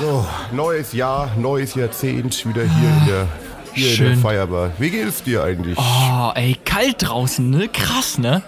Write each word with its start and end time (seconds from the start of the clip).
So, 0.00 0.26
neues 0.52 0.92
Jahr, 0.92 1.30
neues 1.38 1.74
Jahrzehnt, 1.74 2.44
wieder 2.46 2.62
hier 2.62 2.88
in 2.88 3.06
der, 3.06 3.28
hier 3.72 3.90
in 3.92 4.14
der. 4.14 4.16
Feierbar. 4.18 4.72
Wie 4.78 4.90
geht 4.90 5.08
es 5.08 5.22
dir 5.22 5.42
eigentlich? 5.42 5.78
Oh, 5.78 6.32
ey, 6.34 6.56
kalt 6.66 6.96
draußen, 6.98 7.48
ne? 7.48 7.68
Krass, 7.68 8.18
ne? 8.18 8.42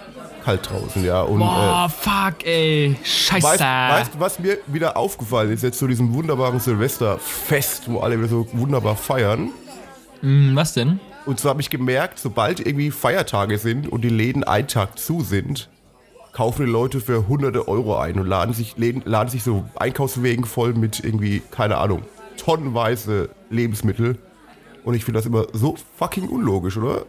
Kalt 0.45 0.69
draußen, 0.69 1.03
ja. 1.03 1.21
Und 1.21 1.39
Boah, 1.39 1.89
fuck, 1.89 2.45
ey. 2.45 2.91
äh, 2.91 2.95
Scheiße. 3.03 3.47
weißt, 3.47 3.61
weißt 3.61 4.13
du, 4.13 4.19
was 4.19 4.37
mir 4.39 4.59
wieder 4.67 4.95
aufgefallen 4.95 5.51
ist, 5.51 5.63
jetzt 5.63 5.79
zu 5.79 5.87
diesem 5.87 6.13
wunderbaren 6.13 6.59
Silvesterfest, 6.59 7.89
wo 7.91 7.99
alle 7.99 8.19
wieder 8.19 8.29
so 8.29 8.47
wunderbar 8.53 8.95
feiern? 8.95 9.49
Hm, 10.21 10.55
was 10.55 10.73
denn? 10.73 10.99
Und 11.25 11.39
zwar 11.39 11.49
habe 11.51 11.61
ich 11.61 11.71
gemerkt, 11.71 12.19
sobald 12.19 12.59
irgendwie 12.59 12.91
Feiertage 12.91 13.57
sind 13.57 13.87
und 13.91 14.01
die 14.01 14.09
Läden 14.09 14.43
einen 14.43 14.67
Tag 14.67 14.99
zu 14.99 15.21
sind, 15.21 15.67
kaufen 16.39 16.65
die 16.65 16.71
Leute 16.71 17.01
für 17.01 17.27
hunderte 17.27 17.67
Euro 17.67 17.97
ein 17.97 18.17
und 18.17 18.25
laden 18.25 18.53
sich, 18.53 18.75
laden 18.77 19.27
sich 19.29 19.43
so 19.43 19.65
Einkaufswegen 19.75 20.45
voll 20.45 20.73
mit 20.73 21.03
irgendwie, 21.03 21.41
keine 21.51 21.77
Ahnung, 21.77 22.03
tonnenweise 22.37 23.29
Lebensmittel. 23.49 24.17
Und 24.85 24.93
ich 24.93 25.03
finde 25.03 25.19
das 25.19 25.25
immer 25.25 25.47
so 25.51 25.75
fucking 25.97 26.29
unlogisch, 26.29 26.77
oder? 26.77 27.01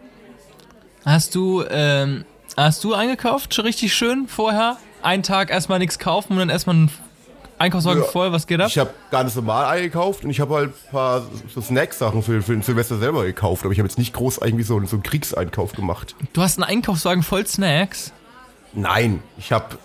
Hast 1.04 1.36
du, 1.36 1.62
ähm, 1.70 2.24
hast 2.56 2.82
du 2.82 2.92
eingekauft? 2.92 3.54
Schon 3.54 3.66
richtig 3.66 3.94
schön 3.94 4.26
vorher? 4.26 4.78
Einen 5.00 5.22
Tag 5.22 5.52
erstmal 5.52 5.78
nichts 5.78 6.00
kaufen 6.00 6.32
und 6.32 6.40
dann 6.40 6.48
erstmal 6.48 6.74
einen 6.74 6.90
Einkaufswagen 7.58 8.02
Ja. 8.02 8.08
voll, 8.08 8.32
was 8.32 8.48
geht 8.48 8.60
ab? 8.60 8.66
Ich 8.66 8.78
habe 8.78 8.90
ganz 9.12 9.36
normal 9.36 9.66
eingekauft 9.66 10.24
und 10.24 10.30
ich 10.30 10.40
habe 10.40 10.56
halt 10.56 10.70
ein 10.70 10.90
paar 10.90 11.22
so 11.54 11.60
Snack-Sachen 11.60 12.24
für, 12.24 12.42
für 12.42 12.50
den 12.54 12.62
Silvester 12.62 12.98
selber 12.98 13.22
gekauft. 13.24 13.62
Aber 13.62 13.72
ich 13.72 13.78
habe 13.78 13.86
jetzt 13.88 13.96
nicht 13.96 14.12
groß 14.12 14.38
irgendwie 14.38 14.64
so, 14.64 14.84
so 14.86 14.96
einen 14.96 15.04
Kriegseinkauf 15.04 15.70
gemacht. 15.70 16.16
Du 16.32 16.42
hast 16.42 16.58
einen 16.60 16.64
Einkaufswagen 16.68 17.22
voll 17.22 17.46
Snacks. 17.46 18.12
Nein, 18.72 19.22
ich 19.38 19.52
habe. 19.52 19.78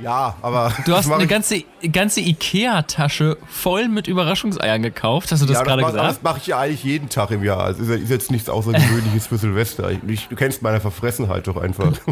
Ja, 0.00 0.36
aber. 0.40 0.72
Du 0.86 0.94
hast 0.94 1.10
eine 1.10 1.26
ganze, 1.26 1.62
ganze 1.92 2.20
Ikea-Tasche 2.20 3.36
voll 3.46 3.88
mit 3.88 4.08
Überraschungseiern 4.08 4.82
gekauft. 4.82 5.30
Hast 5.30 5.42
du 5.42 5.46
das 5.46 5.58
ja, 5.58 5.62
gerade 5.62 5.82
das, 5.82 5.92
gesagt? 5.92 6.10
das 6.10 6.22
mache 6.22 6.38
ich 6.38 6.46
ja 6.46 6.58
eigentlich 6.58 6.84
jeden 6.84 7.08
Tag 7.08 7.30
im 7.30 7.44
Jahr. 7.44 7.64
Also 7.64 7.82
ist, 7.82 7.90
ist 7.90 8.10
jetzt 8.10 8.30
nichts 8.30 8.48
Außergewöhnliches 8.48 9.26
für 9.26 9.36
Silvester. 9.36 9.90
Ich, 10.06 10.28
du 10.28 10.36
kennst 10.36 10.62
meine 10.62 10.80
Verfressenheit 10.80 11.46
doch 11.46 11.56
einfach. 11.56 11.92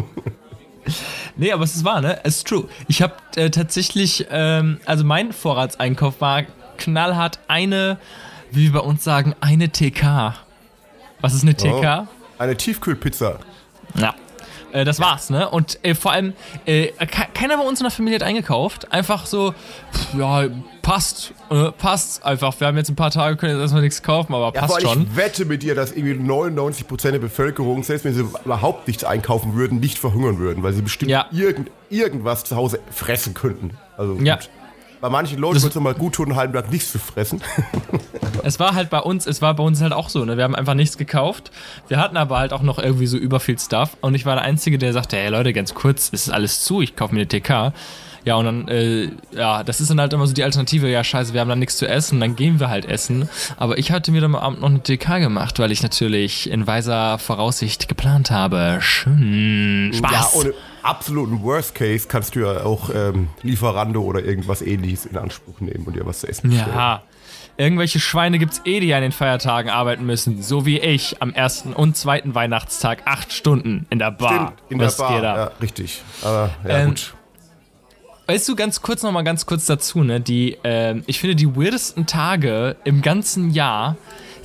Nee, 1.35 1.51
aber 1.51 1.63
es 1.63 1.75
ist 1.75 1.85
wahr, 1.85 2.01
ne? 2.01 2.19
Es 2.23 2.37
ist 2.37 2.47
true. 2.47 2.67
Ich 2.87 3.01
habe 3.01 3.13
äh, 3.35 3.49
tatsächlich, 3.49 4.27
ähm, 4.31 4.79
also 4.85 5.03
mein 5.03 5.33
Vorratseinkauf 5.33 6.19
war 6.19 6.43
knallhart 6.77 7.39
eine, 7.47 7.99
wie 8.51 8.73
wir 8.73 8.81
bei 8.81 8.85
uns 8.87 9.03
sagen, 9.03 9.35
eine 9.39 9.69
TK. 9.69 10.35
Was 11.21 11.33
ist 11.33 11.43
eine 11.43 11.55
TK? 11.55 12.07
Eine 12.37 12.57
Tiefkühlpizza. 12.57 13.39
Ja. 13.95 14.15
Äh, 14.71 14.85
das 14.85 14.99
war's, 14.99 15.29
ne? 15.29 15.49
Und 15.49 15.79
äh, 15.83 15.95
vor 15.95 16.11
allem, 16.11 16.33
äh, 16.65 16.87
ke- 16.87 17.27
keiner 17.33 17.57
bei 17.57 17.63
uns 17.63 17.79
in 17.79 17.83
der 17.85 17.91
Familie 17.91 18.15
hat 18.19 18.23
eingekauft. 18.23 18.91
Einfach 18.91 19.25
so, 19.25 19.53
pff, 19.93 20.13
ja, 20.17 20.45
passt, 20.81 21.33
äh, 21.49 21.71
passt 21.71 22.23
einfach. 22.25 22.59
Wir 22.59 22.67
haben 22.67 22.77
jetzt 22.77 22.89
ein 22.89 22.95
paar 22.95 23.11
Tage, 23.11 23.35
können 23.37 23.53
jetzt 23.53 23.61
erstmal 23.61 23.81
nichts 23.81 24.01
kaufen, 24.03 24.33
aber 24.33 24.51
Ja, 24.55 24.61
passt 24.61 24.81
schon. 24.81 25.03
ich 25.03 25.15
wette 25.15 25.45
mit 25.45 25.63
dir, 25.63 25.75
dass 25.75 25.91
irgendwie 25.91 26.13
99% 26.13 27.11
der 27.11 27.19
Bevölkerung, 27.19 27.83
selbst 27.83 28.05
wenn 28.05 28.13
sie 28.13 28.21
überhaupt 28.45 28.87
nichts 28.87 29.03
einkaufen 29.03 29.55
würden, 29.55 29.79
nicht 29.79 29.97
verhungern 29.97 30.37
würden, 30.39 30.63
weil 30.63 30.73
sie 30.73 30.81
bestimmt 30.81 31.11
Ja. 31.11 31.25
irgend, 31.31 31.71
irgendwas 31.89 32.43
zu 32.43 32.55
Hause 32.55 32.79
fressen 32.91 33.33
könnten. 33.33 33.71
Also 33.97 34.15
Ja. 34.21 34.35
gut. 34.35 34.49
Bei 35.01 35.09
manchen 35.09 35.39
Leuten 35.39 35.61
wird 35.61 35.75
es 35.75 35.81
mal 35.81 35.93
gut 35.93 36.15
tun, 36.15 36.27
einen 36.27 36.35
halben 36.35 36.53
Tag 36.53 36.71
nichts 36.71 36.91
zu 36.91 36.99
fressen. 36.99 37.41
Es 38.41 38.57
war 38.57 38.73
halt 38.73 38.89
bei 38.89 38.99
uns, 38.99 39.27
es 39.27 39.41
war 39.41 39.53
bei 39.53 39.63
uns 39.63 39.81
halt 39.81 39.91
auch 39.91 40.07
so, 40.07 40.23
ne? 40.23 40.37
Wir 40.37 40.45
haben 40.45 40.55
einfach 40.55 40.73
nichts 40.73 40.97
gekauft. 40.97 41.51
Wir 41.89 41.97
hatten 41.97 42.15
aber 42.15 42.39
halt 42.39 42.53
auch 42.53 42.61
noch 42.61 42.79
irgendwie 42.79 43.05
so 43.05 43.17
über 43.17 43.41
viel 43.41 43.59
Stuff. 43.59 43.97
Und 43.99 44.15
ich 44.15 44.25
war 44.25 44.35
der 44.35 44.45
Einzige, 44.45 44.77
der 44.77 44.93
sagte, 44.93 45.17
hey 45.17 45.29
Leute, 45.29 45.51
ganz 45.51 45.73
kurz, 45.73 46.09
es 46.13 46.27
ist 46.27 46.29
alles 46.29 46.63
zu, 46.63 46.81
ich 46.81 46.95
kaufe 46.95 47.13
mir 47.13 47.19
eine 47.19 47.27
TK. 47.27 47.73
Ja, 48.23 48.35
und 48.35 48.45
dann, 48.45 48.67
äh, 48.67 49.09
ja, 49.31 49.63
das 49.63 49.81
ist 49.81 49.89
dann 49.89 49.99
halt 49.99 50.13
immer 50.13 50.25
so 50.25 50.33
die 50.33 50.43
Alternative, 50.43 50.89
ja, 50.89 51.03
scheiße, 51.03 51.33
wir 51.33 51.41
haben 51.41 51.49
dann 51.49 51.59
nichts 51.59 51.77
zu 51.77 51.87
essen, 51.87 52.19
dann 52.19 52.35
gehen 52.35 52.59
wir 52.59 52.69
halt 52.69 52.85
essen. 52.85 53.29
Aber 53.57 53.77
ich 53.77 53.91
hatte 53.91 54.11
mir 54.11 54.21
dann 54.21 54.35
am 54.35 54.41
Abend 54.41 54.61
noch 54.61 54.69
eine 54.69 54.83
TK 54.83 55.19
gemacht, 55.19 55.59
weil 55.59 55.71
ich 55.71 55.83
natürlich 55.83 56.49
in 56.49 56.65
weiser 56.65 57.17
Voraussicht 57.17 57.89
geplant 57.89 58.31
habe. 58.31 58.77
Schön. 58.79 59.91
Spaß. 59.93 60.45
Ja, 60.45 60.49
absoluten 60.89 61.41
Worst 61.43 61.75
Case 61.75 62.07
kannst 62.07 62.35
du 62.35 62.39
ja 62.41 62.63
auch 62.63 62.89
ähm, 62.93 63.27
Lieferando 63.43 64.01
oder 64.01 64.23
irgendwas 64.23 64.61
ähnliches 64.61 65.05
in 65.05 65.17
Anspruch 65.17 65.59
nehmen 65.61 65.85
und 65.85 65.95
dir 65.95 66.05
was 66.05 66.19
zu 66.21 66.27
essen 66.27 66.49
bestellen. 66.49 66.73
Ja. 66.75 67.03
Irgendwelche 67.57 67.99
Schweine 67.99 68.39
gibt's 68.39 68.61
eh, 68.63 68.79
die 68.79 68.93
an 68.93 69.01
den 69.01 69.11
Feiertagen 69.11 69.69
arbeiten 69.69 70.05
müssen. 70.05 70.41
So 70.41 70.65
wie 70.65 70.79
ich 70.79 71.21
am 71.21 71.33
ersten 71.33 71.73
und 71.73 71.97
zweiten 71.97 72.33
Weihnachtstag 72.33 73.01
acht 73.05 73.33
Stunden 73.33 73.85
in 73.89 73.99
der 73.99 74.11
Bar. 74.11 74.53
Stimmt, 74.55 74.71
in 74.71 74.77
der 74.79 74.87
Was 74.87 74.97
Bar. 74.97 75.15
geht 75.15 75.25
ab? 75.25 75.37
Ja, 75.37 75.51
richtig. 75.61 76.01
Aber 76.21 76.49
ja, 76.65 76.77
Ähm, 76.79 76.87
gut. 76.89 77.13
Weißt 78.27 78.47
du, 78.47 78.55
ganz 78.55 78.81
kurz 78.81 79.01
nochmal 79.03 79.23
ganz 79.23 79.45
kurz 79.45 79.65
dazu, 79.65 80.03
ne? 80.03 80.21
Die, 80.21 80.57
ähm, 80.63 81.03
ich 81.07 81.19
finde, 81.19 81.35
die 81.35 81.55
weirdesten 81.55 82.05
Tage 82.05 82.75
im 82.83 83.01
ganzen 83.01 83.49
Jahr 83.49 83.97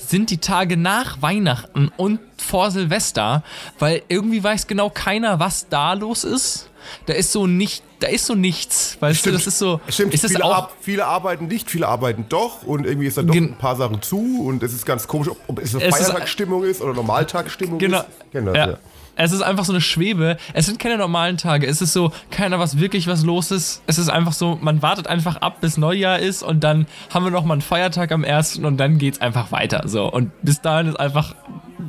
sind 0.08 0.30
die 0.30 0.38
Tage 0.38 0.76
nach 0.76 1.20
Weihnachten 1.22 1.90
und 1.96 2.20
vor 2.38 2.70
Silvester, 2.70 3.42
weil 3.78 4.02
irgendwie 4.08 4.42
weiß 4.42 4.66
genau 4.66 4.90
keiner, 4.90 5.40
was 5.40 5.68
da 5.68 5.92
los 5.94 6.24
ist. 6.24 6.70
Da 7.06 7.14
ist 7.14 7.32
so 7.32 7.46
nicht, 7.46 7.82
da 8.00 8.08
ist 8.08 8.26
so 8.26 8.34
nichts, 8.34 8.98
weißt 9.00 9.24
du, 9.24 9.32
das 9.32 9.46
ist 9.46 9.58
so, 9.58 9.80
Stimmt, 9.88 10.12
ist 10.12 10.26
viele, 10.26 10.44
auch, 10.44 10.68
viele 10.82 11.06
arbeiten 11.06 11.46
nicht, 11.46 11.70
viele 11.70 11.88
arbeiten 11.88 12.26
doch 12.28 12.62
und 12.62 12.84
irgendwie 12.84 13.06
ist 13.06 13.16
dann 13.16 13.26
doch 13.26 13.34
ein 13.34 13.56
paar 13.56 13.76
Sachen 13.76 14.02
zu 14.02 14.44
und 14.46 14.62
es 14.62 14.74
ist 14.74 14.84
ganz 14.84 15.08
komisch, 15.08 15.28
ob, 15.28 15.38
ob 15.46 15.58
es 15.60 15.74
eine 15.74 15.82
Es 15.84 15.98
ist- 15.98 16.06
Feiertagsstimmung 16.08 16.62
ist 16.64 16.82
oder 16.82 16.92
Normaltagsstimmung 16.92 17.78
Genau. 17.78 18.00
ist. 18.00 18.06
Das, 18.34 18.44
ja. 18.54 18.66
ja. 18.68 18.78
Es 19.16 19.32
ist 19.32 19.42
einfach 19.42 19.64
so 19.64 19.72
eine 19.72 19.80
Schwebe. 19.80 20.36
Es 20.52 20.66
sind 20.66 20.78
keine 20.78 20.98
normalen 20.98 21.36
Tage. 21.36 21.66
Es 21.66 21.80
ist 21.80 21.92
so, 21.92 22.12
keiner 22.30 22.58
was 22.58 22.78
wirklich 22.78 23.06
was 23.06 23.24
los 23.24 23.50
ist. 23.50 23.82
Es 23.86 23.98
ist 23.98 24.08
einfach 24.08 24.32
so, 24.32 24.58
man 24.60 24.82
wartet 24.82 25.06
einfach 25.06 25.36
ab, 25.36 25.60
bis 25.60 25.76
Neujahr 25.76 26.18
ist 26.18 26.42
und 26.42 26.64
dann 26.64 26.86
haben 27.12 27.24
wir 27.24 27.30
noch 27.30 27.44
mal 27.44 27.54
einen 27.54 27.62
Feiertag 27.62 28.12
am 28.12 28.24
ersten 28.24 28.64
und 28.64 28.76
dann 28.78 28.98
geht's 28.98 29.20
einfach 29.20 29.52
weiter. 29.52 29.82
So 29.86 30.10
und 30.10 30.30
bis 30.42 30.60
dahin 30.60 30.88
ist 30.88 30.98
einfach, 30.98 31.34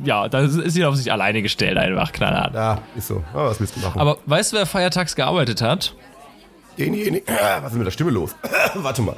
ja, 0.04 0.28
da 0.28 0.40
ist 0.40 0.76
jeder 0.76 0.88
auf 0.88 0.96
sich 0.96 1.10
alleine 1.10 1.42
gestellt 1.42 1.76
einfach 1.78 2.12
knallhart. 2.12 2.54
Ja, 2.54 2.78
ist 2.96 3.08
so. 3.08 3.24
Ah, 3.34 3.46
was 3.46 3.60
willst 3.60 3.76
du 3.76 3.80
machen? 3.80 4.00
Aber 4.00 4.18
weißt 4.26 4.52
du, 4.52 4.56
wer 4.58 4.66
feiertags 4.66 5.16
gearbeitet 5.16 5.62
hat? 5.62 5.94
Denjenigen. 6.78 7.22
Was 7.62 7.72
ist 7.72 7.78
mit 7.78 7.86
der 7.86 7.90
Stimme 7.90 8.10
los? 8.10 8.34
Warte 8.74 9.02
mal. 9.02 9.16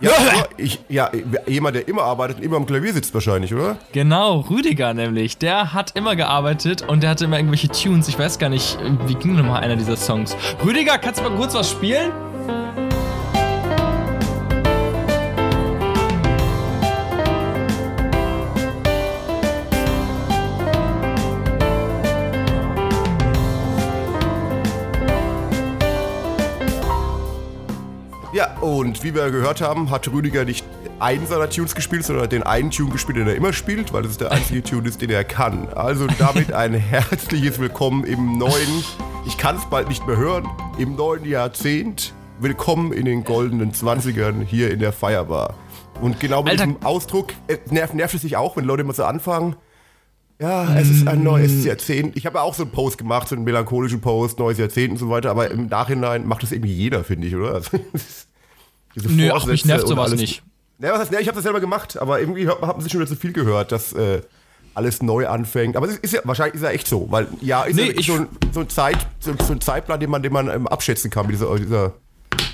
Ja, 0.00 0.12
ich, 0.56 0.78
ja, 0.88 1.10
jemand, 1.46 1.74
der 1.76 1.88
immer 1.88 2.02
arbeitet 2.02 2.38
und 2.38 2.44
immer 2.44 2.56
am 2.56 2.66
Klavier 2.66 2.92
sitzt 2.92 3.12
wahrscheinlich, 3.14 3.52
oder? 3.52 3.76
Genau, 3.92 4.40
Rüdiger 4.40 4.94
nämlich. 4.94 5.38
Der 5.38 5.72
hat 5.72 5.96
immer 5.96 6.14
gearbeitet 6.14 6.82
und 6.82 7.02
der 7.02 7.10
hatte 7.10 7.24
immer 7.24 7.36
irgendwelche 7.36 7.68
Tunes. 7.68 8.08
Ich 8.08 8.18
weiß 8.18 8.38
gar 8.38 8.48
nicht, 8.48 8.78
wie 9.06 9.14
ging 9.14 9.34
nochmal 9.34 9.62
einer 9.62 9.76
dieser 9.76 9.96
Songs. 9.96 10.36
Rüdiger, 10.64 10.98
kannst 10.98 11.20
du 11.20 11.24
mal 11.24 11.36
kurz 11.36 11.54
was 11.54 11.70
spielen? 11.70 12.12
Und 28.60 29.04
wie 29.04 29.14
wir 29.14 29.30
gehört 29.30 29.60
haben, 29.60 29.90
hat 29.90 30.08
Rüdiger 30.08 30.44
nicht 30.44 30.64
einen 30.98 31.26
seiner 31.26 31.48
Tunes 31.48 31.74
gespielt, 31.74 32.04
sondern 32.04 32.28
den 32.28 32.42
einen 32.42 32.70
Tune 32.70 32.90
gespielt, 32.90 33.18
den 33.18 33.28
er 33.28 33.36
immer 33.36 33.52
spielt, 33.52 33.92
weil 33.92 34.02
das 34.02 34.12
ist 34.12 34.20
der 34.20 34.32
einzige 34.32 34.62
Tune 34.62 34.88
ist, 34.88 35.00
den 35.00 35.10
er 35.10 35.24
kann. 35.24 35.68
Also 35.68 36.06
damit 36.18 36.52
ein 36.52 36.74
herzliches 36.74 37.58
Willkommen 37.58 38.04
im 38.04 38.36
neuen, 38.36 38.84
ich 39.26 39.38
kann 39.38 39.56
es 39.56 39.64
bald 39.66 39.88
nicht 39.88 40.06
mehr 40.06 40.16
hören, 40.16 40.48
im 40.78 40.96
neuen 40.96 41.24
Jahrzehnt. 41.24 42.12
Willkommen 42.40 42.92
in 42.92 43.04
den 43.04 43.24
goldenen 43.24 43.72
20ern 43.72 44.44
hier 44.44 44.70
in 44.70 44.80
der 44.80 44.92
Feierbar. 44.92 45.54
Und 46.00 46.20
genau 46.20 46.42
mit 46.42 46.52
Alter. 46.52 46.66
diesem 46.66 46.82
Ausdruck 46.84 47.32
äh, 47.48 47.58
nervt, 47.70 47.94
nervt 47.94 48.14
es 48.14 48.22
sich 48.22 48.36
auch, 48.36 48.56
wenn 48.56 48.64
Leute 48.64 48.82
immer 48.82 48.94
so 48.94 49.04
anfangen. 49.04 49.56
Ja, 50.40 50.76
es 50.76 50.88
ist 50.88 51.08
ein 51.08 51.24
neues 51.24 51.64
Jahrzehnt. 51.64 52.16
Ich 52.16 52.24
habe 52.24 52.38
ja 52.38 52.42
auch 52.42 52.54
so 52.54 52.62
einen 52.62 52.70
Post 52.70 52.96
gemacht, 52.96 53.28
so 53.28 53.34
einen 53.34 53.44
melancholischen 53.44 54.00
Post, 54.00 54.38
neues 54.38 54.56
Jahrzehnt 54.58 54.92
und 54.92 54.98
so 54.98 55.10
weiter, 55.10 55.32
aber 55.32 55.50
im 55.50 55.66
Nachhinein 55.66 56.28
macht 56.28 56.44
das 56.44 56.52
irgendwie 56.52 56.72
jeder, 56.72 57.02
finde 57.02 57.26
ich, 57.26 57.34
oder? 57.34 57.54
Also, 57.54 57.78
diese 58.94 59.08
Nö, 59.08 59.30
ach, 59.30 59.44
mich 59.46 59.62
Vorsätze 59.62 59.66
nervt 59.68 59.88
sowas 59.88 60.08
alles- 60.10 60.20
nicht. 60.20 60.42
Ja, 60.80 60.92
was 60.92 61.00
heißt, 61.00 61.12
ja, 61.12 61.18
ich 61.18 61.26
habe 61.26 61.34
das 61.34 61.42
selber 61.42 61.58
gemacht, 61.60 61.98
aber 62.00 62.20
irgendwie 62.20 62.48
haben 62.48 62.80
sie 62.80 62.88
schon 62.88 63.00
wieder 63.00 63.08
zu 63.10 63.16
viel 63.16 63.32
gehört, 63.32 63.72
dass 63.72 63.92
äh, 63.94 64.20
alles 64.74 65.02
neu 65.02 65.26
anfängt. 65.26 65.76
Aber 65.76 65.88
es 65.88 65.96
ist, 65.96 66.12
ja, 66.12 66.20
wahrscheinlich 66.22 66.54
ist 66.54 66.62
ja 66.62 66.70
echt 66.70 66.86
so, 66.86 67.10
weil 67.10 67.26
ja, 67.40 67.64
ist 67.64 67.74
Nee, 67.74 67.90
ja 67.92 68.02
so, 68.02 68.12
ein, 68.14 68.28
so, 68.52 68.60
ein 68.60 68.68
Zeit, 68.68 68.96
so, 69.18 69.32
so 69.44 69.52
ein 69.54 69.60
Zeitplan, 69.60 69.98
den 69.98 70.08
man, 70.08 70.22
den 70.22 70.32
man 70.32 70.48
ähm, 70.48 70.68
abschätzen 70.68 71.10
kann 71.10 71.26
mit 71.26 71.34
dieser, 71.34 71.52
dieser 71.58 71.94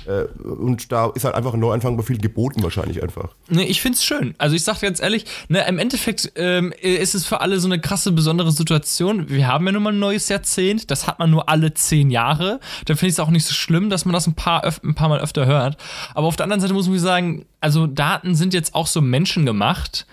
äh, 0.07 0.25
und 0.43 0.91
da 0.91 1.11
ist 1.15 1.25
halt 1.25 1.35
einfach 1.35 1.53
ein 1.53 1.59
Neuanfang 1.59 1.97
bei 1.97 2.03
vielen 2.03 2.21
geboten 2.21 2.63
wahrscheinlich 2.63 3.01
einfach. 3.01 3.29
Nee, 3.49 3.63
ich 3.63 3.81
find's 3.81 4.03
schön. 4.03 4.35
Also 4.37 4.55
ich 4.55 4.63
sag 4.63 4.81
ganz 4.81 5.01
ehrlich, 5.01 5.25
ne, 5.47 5.67
im 5.67 5.79
Endeffekt 5.79 6.31
ähm, 6.35 6.73
ist 6.81 7.15
es 7.15 7.25
für 7.25 7.41
alle 7.41 7.59
so 7.59 7.67
eine 7.67 7.79
krasse, 7.79 8.11
besondere 8.11 8.51
Situation. 8.51 9.29
Wir 9.29 9.47
haben 9.47 9.65
ja 9.65 9.71
nun 9.71 9.83
mal 9.83 9.93
ein 9.93 9.99
neues 9.99 10.29
Jahrzehnt, 10.29 10.91
das 10.91 11.07
hat 11.07 11.19
man 11.19 11.29
nur 11.29 11.49
alle 11.49 11.73
zehn 11.73 12.09
Jahre. 12.09 12.59
Da 12.85 12.95
finde 12.95 13.07
ich 13.07 13.13
es 13.13 13.19
auch 13.19 13.29
nicht 13.29 13.45
so 13.45 13.53
schlimm, 13.53 13.89
dass 13.89 14.05
man 14.05 14.13
das 14.13 14.27
ein 14.27 14.35
paar, 14.35 14.63
ein 14.63 14.95
paar 14.95 15.09
Mal 15.09 15.19
öfter 15.19 15.45
hört. 15.45 15.77
Aber 16.13 16.27
auf 16.27 16.35
der 16.35 16.45
anderen 16.45 16.61
Seite 16.61 16.73
muss 16.73 16.87
man 16.87 16.99
sagen, 16.99 17.45
also 17.59 17.87
Daten 17.87 18.35
sind 18.35 18.53
jetzt 18.53 18.75
auch 18.75 18.87
so 18.87 19.01
menschengemacht. 19.01 20.05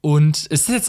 Und 0.00 0.46
es 0.50 0.68
ist 0.68 0.68
jetzt 0.68 0.88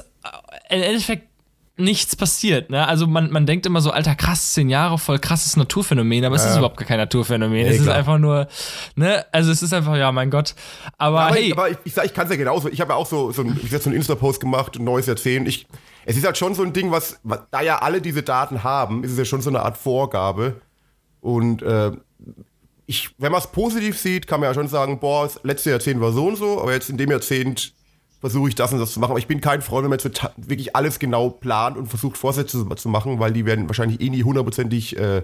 äh, 0.69 0.77
im 0.77 0.83
Endeffekt 0.83 1.27
nichts 1.75 2.15
passiert. 2.15 2.69
Ne? 2.69 2.87
Also 2.87 3.07
man, 3.07 3.31
man 3.31 3.45
denkt 3.45 3.65
immer 3.65 3.81
so, 3.81 3.89
alter, 3.89 4.15
krass, 4.15 4.53
zehn 4.53 4.69
Jahre, 4.69 4.99
voll 4.99 5.17
krasses 5.17 5.57
Naturphänomen, 5.57 6.23
aber 6.23 6.35
es 6.35 6.45
ist 6.45 6.55
überhaupt 6.55 6.77
gar 6.77 6.87
kein 6.87 6.99
Naturphänomen. 6.99 7.63
Nee, 7.63 7.67
es 7.67 7.77
ist 7.77 7.83
klar. 7.83 7.95
einfach 7.95 8.19
nur, 8.19 8.47
ne, 8.95 9.25
also 9.31 9.51
es 9.51 9.63
ist 9.63 9.73
einfach, 9.73 9.95
ja, 9.95 10.11
mein 10.11 10.29
Gott. 10.29 10.53
Aber, 10.97 11.21
Aber, 11.21 11.35
hey, 11.35 11.45
ich, 11.45 11.53
aber 11.53 11.71
ich, 11.71 11.77
ich, 11.83 11.97
ich 11.97 12.13
kann 12.13 12.25
es 12.25 12.31
ja 12.31 12.37
genauso. 12.37 12.69
Ich 12.69 12.79
habe 12.79 12.91
ja 12.91 12.95
auch 12.95 13.07
so, 13.07 13.31
so, 13.31 13.41
ein, 13.41 13.59
ich 13.63 13.71
so 13.71 13.89
einen 13.89 13.97
Insta-Post 13.97 14.39
gemacht, 14.39 14.75
ein 14.75 14.83
neues 14.83 15.07
Jahrzehnt. 15.07 15.47
Ich, 15.47 15.65
es 16.05 16.15
ist 16.15 16.25
halt 16.25 16.37
schon 16.37 16.53
so 16.53 16.61
ein 16.61 16.73
Ding, 16.73 16.91
was, 16.91 17.19
was, 17.23 17.39
da 17.49 17.61
ja 17.61 17.79
alle 17.79 18.01
diese 18.01 18.21
Daten 18.21 18.63
haben, 18.63 19.03
ist 19.03 19.11
es 19.11 19.17
ja 19.17 19.25
schon 19.25 19.41
so 19.41 19.49
eine 19.49 19.61
Art 19.61 19.77
Vorgabe. 19.77 20.61
Und 21.21 21.63
äh, 21.63 21.91
ich, 22.85 23.09
wenn 23.17 23.31
man 23.31 23.41
es 23.41 23.47
positiv 23.47 23.97
sieht, 23.97 24.27
kann 24.27 24.41
man 24.41 24.49
ja 24.49 24.53
schon 24.53 24.67
sagen, 24.67 24.99
boah, 24.99 25.23
das 25.23 25.39
letzte 25.43 25.71
Jahrzehnt 25.71 26.01
war 26.01 26.11
so 26.11 26.27
und 26.27 26.35
so, 26.35 26.61
aber 26.61 26.73
jetzt 26.73 26.89
in 26.89 26.97
dem 26.97 27.09
Jahrzehnt 27.09 27.73
versuche 28.23 28.47
ich 28.47 28.55
das 28.55 28.71
und 28.71 28.79
das 28.79 28.93
zu 28.93 29.01
machen. 29.01 29.11
Aber 29.11 29.19
ich 29.19 29.27
bin 29.27 29.41
kein 29.41 29.61
Freund, 29.61 29.83
wenn 29.83 29.89
man 29.89 29.99
jetzt 29.99 30.21
wirklich 30.37 30.77
alles 30.77 30.97
genau 30.97 31.29
plant 31.29 31.75
und 31.75 31.87
versucht, 31.87 32.15
Vorsätze 32.15 32.65
zu 32.77 32.87
machen, 32.87 33.19
weil 33.19 33.33
die 33.33 33.45
werden 33.45 33.67
wahrscheinlich 33.67 33.99
eh 33.99 34.09
nie 34.09 34.23
hundertprozentig 34.23 34.95
äh, 34.97 35.23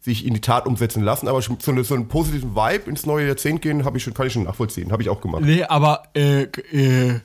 sich 0.00 0.24
in 0.24 0.32
die 0.32 0.40
Tat 0.40 0.64
umsetzen 0.64 1.02
lassen. 1.02 1.28
Aber 1.28 1.42
so, 1.42 1.58
eine, 1.66 1.84
so 1.84 1.94
einen 1.94 2.08
positiven 2.08 2.56
Vibe 2.56 2.88
ins 2.88 3.04
neue 3.04 3.26
Jahrzehnt 3.26 3.60
gehen, 3.60 3.86
ich 3.94 4.02
schon, 4.02 4.14
kann 4.14 4.26
ich 4.26 4.32
schon 4.32 4.44
nachvollziehen. 4.44 4.90
Habe 4.90 5.02
ich 5.02 5.10
auch 5.10 5.20
gemacht. 5.20 5.42
nee, 5.42 5.64
aber, 5.64 6.04
äh, 6.14 6.44
äh, 6.44 7.20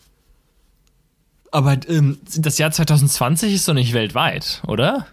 aber 1.49 1.77
ähm, 1.87 2.17
das 2.35 2.57
Jahr 2.57 2.71
2020 2.71 3.53
ist 3.53 3.69
doch 3.69 3.73
nicht 3.73 3.93
weltweit, 3.93 4.63
oder? 4.67 5.07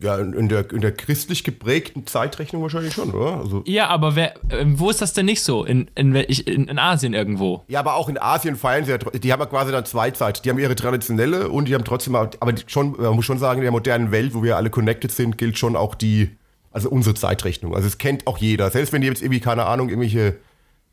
Ja, 0.00 0.18
in, 0.18 0.48
der, 0.48 0.68
in 0.72 0.80
der 0.80 0.90
christlich 0.90 1.44
geprägten 1.44 2.04
Zeitrechnung 2.04 2.62
wahrscheinlich 2.62 2.92
schon, 2.94 3.12
oder? 3.12 3.38
Also, 3.38 3.62
Ja, 3.64 3.86
aber 3.88 4.16
wer, 4.16 4.34
ähm, 4.50 4.80
wo 4.80 4.90
ist 4.90 5.00
das 5.00 5.12
denn 5.12 5.26
nicht 5.26 5.40
so? 5.42 5.64
In, 5.64 5.88
in, 5.94 6.14
in, 6.16 6.66
in 6.66 6.78
Asien 6.80 7.14
irgendwo. 7.14 7.62
ja, 7.68 7.78
aber 7.78 7.94
auch 7.94 8.08
in 8.08 8.18
Asien 8.18 8.56
feiern 8.56 8.84
sie 8.84 8.90
ja, 8.90 8.98
die 8.98 9.32
haben 9.32 9.38
ja 9.40 9.46
quasi 9.46 9.70
dann 9.70 9.84
zwei 9.86 10.10
Zeiten. 10.10 10.40
Die 10.42 10.50
haben 10.50 10.58
ihre 10.58 10.74
traditionelle 10.74 11.48
und 11.48 11.68
die 11.68 11.74
haben 11.74 11.84
trotzdem, 11.84 12.16
auch- 12.16 12.28
aber 12.40 12.54
schon, 12.66 12.96
man 13.00 13.14
muss 13.14 13.24
schon 13.24 13.38
sagen, 13.38 13.58
in 13.60 13.62
der 13.62 13.70
modernen 13.70 14.10
Welt, 14.10 14.34
wo 14.34 14.42
wir 14.42 14.56
alle 14.56 14.68
connected 14.68 15.12
sind, 15.12 15.38
gilt 15.38 15.58
schon 15.58 15.76
auch 15.76 15.94
die, 15.94 16.30
also 16.72 16.90
unsere 16.90 17.14
Zeitrechnung. 17.14 17.76
Also 17.76 17.86
es 17.86 17.96
kennt 17.98 18.26
auch 18.26 18.38
jeder. 18.38 18.70
Selbst 18.70 18.92
wenn 18.92 19.00
die 19.00 19.06
jetzt 19.06 19.22
irgendwie, 19.22 19.38
keine 19.40 19.64
Ahnung, 19.66 19.90
irgendwelche, 19.90 20.38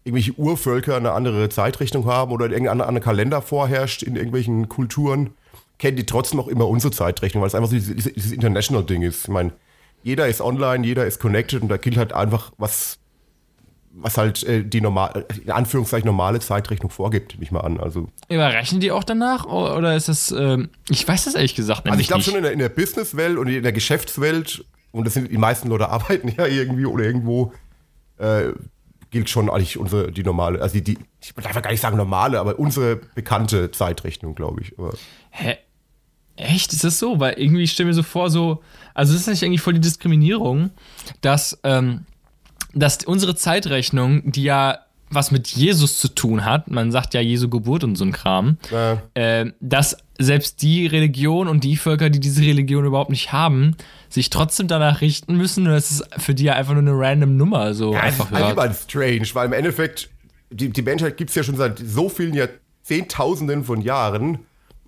irgendwelche 0.04 0.34
Urvölker 0.34 0.96
eine 0.98 1.14
andere 1.14 1.50
Zeitrechnung 1.50 2.06
haben 2.06 2.32
oder 2.32 2.46
irgendein 2.52 2.82
anderer 2.82 3.00
Kalender 3.04 3.42
vorherrscht 3.42 4.04
in 4.04 4.16
irgendwelchen 4.16 4.70
Kulturen, 4.70 5.32
kennen 5.82 5.98
die 5.98 6.06
trotzdem 6.06 6.38
noch 6.38 6.48
immer 6.48 6.68
unsere 6.68 6.94
Zeitrechnung, 6.94 7.42
weil 7.42 7.48
es 7.48 7.56
einfach 7.56 7.70
so 7.70 7.76
dieses, 7.76 8.14
dieses 8.14 8.32
International-Ding 8.32 9.02
ist. 9.02 9.24
Ich 9.24 9.30
meine, 9.30 9.52
jeder 10.04 10.28
ist 10.28 10.40
online, 10.40 10.86
jeder 10.86 11.08
ist 11.08 11.20
connected 11.20 11.64
und 11.64 11.70
da 11.70 11.78
gilt 11.78 11.98
halt 11.98 12.14
einfach, 12.14 12.52
was, 12.60 13.00
was 13.92 14.16
halt 14.16 14.44
äh, 14.44 14.64
die 14.64 14.80
normal, 14.80 15.26
in 15.44 15.50
Anführungszeichen 15.50 16.06
normale 16.06 16.40
Zeitrechnung 16.40 16.92
vorgibt, 16.92 17.34
nehme 17.34 17.44
ich 17.44 17.52
mal 17.52 17.62
an. 17.62 17.80
Also, 17.80 18.10
Überrechnen 18.30 18.80
die 18.80 18.92
auch 18.92 19.04
danach? 19.04 19.46
Oder 19.46 19.96
ist 19.96 20.08
das, 20.08 20.32
ähm, 20.32 20.70
ich 20.88 21.08
weiß 21.08 21.26
das 21.26 21.34
ehrlich 21.34 21.56
gesagt 21.56 21.88
also 21.88 22.00
ich 22.00 22.08
glaube 22.08 22.22
schon 22.22 22.36
in 22.36 22.44
der, 22.44 22.52
in 22.52 22.60
der 22.60 22.70
Businesswelt 22.70 23.40
und 23.40 23.48
in 23.48 23.64
der 23.64 23.74
Geschäftswelt, 23.74 24.64
und 24.92 25.08
das 25.08 25.16
sind 25.16 25.32
die 25.32 25.38
meisten 25.40 25.68
Leute 25.68 25.90
arbeiten 25.90 26.28
ja 26.28 26.46
irgendwie 26.46 26.86
oder 26.86 27.06
irgendwo, 27.06 27.54
äh, 28.20 28.52
gilt 29.10 29.32
schon 29.32 29.50
eigentlich 29.50 29.80
unsere, 29.80 30.12
die 30.12 30.24
normale, 30.24 30.62
also 30.62 30.76
die, 30.76 30.84
die 30.84 30.98
ich 31.20 31.34
darf 31.34 31.56
ja 31.56 31.62
gar 31.62 31.72
nicht 31.72 31.82
sagen 31.82 31.98
normale, 31.98 32.40
aber 32.40 32.60
unsere 32.60 32.98
bekannte 33.16 33.72
Zeitrechnung, 33.72 34.36
glaube 34.36 34.62
ich. 34.62 34.78
Aber, 34.78 34.94
Hä? 35.32 35.58
Echt? 36.36 36.74
Ist 36.74 36.84
das 36.84 37.00
so? 37.00 37.20
Weil 37.20 37.34
irgendwie 37.38 37.64
ich 37.64 37.72
stelle 37.72 37.88
mir 37.88 37.94
so 37.94 38.04
vor, 38.04 38.30
so, 38.30 38.62
also 38.94 39.14
ist 39.14 39.28
das 39.28 39.34
nicht 39.34 39.44
eigentlich 39.44 39.62
voll 39.62 39.74
die 39.74 39.82
Diskriminierung, 39.82 40.72
dass, 41.22 41.60
ähm, 41.64 42.06
dass 42.74 43.04
unsere 43.06 43.36
Zeitrechnung, 43.36 44.32
die 44.32 44.44
ja 44.44 44.80
was 45.12 45.32
mit 45.32 45.50
Jesus 45.50 46.00
zu 46.00 46.08
tun 46.08 46.46
hat, 46.46 46.72
man 46.72 46.92
sagt 46.92 47.14
ja 47.14 47.22
Jesu 47.22 47.50
Geburt 47.50 47.84
und 47.84 47.98
so 47.98 48.06
ein 48.06 48.14
Kram, 48.14 48.58
äh, 48.72 49.42
äh, 49.42 49.52
dass 49.60 49.98
selbst 50.18 50.62
die 50.62 50.88
Religion 50.88 51.48
und 51.48 51.64
die 51.64 51.76
Völker, 51.76 52.10
die 52.10 52.20
diese 52.20 52.42
Religion 52.42 52.86
überhaupt 52.86 53.10
nicht 53.10 53.34
haben, 53.34 53.76
sich 54.10 54.30
trotzdem 54.30 54.68
danach 54.68 55.02
richten 55.02 55.36
müssen. 55.36 55.68
Und 55.68 55.74
das 55.74 55.92
ist 55.92 56.08
für 56.18 56.34
die 56.34 56.46
ja 56.46 56.54
einfach 56.54 56.74
nur 56.74 56.82
eine 56.82 56.94
random 56.94 57.36
Nummer. 57.38 57.74
So 57.74 57.94
Ja, 57.94 58.02
einfach 58.02 58.32
ist 58.32 58.40
ja. 58.40 58.54
mal 58.54 58.74
strange, 58.74 59.28
weil 59.34 59.48
im 59.48 59.54
Endeffekt, 59.54 60.10
die, 60.50 60.70
die 60.70 60.82
Menschheit 60.82 61.18
gibt 61.18 61.30
es 61.32 61.36
ja 61.36 61.44
schon 61.44 61.58
seit 61.58 61.80
so 61.80 62.08
vielen 62.08 62.34
Jahrzehntausenden 62.34 63.64
von 63.64 63.82
Jahren 63.82 64.40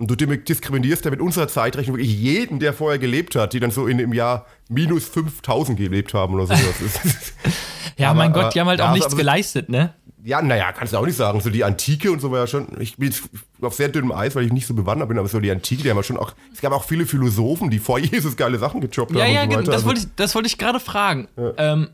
und 0.09 0.21
du 0.21 0.25
diskriminierst 0.37 1.05
ja 1.05 1.11
mit 1.11 1.21
unserer 1.21 1.47
Zeitrechnung 1.47 1.97
wirklich 1.97 2.13
jeden, 2.17 2.59
der 2.59 2.73
vorher 2.73 2.99
gelebt 2.99 3.35
hat, 3.35 3.53
die 3.53 3.59
dann 3.59 3.71
so 3.71 3.87
in, 3.87 3.99
im 3.99 4.13
Jahr 4.13 4.45
minus 4.69 5.05
5000 5.07 5.77
gelebt 5.77 6.13
haben 6.13 6.33
oder 6.35 6.43
ist- 6.53 6.53
Ja, 7.97 8.09
aber- 8.09 8.17
mein 8.19 8.33
Gott, 8.33 8.53
die 8.55 8.59
haben 8.59 8.67
halt 8.67 8.79
ja, 8.79 8.85
auch 8.85 8.89
also- 8.89 8.97
nichts 8.99 9.13
aber- 9.13 9.17
geleistet, 9.21 9.69
ne? 9.69 9.93
ja, 10.25 10.41
naja, 10.41 10.71
kannst 10.71 10.93
du 10.93 10.97
auch 10.97 11.05
nicht 11.05 11.17
sagen. 11.17 11.41
So 11.41 11.49
die 11.49 11.65
Antike 11.65 12.09
und 12.09 12.21
so 12.21 12.31
war 12.31 12.39
ja 12.39 12.47
schon, 12.47 12.67
ich 12.79 12.95
bin 12.95 13.09
jetzt 13.09 13.23
auf 13.61 13.73
sehr 13.75 13.89
dünnem 13.89 14.13
Eis, 14.13 14.35
weil 14.35 14.45
ich 14.45 14.53
nicht 14.53 14.65
so 14.65 14.73
bewandert 14.73 15.09
bin, 15.09 15.19
aber 15.19 15.27
so 15.27 15.39
die 15.41 15.51
Antike, 15.51 15.83
die 15.83 15.89
haben 15.89 15.97
ja 15.97 16.03
schon 16.03 16.15
auch, 16.17 16.33
es 16.53 16.61
gab 16.61 16.71
auch 16.71 16.85
viele 16.85 17.05
Philosophen, 17.05 17.69
die 17.69 17.79
vor 17.79 17.99
Jesus 17.99 18.37
geile 18.37 18.57
Sachen 18.57 18.79
gejobbt 18.81 19.11
Ja, 19.13 19.25
haben. 19.25 19.33
ja, 19.33 19.43
und 19.43 19.51
so 19.51 19.57
genau, 19.57 19.65
das 19.65 19.75
Also- 19.75 19.85
wollte 19.87 19.99
ich, 20.01 20.07
das 20.15 20.33
wollte 20.35 20.47
ich 20.47 20.57
gerade 20.57 20.79
fragen. 20.79 21.27
Ähm, 21.57 21.89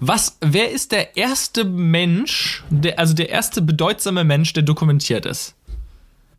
was, 0.00 0.38
wer 0.40 0.70
ist 0.70 0.92
der 0.92 1.16
erste 1.16 1.64
Mensch, 1.64 2.64
der, 2.70 2.98
also 2.98 3.14
der 3.14 3.28
erste 3.30 3.60
bedeutsame 3.60 4.24
Mensch, 4.24 4.52
der 4.54 4.62
dokumentiert 4.62 5.26
ist? 5.26 5.54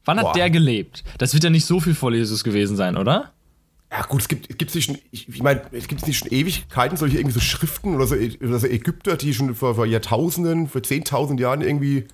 Wann 0.10 0.18
hat 0.18 0.26
Boah. 0.26 0.34
der 0.34 0.50
gelebt? 0.50 1.04
Das 1.20 1.34
wird 1.34 1.44
ja 1.44 1.52
nicht 1.52 1.66
so 1.66 1.80
viel 1.80 1.94
vor 1.94 2.12
Jesus 2.12 2.44
gewesen 2.44 2.76
sein, 2.76 2.98
oder? 2.98 3.32
Ja 3.92 4.02
gut, 4.04 4.22
es 4.22 4.28
gibt, 4.28 4.50
es 4.50 4.58
gibt 4.58 4.74
nicht 4.76 4.86
schon, 4.86 4.98
ich, 5.12 5.30
ich 5.30 5.42
meine, 5.44 5.62
es 5.72 5.88
gibt 5.88 6.06
nicht 6.06 6.18
schon 6.18 6.32
Ewigkeiten 6.32 6.98
solche 6.98 7.18
irgendwie 7.18 7.34
so 7.34 7.40
Schriften 7.40 7.96
oder 7.96 8.08
so, 8.08 8.16
oder 8.16 8.60
so 8.60 8.68
Ägypter, 8.68 9.18
die 9.18 9.34
schon 9.34 9.54
vor, 9.56 9.76
vor 9.76 9.86
Jahrtausenden, 9.86 10.68
vor 10.68 10.84
zehntausend 10.84 11.40
Jahren 11.40 11.62
irgendwie, 11.62 12.06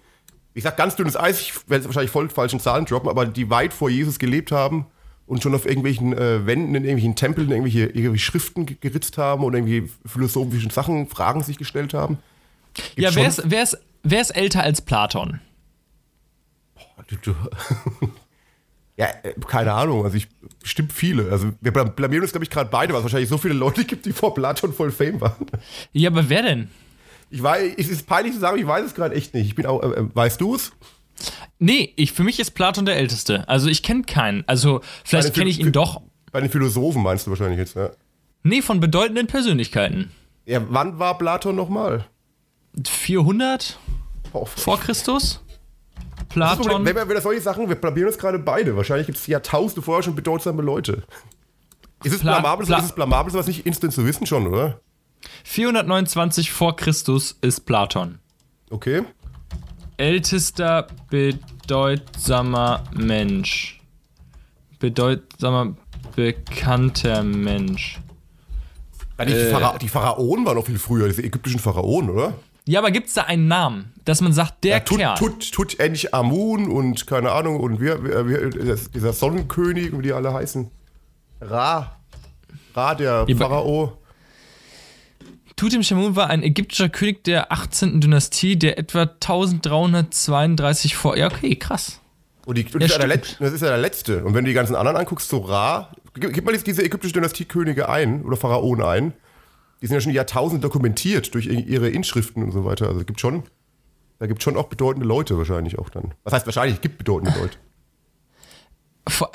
ich 0.53 0.63
sag 0.63 0.77
ganz 0.77 0.95
dünnes 0.95 1.18
Eis, 1.18 1.39
ich 1.42 1.53
werde 1.69 1.86
wahrscheinlich 1.86 2.12
voll 2.12 2.30
falschen 2.30 2.59
Zahlen 2.59 2.86
droppen, 2.86 3.09
aber 3.09 3.25
die 3.25 3.50
weit 3.50 3.74
vor 3.74 3.89
Jesus 3.89 4.19
gelebt 4.19 4.51
haben 4.51 4.86
und 5.25 5.42
schon 5.42 5.56
auf 5.56 5.65
irgendwelchen 5.65 6.13
äh, 6.13 6.45
Wänden, 6.45 6.75
in 6.75 6.83
irgendwelchen 6.83 7.15
Tempeln 7.15 7.50
irgendwelche, 7.50 7.86
irgendwelche 7.88 8.24
Schriften 8.24 8.65
ge- 8.65 8.77
geritzt 8.80 9.18
haben 9.18 9.44
oder 9.44 9.57
irgendwie 9.57 9.89
philosophischen 10.06 10.69
Sachen, 10.69 11.07
Fragen 11.07 11.44
sich 11.44 11.57
gestellt 11.57 11.94
haben. 11.94 12.19
Gibt's 12.74 12.94
ja, 12.95 13.15
wer 13.15 13.27
ist, 13.27 13.42
wer, 13.45 13.63
ist, 13.63 13.77
wer 14.03 14.21
ist 14.21 14.30
älter 14.31 14.63
als 14.63 14.81
Platon? 14.81 15.39
Du, 17.07 17.36
ja, 18.98 19.07
äh, 19.24 19.34
keine 19.48 19.74
Ahnung, 19.74 20.04
also 20.06 20.16
ich 20.18 20.28
bestimmt 20.62 20.94
viele. 20.94 21.31
Also 21.31 21.52
wir 21.62 21.72
blam- 21.72 21.94
blamieren 21.96 22.24
uns, 22.24 22.31
glaube 22.31 22.44
ich, 22.46 22.50
gerade 22.50 22.69
beide, 22.69 22.94
weil 22.94 23.00
es 23.00 23.04
wahrscheinlich 23.04 23.30
so 23.30 23.38
viele 23.38 23.54
Leute 23.54 23.84
gibt, 23.86 24.06
die 24.06 24.13
vor 24.13 24.34
Platon 24.34 24.74
voll 24.74 24.92
Fame 24.92 25.19
waren. 25.22 25.46
Ja, 25.92 26.10
aber 26.10 26.30
wer 26.30 26.42
denn? 26.44 26.69
Ich 27.30 27.42
weiß, 27.44 27.74
es 27.78 27.90
ist 27.90 28.07
peinlich 28.07 28.34
zu 28.34 28.40
sagen, 28.40 28.57
ich 28.57 28.66
weiß 28.68 28.86
es 28.86 28.94
gerade 28.96 29.16
echt 29.16 29.34
nicht. 29.34 29.48
Ich 29.48 29.56
bin 29.56 29.66
auch, 29.66 29.81
äh, 29.84 29.88
äh, 30.00 30.07
weißt 30.13 30.40
du 30.42 30.56
es? 30.56 30.72
Nee, 31.60 31.94
ich, 31.96 32.12
für 32.12 32.24
mich 32.24 32.40
ist 32.40 32.52
Platon 32.52 32.86
der 32.86 32.96
Älteste. 32.98 33.48
Also 33.48 33.68
ich 33.69 33.84
kenne 33.84 34.04
keinen. 34.04 34.44
Also 34.48 34.81
vielleicht 35.04 35.34
kenne 35.34 35.50
ich 35.50 35.60
ihn 35.60 35.72
doch. 35.72 36.02
Bei 36.31 36.42
den 36.42 36.50
Philosophen 36.50 37.02
meinst 37.04 37.25
du 37.25 37.31
wahrscheinlich 37.31 37.57
jetzt, 37.60 37.75
ja. 37.75 37.92
Nee, 38.44 38.62
von 38.62 38.80
bedeutenden 38.80 39.28
Persönlichkeiten. 39.28 40.12
Ja, 40.46 40.62
wann 40.69 41.00
war 41.00 41.18
Platon 41.18 41.56
nochmal? 41.56 42.06
400 42.86 43.80
Oh, 44.34 44.46
vor 44.46 44.78
Christus? 44.80 45.42
Platon? 46.30 46.86
wenn 46.86 47.10
wir 47.10 47.22
solche 47.22 47.42
Sachen, 47.42 47.68
wir 47.70 47.76
blamieren 47.76 48.08
uns 48.10 48.18
gerade 48.18 48.40
beide. 48.40 48.76
Wahrscheinlich 48.76 49.06
gibt 49.08 49.18
es 49.18 49.28
Jahrtausende 49.28 49.82
vorher 49.82 50.04
schon 50.04 50.16
bedeutsame 50.16 50.62
Leute. 50.62 51.04
Ist 52.04 52.14
es 52.14 52.20
Pla- 52.20 52.40
blamabel, 52.40 52.66
Pla- 52.66 52.78
ist 52.80 52.86
es 52.86 52.92
blamabel, 52.92 53.32
sowas 53.32 53.48
nicht 53.48 53.66
instant 53.66 53.94
zu 53.94 54.06
wissen 54.06 54.26
schon, 54.26 54.48
oder? 54.48 54.80
429 55.44 56.52
vor 56.52 56.76
Christus 56.76 57.38
ist 57.42 57.62
Platon. 57.66 58.20
Okay. 58.70 59.04
Ältester 59.98 60.88
bedeutsamer 61.10 62.84
Mensch. 62.94 63.80
Bedeutsamer 64.80 65.76
bekannter 66.16 67.24
Mensch. 67.24 68.00
Ja, 69.18 69.26
die, 69.26 69.34
Äh. 69.34 69.52
Phara 69.52 69.78
die 69.78 69.88
Pharaonen 69.88 70.46
waren 70.46 70.58
noch 70.58 70.66
viel 70.66 70.78
früher, 70.78 71.08
diese 71.08 71.24
ägyptischen 71.24 71.60
Pharaonen, 71.60 72.10
oder? 72.10 72.34
Ja, 72.68 72.80
aber 72.80 72.90
gibt 72.92 73.07
es 73.07 73.14
da 73.14 73.24
einen 73.24 73.48
Namen, 73.48 73.94
dass 74.06 74.22
man 74.22 74.34
sagt, 74.34 74.64
der 74.64 74.78
Ja, 74.78 74.80
Tut, 74.80 74.98
Kerl? 74.98 75.16
Tut, 75.18 75.52
Tut 75.52 75.80
Ench 75.80 76.14
Amun 76.14 76.68
und 76.69 77.06
keine 77.06 77.31
Ahnung 77.31 77.60
und 77.60 77.80
wir, 77.80 78.04
wir, 78.04 78.28
wir, 78.28 78.76
dieser 78.76 79.14
Sonnenkönig 79.14 79.95
wie 79.95 80.02
die 80.02 80.14
alle 80.14 80.34
heißen. 80.34 80.72
Ra. 81.42 81.95
Ra, 82.74 82.95
der 82.95 83.26
Ja, 83.28 83.36
Pharao. 83.38 83.98
Tutanchamun 85.56 86.16
war 86.16 86.30
ein 86.30 86.44
ägyptischer 86.44 86.90
König 86.90 87.24
der 87.24 87.52
18. 87.52 88.02
Dynastie, 88.02 88.57
der 88.57 88.78
etwa 88.78 89.04
1332 89.04 90.95
vor. 90.95 91.16
Ja, 91.18 91.28
okay, 91.28 91.56
krass. 91.56 92.02
Und, 92.45 92.57
die, 92.57 92.66
und 92.66 92.81
das, 92.81 92.92
ist 92.92 92.98
ja 93.00 93.06
letzte, 93.06 93.44
das 93.44 93.54
ist 93.54 93.62
ja 93.62 93.69
der 93.69 93.78
letzte. 93.78 94.24
Und 94.24 94.34
wenn 94.34 94.44
du 94.44 94.50
die 94.50 94.56
ganzen 94.56 94.76
anderen 94.76 94.98
anguckst, 94.98 95.30
so 95.30 95.38
Ra, 95.40 95.92
gib, 96.14 96.34
gib 96.34 96.45
mal 96.45 96.54
jetzt 96.54 96.68
diese 96.68 96.84
ägyptische 96.84 97.14
Dynastie-Könige 97.14 97.88
ein 97.88 98.24
oder 98.24 98.38
Pharaonen 98.38 98.86
ein. 98.86 99.14
Die 99.85 99.87
sind 99.89 99.97
ja 99.97 100.01
schon 100.01 100.13
Jahrtausende 100.13 100.63
dokumentiert 100.63 101.31
durch 101.35 101.45
ihre 101.45 101.89
Inschriften 101.89 102.42
und 102.42 102.51
so 102.51 102.65
weiter. 102.65 102.87
Also 102.87 103.01
es 103.01 103.06
gibt 103.06 103.21
schon, 103.21 103.44
da 104.18 104.25
gibt 104.25 104.42
schon 104.42 104.57
auch 104.57 104.65
bedeutende 104.65 105.06
Leute 105.07 105.37
wahrscheinlich 105.37 105.77
auch 105.77 105.89
dann. 105.89 106.15
Was 106.23 106.33
heißt 106.33 106.47
wahrscheinlich? 106.47 106.77
Es 106.77 106.81
gibt 106.81 106.97
bedeutende 106.97 107.39
Leute. 107.39 107.56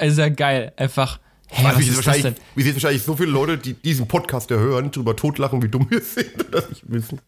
Ist 0.05 0.19
ja 0.19 0.29
geil. 0.29 0.73
Einfach. 0.77 1.21
Hä, 1.47 1.65
Also, 1.67 1.79
wie, 1.79 1.87
das 1.87 2.05
wahrscheinlich, 2.05 2.35
wie 2.57 2.63
sich 2.65 2.75
wahrscheinlich 2.75 3.05
so 3.05 3.15
viele 3.15 3.31
Leute, 3.31 3.59
die 3.59 3.75
diesen 3.75 4.09
Podcast 4.09 4.51
ja 4.51 4.57
hören, 4.57 4.91
drüber 4.91 5.15
totlachen, 5.15 5.63
wie 5.63 5.69
dumm 5.69 5.89
wir 5.89 6.01
sind 6.01 6.45
und 6.47 6.53
das 6.53 6.69
nicht 6.69 6.83
wissen. 6.91 7.21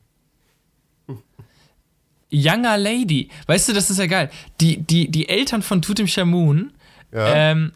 Younger 2.30 2.76
Lady. 2.76 3.28
Weißt 3.46 3.68
du, 3.68 3.72
das 3.72 3.88
ist 3.88 3.98
ja 3.98 4.06
geil. 4.06 4.30
Die, 4.60 4.78
die, 4.82 5.08
die 5.12 5.28
Eltern 5.28 5.62
von 5.62 5.80
Tutanchamun 5.80 6.72
Ja. 7.12 7.52
ähm, 7.52 7.70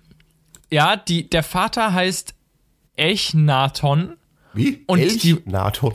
ja, 0.73 0.97
die, 0.97 1.31
der 1.31 1.45
Vater 1.45 1.93
heißt 1.93 2.35
Echnaton. 2.97 4.17
Wie? 4.57 4.83
Und 4.87 4.99
die- 4.99 5.31
Elchnaton. 5.33 5.93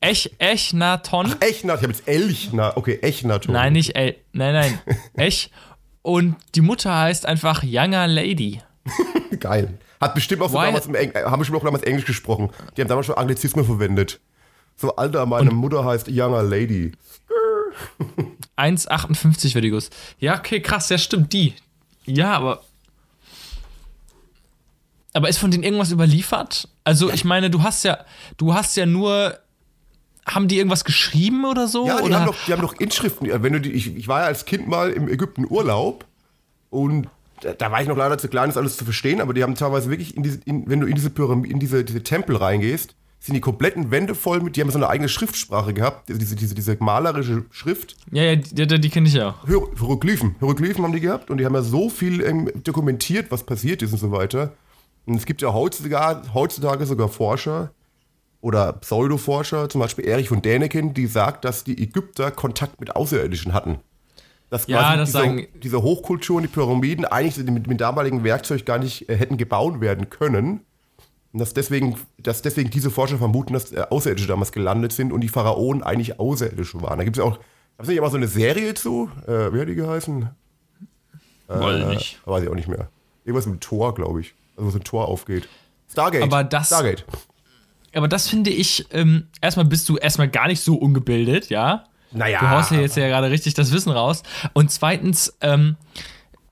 Ech, 0.00 0.30
Echnaton. 0.38 1.34
Echnaton. 1.40 1.78
Ich 1.78 1.82
habe 1.82 1.92
jetzt 1.92 2.06
Elchnaton. 2.08 2.78
Okay, 2.78 2.98
Echnaton. 3.02 3.52
Nein, 3.54 3.72
nicht 3.72 3.96
El. 3.96 4.16
Nein, 4.32 4.52
nein. 4.54 4.78
Ech. 5.16 5.50
Und 6.02 6.36
die 6.54 6.60
Mutter 6.60 6.94
heißt 6.96 7.26
einfach 7.26 7.62
Younger 7.64 8.06
Lady. 8.06 8.60
Geil. 9.40 9.78
Hat 10.00 10.14
bestimmt 10.14 10.42
auch 10.42 10.50
so 10.50 10.58
Why- 10.58 10.66
damals 10.66 10.86
im 10.86 10.94
Eng 10.94 11.12
haben 11.14 11.38
bestimmt 11.38 11.58
auch 11.58 11.64
damals 11.64 11.82
Englisch 11.82 12.04
gesprochen. 12.04 12.50
Die 12.76 12.82
haben 12.82 12.88
damals 12.88 13.06
schon 13.06 13.16
Anglizismen 13.16 13.64
verwendet. 13.64 14.20
So, 14.76 14.94
Alter, 14.94 15.24
meine 15.24 15.50
Mutter 15.50 15.84
heißt 15.84 16.08
Younger 16.08 16.42
Lady. 16.42 16.92
1,58 18.56 19.54
wäre 19.54 19.62
die 19.62 19.70
Guss. 19.70 19.90
Ja, 20.18 20.38
okay, 20.38 20.60
krass, 20.60 20.88
ja, 20.88 20.98
stimmt, 20.98 21.32
die. 21.32 21.54
Ja, 22.04 22.34
aber. 22.36 22.62
Aber 25.16 25.30
ist 25.30 25.38
von 25.38 25.50
denen 25.50 25.64
irgendwas 25.64 25.90
überliefert? 25.92 26.68
Also, 26.84 27.10
ich 27.10 27.24
meine, 27.24 27.48
du 27.48 27.62
hast 27.62 27.84
ja, 27.84 27.98
du 28.36 28.52
hast 28.52 28.76
ja 28.76 28.84
nur. 28.84 29.38
Haben 30.26 30.48
die 30.48 30.58
irgendwas 30.58 30.84
geschrieben 30.84 31.44
oder 31.44 31.68
so? 31.68 31.86
Ja, 31.86 31.98
die 31.98 32.02
oder? 32.02 32.18
haben, 32.18 32.26
doch, 32.26 32.34
die 32.46 32.52
haben 32.52 32.60
doch 32.60 32.74
Inschriften. 32.80 33.28
Wenn 33.42 33.52
du 33.52 33.60
die, 33.60 33.70
ich, 33.72 33.96
ich 33.96 34.08
war 34.08 34.20
ja 34.22 34.26
als 34.26 34.44
Kind 34.44 34.66
mal 34.68 34.90
im 34.90 35.08
Ägypten 35.08 35.46
Urlaub 35.48 36.04
und 36.68 37.08
da, 37.58 37.70
war 37.70 37.80
ich 37.80 37.86
noch 37.86 37.96
leider 37.96 38.18
zu 38.18 38.26
klein, 38.28 38.48
das 38.48 38.56
alles 38.56 38.76
zu 38.76 38.84
verstehen, 38.84 39.20
aber 39.20 39.34
die 39.34 39.42
haben 39.44 39.54
teilweise 39.54 39.88
wirklich, 39.88 40.16
in 40.16 40.24
diese, 40.24 40.40
in, 40.44 40.68
wenn 40.68 40.80
du 40.80 40.86
in 40.88 40.96
diese 40.96 41.10
Pyramide, 41.10 41.52
in 41.52 41.60
diese, 41.60 41.84
diese 41.84 42.02
Tempel 42.02 42.34
reingehst, 42.36 42.94
sind 43.20 43.34
die 43.34 43.40
kompletten 43.40 43.92
Wände 43.92 44.16
voll 44.16 44.40
mit, 44.40 44.56
die 44.56 44.62
haben 44.62 44.70
so 44.70 44.78
eine 44.78 44.88
eigene 44.88 45.08
Schriftsprache 45.08 45.72
gehabt, 45.72 46.08
diese, 46.08 46.34
diese, 46.34 46.54
diese 46.56 46.76
malerische 46.80 47.44
Schrift. 47.52 47.96
ja, 48.10 48.24
ja, 48.24 48.36
die, 48.36 48.66
die, 48.66 48.80
die 48.80 48.90
kenne 48.90 49.06
ich 49.06 49.14
ja. 49.14 49.36
Hier- 49.46 49.62
Hieroglyphen. 49.78 50.34
Hieroglyphen 50.40 50.82
haben 50.82 50.92
die 50.92 51.00
gehabt 51.00 51.30
und 51.30 51.38
die 51.38 51.44
haben 51.46 51.54
ja 51.54 51.62
so 51.62 51.88
viel 51.88 52.20
ähm, 52.22 52.50
dokumentiert, 52.64 53.30
was 53.30 53.44
passiert 53.44 53.80
ist 53.82 53.92
und 53.92 53.98
so 53.98 54.10
weiter. 54.10 54.54
Und 55.06 55.14
es 55.16 55.24
gibt 55.24 55.40
ja 55.42 55.52
heutzutage, 55.54 56.34
heutzutage 56.34 56.84
sogar 56.86 57.08
Forscher 57.08 57.70
oder 58.40 58.72
Pseudoforscher, 58.74 59.68
zum 59.68 59.80
Beispiel 59.80 60.06
Erich 60.06 60.28
von 60.28 60.42
Däniken, 60.42 60.94
die 60.94 61.06
sagt, 61.06 61.44
dass 61.44 61.64
die 61.64 61.80
Ägypter 61.82 62.30
Kontakt 62.30 62.80
mit 62.80 62.94
Außerirdischen 62.94 63.52
hatten. 63.54 63.78
Dass 64.50 64.66
Ja, 64.66 64.78
quasi 64.78 64.96
das 64.98 65.08
diese, 65.10 65.18
sagen- 65.18 65.46
diese 65.62 65.82
Hochkulturen, 65.82 66.42
die 66.42 66.48
Pyramiden 66.48 67.04
eigentlich 67.04 67.36
mit, 67.46 67.66
mit 67.66 67.80
damaligen 67.80 68.22
Werkzeug 68.24 68.64
gar 68.66 68.78
nicht 68.78 69.08
äh, 69.08 69.16
hätten 69.16 69.36
gebaut 69.36 69.80
werden 69.80 70.10
können. 70.10 70.60
Und 71.32 71.40
dass 71.40 71.52
deswegen, 71.54 71.96
dass 72.18 72.42
deswegen 72.42 72.70
diese 72.70 72.90
Forscher 72.90 73.18
vermuten, 73.18 73.52
dass 73.54 73.72
äh, 73.72 73.84
Außerirdische 73.90 74.28
damals 74.28 74.52
gelandet 74.52 74.92
sind 74.92 75.12
und 75.12 75.20
die 75.22 75.28
Pharaonen 75.28 75.82
eigentlich 75.82 76.18
Außerirdische 76.20 76.80
waren. 76.82 76.98
Da 76.98 77.04
gibt 77.04 77.16
es 77.16 77.22
ja 77.22 77.28
auch, 77.28 77.38
gab 77.38 77.82
es 77.82 77.88
nicht 77.88 77.98
immer 77.98 78.10
so 78.10 78.16
eine 78.16 78.28
Serie 78.28 78.74
zu? 78.74 79.10
Äh, 79.26 79.52
wie 79.52 79.60
hat 79.60 79.68
die 79.68 79.74
geheißen? 79.74 80.30
Woll 81.48 81.86
nicht. 81.86 82.20
Weiß 82.24 82.42
ich 82.42 82.48
auch 82.48 82.54
nicht 82.54 82.68
mehr. 82.68 82.88
Irgendwas 83.24 83.46
mit 83.46 83.60
Tor, 83.60 83.94
glaube 83.94 84.20
ich. 84.20 84.34
Also 84.56 84.70
so 84.70 84.78
ein 84.78 84.84
Tor 84.84 85.08
aufgeht. 85.08 85.48
Stargate. 85.90 86.22
Aber 86.22 86.44
das- 86.44 86.66
Stargate. 86.68 87.04
Aber 87.94 88.08
das 88.08 88.28
finde 88.28 88.50
ich, 88.50 88.86
ähm, 88.90 89.28
erstmal 89.40 89.64
bist 89.64 89.88
du 89.88 89.96
erstmal 89.96 90.28
gar 90.28 90.48
nicht 90.48 90.60
so 90.60 90.74
ungebildet, 90.76 91.48
ja? 91.48 91.84
Naja. 92.12 92.40
Du 92.40 92.50
haust 92.50 92.70
ja 92.70 92.80
jetzt 92.80 92.96
ja 92.96 93.08
gerade 93.08 93.30
richtig 93.30 93.54
das 93.54 93.72
Wissen 93.72 93.90
raus. 93.90 94.22
Und 94.52 94.70
zweitens, 94.70 95.34
ähm, 95.40 95.76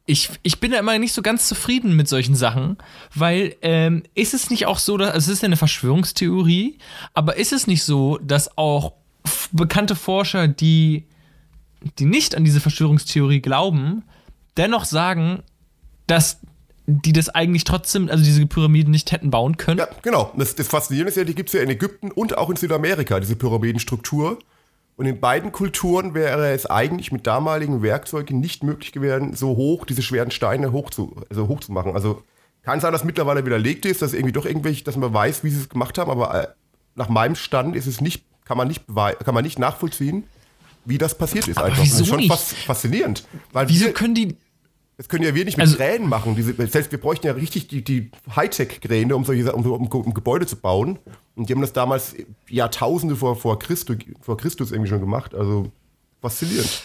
ich, 0.07 0.31
ich 0.43 0.61
bin 0.61 0.71
da 0.73 0.79
immer 0.79 0.99
nicht 0.99 1.13
so 1.13 1.23
ganz 1.23 1.47
zufrieden 1.49 1.97
mit 1.97 2.09
solchen 2.09 2.35
Sachen, 2.35 2.77
weil 3.15 3.57
ähm, 3.63 4.03
ist 4.15 4.35
es 4.35 4.51
nicht 4.51 4.67
auch 4.67 4.79
so, 4.79 4.97
dass 4.97 5.11
also 5.13 5.31
es 5.31 5.37
ist 5.39 5.43
ja 5.43 5.47
eine 5.47 5.57
Verschwörungstheorie, 5.57 6.79
aber 7.15 7.37
ist 7.37 7.53
es 7.53 7.67
nicht 7.67 7.85
so, 7.85 8.19
dass 8.23 8.57
auch 8.59 8.93
bekannte 9.53 9.97
Forscher, 9.97 10.49
die, 10.49 11.07
die 11.99 12.05
nicht 12.05 12.35
an 12.35 12.45
diese 12.45 12.61
Verschwörungstheorie 12.61 13.41
glauben, 13.41 14.03
dennoch 14.57 14.85
sagen, 14.85 15.43
dass 16.07 16.41
die 16.87 17.13
das 17.13 17.29
eigentlich 17.31 17.65
trotzdem, 17.65 18.09
also 18.09 18.23
diese 18.23 18.45
Pyramiden 18.47 18.91
nicht 18.91 19.13
hätten 19.13 19.31
bauen 19.31 19.57
können? 19.57 19.79
Ja, 19.79 19.89
genau. 20.03 20.33
Das, 20.37 20.55
das 20.55 20.69
Faszinierende 20.69 21.11
ist 21.11 21.17
ja, 21.17 21.25
die 21.25 21.35
gibt 21.35 21.49
es 21.49 21.55
ja 21.55 21.63
in 21.63 21.71
Ägypten 21.71 22.11
und 22.11 22.37
auch 22.37 22.51
in 22.51 22.57
Südamerika, 22.57 23.21
diese 23.21 23.37
Pyramidenstruktur. 23.37 24.39
Und 24.97 25.07
in 25.07 25.19
beiden 25.19 25.51
Kulturen 25.51 26.15
wäre 26.15 26.53
es 26.53 26.67
eigentlich 26.67 27.11
mit 27.11 27.27
damaligen 27.27 27.83
Werkzeugen 27.83 28.39
nicht 28.39 28.63
möglich 28.63 28.93
gewesen, 28.93 29.35
so 29.35 29.57
hoch 29.57 29.87
diese 29.87 30.03
schweren 30.03 30.31
Steine 30.31 30.71
hoch 30.73 30.91
zu, 30.91 31.17
also 31.29 31.49
hoch 31.49 31.61
zu 31.61 31.73
machen. 31.73 31.95
Also 31.95 32.23
kann 32.63 32.81
sein, 32.81 32.93
dass 32.93 33.03
mittlerweile 33.03 33.45
widerlegt 33.45 33.87
ist, 33.87 34.03
dass 34.03 34.13
irgendwie 34.13 34.33
doch 34.33 34.47
irgendwelche, 34.47 34.85
dass 34.85 34.97
man 34.97 35.13
weiß, 35.13 35.43
wie 35.43 35.51
sie 35.51 35.61
es 35.61 35.69
gemacht 35.69 35.99
haben, 35.99 36.11
aber 36.11 36.35
äh, 36.35 36.47
nach 36.95 37.09
meinem 37.09 37.35
Stand 37.35 37.75
ist 37.75 37.87
es 37.87 38.01
nicht, 38.01 38.25
kann 38.45 38.57
man 38.57 38.69
nicht, 38.69 38.85
kann 38.87 39.35
man 39.35 39.43
nicht 39.45 39.59
nachvollziehen, 39.59 40.25
wie 40.85 40.99
das 40.99 41.17
passiert 41.17 41.49
ist 41.49 41.57
Aber 41.57 41.67
einfach. 41.67 41.83
das 41.83 42.01
ist 42.01 42.07
schon 42.07 42.19
nicht? 42.19 42.29
fas 42.29 42.53
faszinierend. 42.53 43.25
Weil 43.53 43.69
Wieso 43.69 43.87
wir, 43.87 43.93
können 43.95 44.15
die, 44.15 44.37
das 44.97 45.09
können 45.09 45.25
ja 45.25 45.35
wir 45.35 45.45
nicht 45.45 45.57
mit 45.57 45.67
Also- 45.67 45.77
Kränen 45.77 46.09
machen. 46.09 46.37
Diese, 46.37 46.55
selbst 46.69 46.93
wir 46.93 47.01
bräuchten 47.01 47.27
ja 47.27 47.33
richtig 47.33 47.69
die, 47.69 47.83
die 47.83 48.11
Hightech-Kräne, 48.35 49.15
um, 49.17 49.25
solche, 49.25 49.53
um, 49.53 49.65
um, 49.67 49.87
um 49.89 50.15
Gebäude 50.15 50.47
zu 50.47 50.57
bauen. 50.57 50.99
Und 51.35 51.49
die 51.49 51.53
haben 51.55 51.61
das 51.61 51.73
damals 51.73 52.15
Jahrtausende 52.49 53.17
vor, 53.17 53.35
vor, 53.37 53.59
Christus, 53.59 53.97
vor 54.21 54.37
Christus 54.37 54.71
irgendwie 54.71 54.91
schon 54.91 55.01
gemacht. 55.01 55.35
Also 55.35 55.73
faszinierend. 56.21 56.83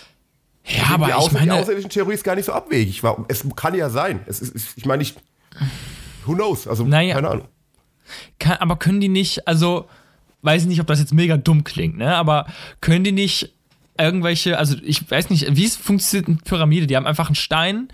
ja, 0.65 0.83
aber 0.95 1.05
die, 1.05 1.11
ich 1.11 1.17
Außer, 1.17 1.29
die 1.29 1.35
meine, 1.35 1.53
außerirdischen 1.55 1.89
Theorie 1.91 2.13
ist 2.13 2.23
gar 2.23 2.35
nicht 2.35 2.45
so 2.45 2.51
abwegig. 2.53 3.03
War- 3.03 3.23
Es 3.27 3.45
kann 3.55 3.75
ja 3.75 3.89
sein. 3.89 4.21
Es 4.25 4.41
ist, 4.41 4.55
ist, 4.55 4.77
ich 4.77 4.85
meine, 4.85 5.03
ich. 5.03 5.15
Who 6.25 6.33
knows? 6.33 6.67
Also, 6.67 6.83
Naja. 6.85 7.15
keine 7.15 7.29
Ahnung. 7.29 7.47
Kann, 8.39 8.57
aber 8.57 8.75
können 8.77 8.99
die 9.01 9.09
nicht, 9.09 9.47
also 9.47 9.87
weiß 10.41 10.65
nicht, 10.65 10.79
ob 10.81 10.87
das 10.87 10.99
jetzt 10.99 11.13
mega 11.13 11.37
dumm 11.37 11.63
klingt, 11.63 11.97
ne? 11.97 12.15
Aber 12.15 12.47
können 12.81 13.03
die 13.03 13.11
nicht 13.11 13.53
irgendwelche, 13.99 14.57
also 14.57 14.75
ich 14.83 15.09
weiß 15.09 15.29
nicht, 15.29 15.55
wie 15.55 15.65
es 15.65 15.75
funktioniert 15.75 16.27
eine 16.27 16.37
Pyramide? 16.37 16.87
Die 16.87 16.95
haben 16.95 17.05
einfach 17.07 17.27
einen 17.27 17.35
Stein, 17.35 17.89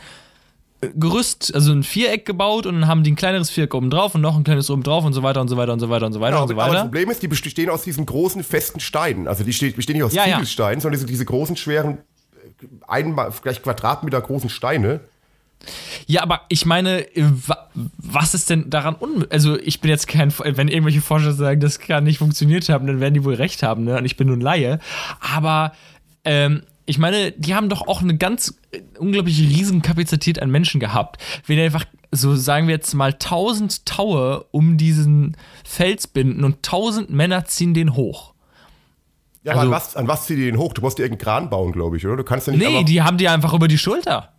äh, 0.81 0.89
Gerüst, 0.95 1.53
also 1.55 1.71
ein 1.71 1.83
Viereck 1.83 2.25
gebaut 2.25 2.65
und 2.65 2.75
dann 2.75 2.88
haben 2.88 3.03
die 3.03 3.12
ein 3.12 3.15
kleineres 3.15 3.50
Viereck 3.50 3.74
oben 3.74 3.89
drauf 3.89 4.15
und 4.15 4.21
noch 4.21 4.35
ein 4.38 4.43
kleines 4.43 4.69
oben 4.69 4.83
drauf 4.83 5.03
und 5.05 5.13
so 5.13 5.24
weiter 5.24 5.41
und 5.41 5.47
so 5.47 5.57
weiter 5.57 5.74
und 5.74 5.79
so 5.79 5.89
weiter 5.89 6.05
und 6.05 6.13
so 6.13 6.19
weiter 6.19 6.31
Genau, 6.31 6.43
und 6.43 6.47
so 6.50 6.53
aber 6.55 6.63
das 6.65 6.71
weiter. 6.74 6.81
Problem 6.83 7.09
ist, 7.09 7.24
die 7.24 7.27
bestehen 7.27 7.69
aus 7.69 7.83
diesen 7.83 8.05
großen, 8.05 8.43
festen 8.43 8.79
Steinen. 8.79 9.27
Also 9.27 9.43
die 9.43 9.53
ste- 9.53 9.71
bestehen 9.71 9.95
nicht 9.95 10.03
aus 10.03 10.13
Ja, 10.13 10.25
ja. 10.25 10.33
Ziegelsteinen, 10.35 10.81
sondern 10.81 11.00
diese, 11.00 11.07
diese 11.07 11.25
großen, 11.25 11.55
schweren, 11.55 11.97
äh, 12.59 12.65
einmal 12.88 13.31
vielleicht 13.31 13.63
Quadratmeter 13.63 14.21
großen 14.21 14.50
Steine. 14.50 15.01
Ja, 16.05 16.21
aber 16.21 16.41
ich 16.50 16.65
meine, 16.65 17.07
wa- 17.15 17.69
was 17.97 18.33
ist 18.35 18.50
denn 18.51 18.69
daran 18.69 18.95
un... 19.00 19.25
Also 19.31 19.57
ich 19.57 19.79
bin 19.81 19.89
jetzt 19.89 20.07
kein... 20.07 20.31
Wenn 20.38 20.67
irgendwelche 20.67 21.01
Forscher 21.01 21.31
sagen, 21.31 21.59
das 21.62 21.79
kann 21.79 22.03
nicht 22.03 22.19
funktioniert 22.19 22.67
haben, 22.69 22.85
dann 22.85 23.00
werden 23.00 23.13
die 23.15 23.24
wohl 23.24 23.33
recht 23.33 23.63
haben, 23.63 23.85
ne? 23.85 23.97
Und 23.97 24.05
ich 24.05 24.15
bin 24.17 24.27
nur 24.27 24.35
ein 24.38 24.41
Laie. 24.41 24.79
Aber 25.21 25.71
ähm, 26.25 26.63
ich 26.88 26.98
meine, 27.00 27.32
die 27.32 27.55
haben 27.55 27.70
doch 27.70 27.88
auch 27.88 28.01
eine 28.01 28.15
ganz 28.17 28.60
äh, 28.72 28.82
unglaubliche 29.00 29.44
Riesenkapazität 29.44 30.41
an 30.41 30.51
Menschen 30.51 30.79
gehabt. 30.79 31.22
Wenn 31.48 31.55
die 31.58 31.63
einfach, 31.63 31.86
so 32.12 32.36
sagen 32.36 32.67
wir 32.67 32.75
jetzt 32.75 32.94
mal, 32.94 33.13
tausend 33.13 33.86
Taue 33.86 34.46
um 34.51 34.77
diesen 34.77 35.36
Fels 35.63 36.08
binden 36.08 36.44
und 36.44 36.62
tausend 36.63 37.10
Männer 37.10 37.46
ziehen 37.46 37.74
den 37.74 37.96
hoch. 37.96 38.34
Ja, 39.44 39.53
aber 39.53 39.62
Also- 39.62 39.72
an 39.72 39.75
was, 39.77 39.96
an 39.96 40.08
was 40.08 40.25
zieh 40.25 40.36
die 40.36 40.46
den 40.46 40.58
hoch? 40.58 40.74
Du 40.74 40.82
musst 40.82 40.98
dir 41.00 41.03
irgendeinen 41.03 41.25
Kran 41.25 41.50
bauen, 41.50 41.72
glaube 41.72 41.98
ich, 41.98 42.05
oder? 42.05 42.17
Du 42.17 42.24
kannst 42.24 42.48
ja 42.48 42.53
nicht 42.53 42.67
Nee, 42.67 42.84
die 42.84 43.01
haben 43.01 43.17
die 43.17 43.29
einfach 43.29 43.53
über 43.53 43.67
die 43.67 43.77
Schulter. 43.77 44.34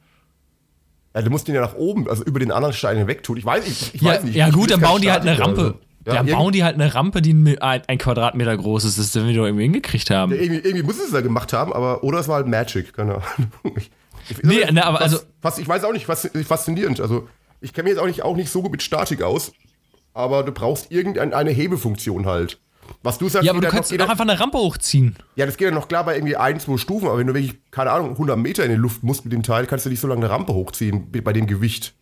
ja, 1.14 1.22
du 1.22 1.30
musst 1.30 1.48
den 1.48 1.54
ja 1.54 1.60
nach 1.62 1.74
oben, 1.74 2.08
also 2.08 2.24
über 2.24 2.38
den 2.40 2.50
anderen 2.52 2.74
Stein 2.74 2.96
hinweg 2.96 3.22
tun. 3.22 3.36
Ich 3.36 3.44
weiß, 3.44 3.66
ich, 3.66 3.94
ich 3.94 4.00
Ja, 4.02 4.10
weiß 4.12 4.24
nicht. 4.24 4.34
ja 4.36 4.50
gut, 4.50 4.70
dann 4.70 4.80
bauen 4.80 5.00
die 5.02 5.10
halt 5.10 5.22
eine 5.22 5.38
Rampe. 5.38 5.60
also. 5.62 5.80
Ja, 6.06 6.14
irgendwie- 6.14 6.32
bauen 6.34 6.52
die 6.52 6.64
halt 6.64 6.74
eine 6.76 6.94
Rampe, 6.94 7.20
die 7.20 7.34
ein, 7.34 7.58
ein 7.60 7.98
Quadratmeter 7.98 8.56
groß 8.56 8.84
ist. 8.84 8.98
Das 8.98 9.14
wir 9.14 9.34
doch 9.34 9.44
irgendwie 9.44 9.64
hingekriegt 9.64 10.08
haben. 10.10 10.32
Irgendwie, 10.32 10.60
irgendwie 10.60 10.82
muss 10.84 10.98
es 10.98 11.12
ja 11.12 11.20
gemacht 11.20 11.52
haben, 11.52 11.72
aber 11.72 12.04
oder 12.04 12.20
es 12.20 12.28
war 12.28 12.36
halt 12.36 12.46
Magic, 12.46 12.92
keine 12.94 13.14
Ahnung. 13.16 13.50
Ich, 13.76 13.90
ich, 14.30 14.42
Nee, 14.42 14.70
ne, 14.70 14.84
aber 14.84 14.98
fas- 14.98 15.12
also- 15.14 15.24
fas- 15.42 15.58
ich 15.58 15.66
weiß 15.68 15.84
auch 15.84 15.92
nicht, 15.92 16.06
fas- 16.06 16.30
faszinierend. 16.46 17.00
Also 17.00 17.28
ich 17.60 17.72
kenne 17.72 17.84
mich 17.84 17.92
jetzt 17.94 18.00
auch 18.02 18.06
nicht, 18.06 18.22
auch 18.22 18.36
nicht 18.36 18.50
so 18.50 18.62
gut 18.62 18.70
mit 18.72 18.82
Statik 18.82 19.22
aus, 19.22 19.52
aber 20.14 20.42
du 20.44 20.52
brauchst 20.52 20.90
irgendeine 20.92 21.50
Hebefunktion 21.50 22.26
halt. 22.26 22.60
Was 23.02 23.18
du 23.18 23.28
sagst, 23.28 23.44
Ja, 23.44 23.50
aber 23.50 23.60
du 23.60 23.66
ja 23.66 23.70
kannst 23.72 23.90
doch 23.90 23.98
ja- 23.98 24.06
einfach 24.08 24.24
eine 24.24 24.38
Rampe 24.38 24.58
hochziehen. 24.58 25.16
ja, 25.34 25.44
das 25.44 25.56
geht 25.56 25.66
ja 25.68 25.74
noch 25.74 25.88
klar 25.88 26.04
bei 26.04 26.14
irgendwie 26.14 26.36
ein, 26.36 26.60
zwei 26.60 26.76
Stufen, 26.76 27.08
aber 27.08 27.18
wenn 27.18 27.26
du 27.26 27.34
wirklich, 27.34 27.56
keine 27.72 27.90
Ahnung, 27.90 28.10
100 28.10 28.38
Meter 28.38 28.62
in 28.64 28.70
die 28.70 28.76
Luft 28.76 29.02
musst 29.02 29.24
mit 29.24 29.32
dem 29.32 29.42
Teil, 29.42 29.66
kannst 29.66 29.86
du 29.86 29.90
nicht 29.90 29.98
so 29.98 30.06
lange 30.06 30.20
eine 30.24 30.30
Rampe 30.30 30.54
hochziehen 30.54 31.10
bei 31.10 31.32
dem 31.32 31.48
Gewicht. 31.48 31.94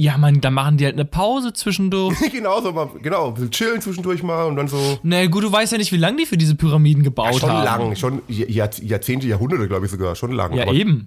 Ja, 0.00 0.16
man, 0.16 0.40
dann 0.40 0.54
machen 0.54 0.78
die 0.78 0.86
halt 0.86 0.94
eine 0.94 1.04
Pause 1.04 1.52
zwischendurch. 1.52 2.18
genau, 2.32 2.62
so 2.62 2.72
mal, 2.72 2.88
genau, 3.02 3.28
ein 3.28 3.34
bisschen 3.34 3.50
chillen 3.50 3.82
zwischendurch 3.82 4.22
mal 4.22 4.46
und 4.46 4.56
dann 4.56 4.66
so. 4.66 4.98
Na 5.02 5.26
gut, 5.26 5.44
du 5.44 5.52
weißt 5.52 5.72
ja 5.72 5.78
nicht, 5.78 5.92
wie 5.92 5.98
lange 5.98 6.16
die 6.16 6.24
für 6.24 6.38
diese 6.38 6.54
Pyramiden 6.54 7.02
gebaut 7.02 7.34
schon 7.34 7.50
haben. 7.50 7.64
lang, 7.64 7.96
schon 7.96 8.22
Jahr, 8.26 8.70
Jahrzehnte, 8.80 9.26
Jahrhunderte, 9.26 9.68
glaube 9.68 9.84
ich 9.84 9.92
sogar, 9.92 10.16
schon 10.16 10.32
lang. 10.32 10.54
Ja, 10.54 10.62
aber, 10.62 10.72
eben. 10.72 11.04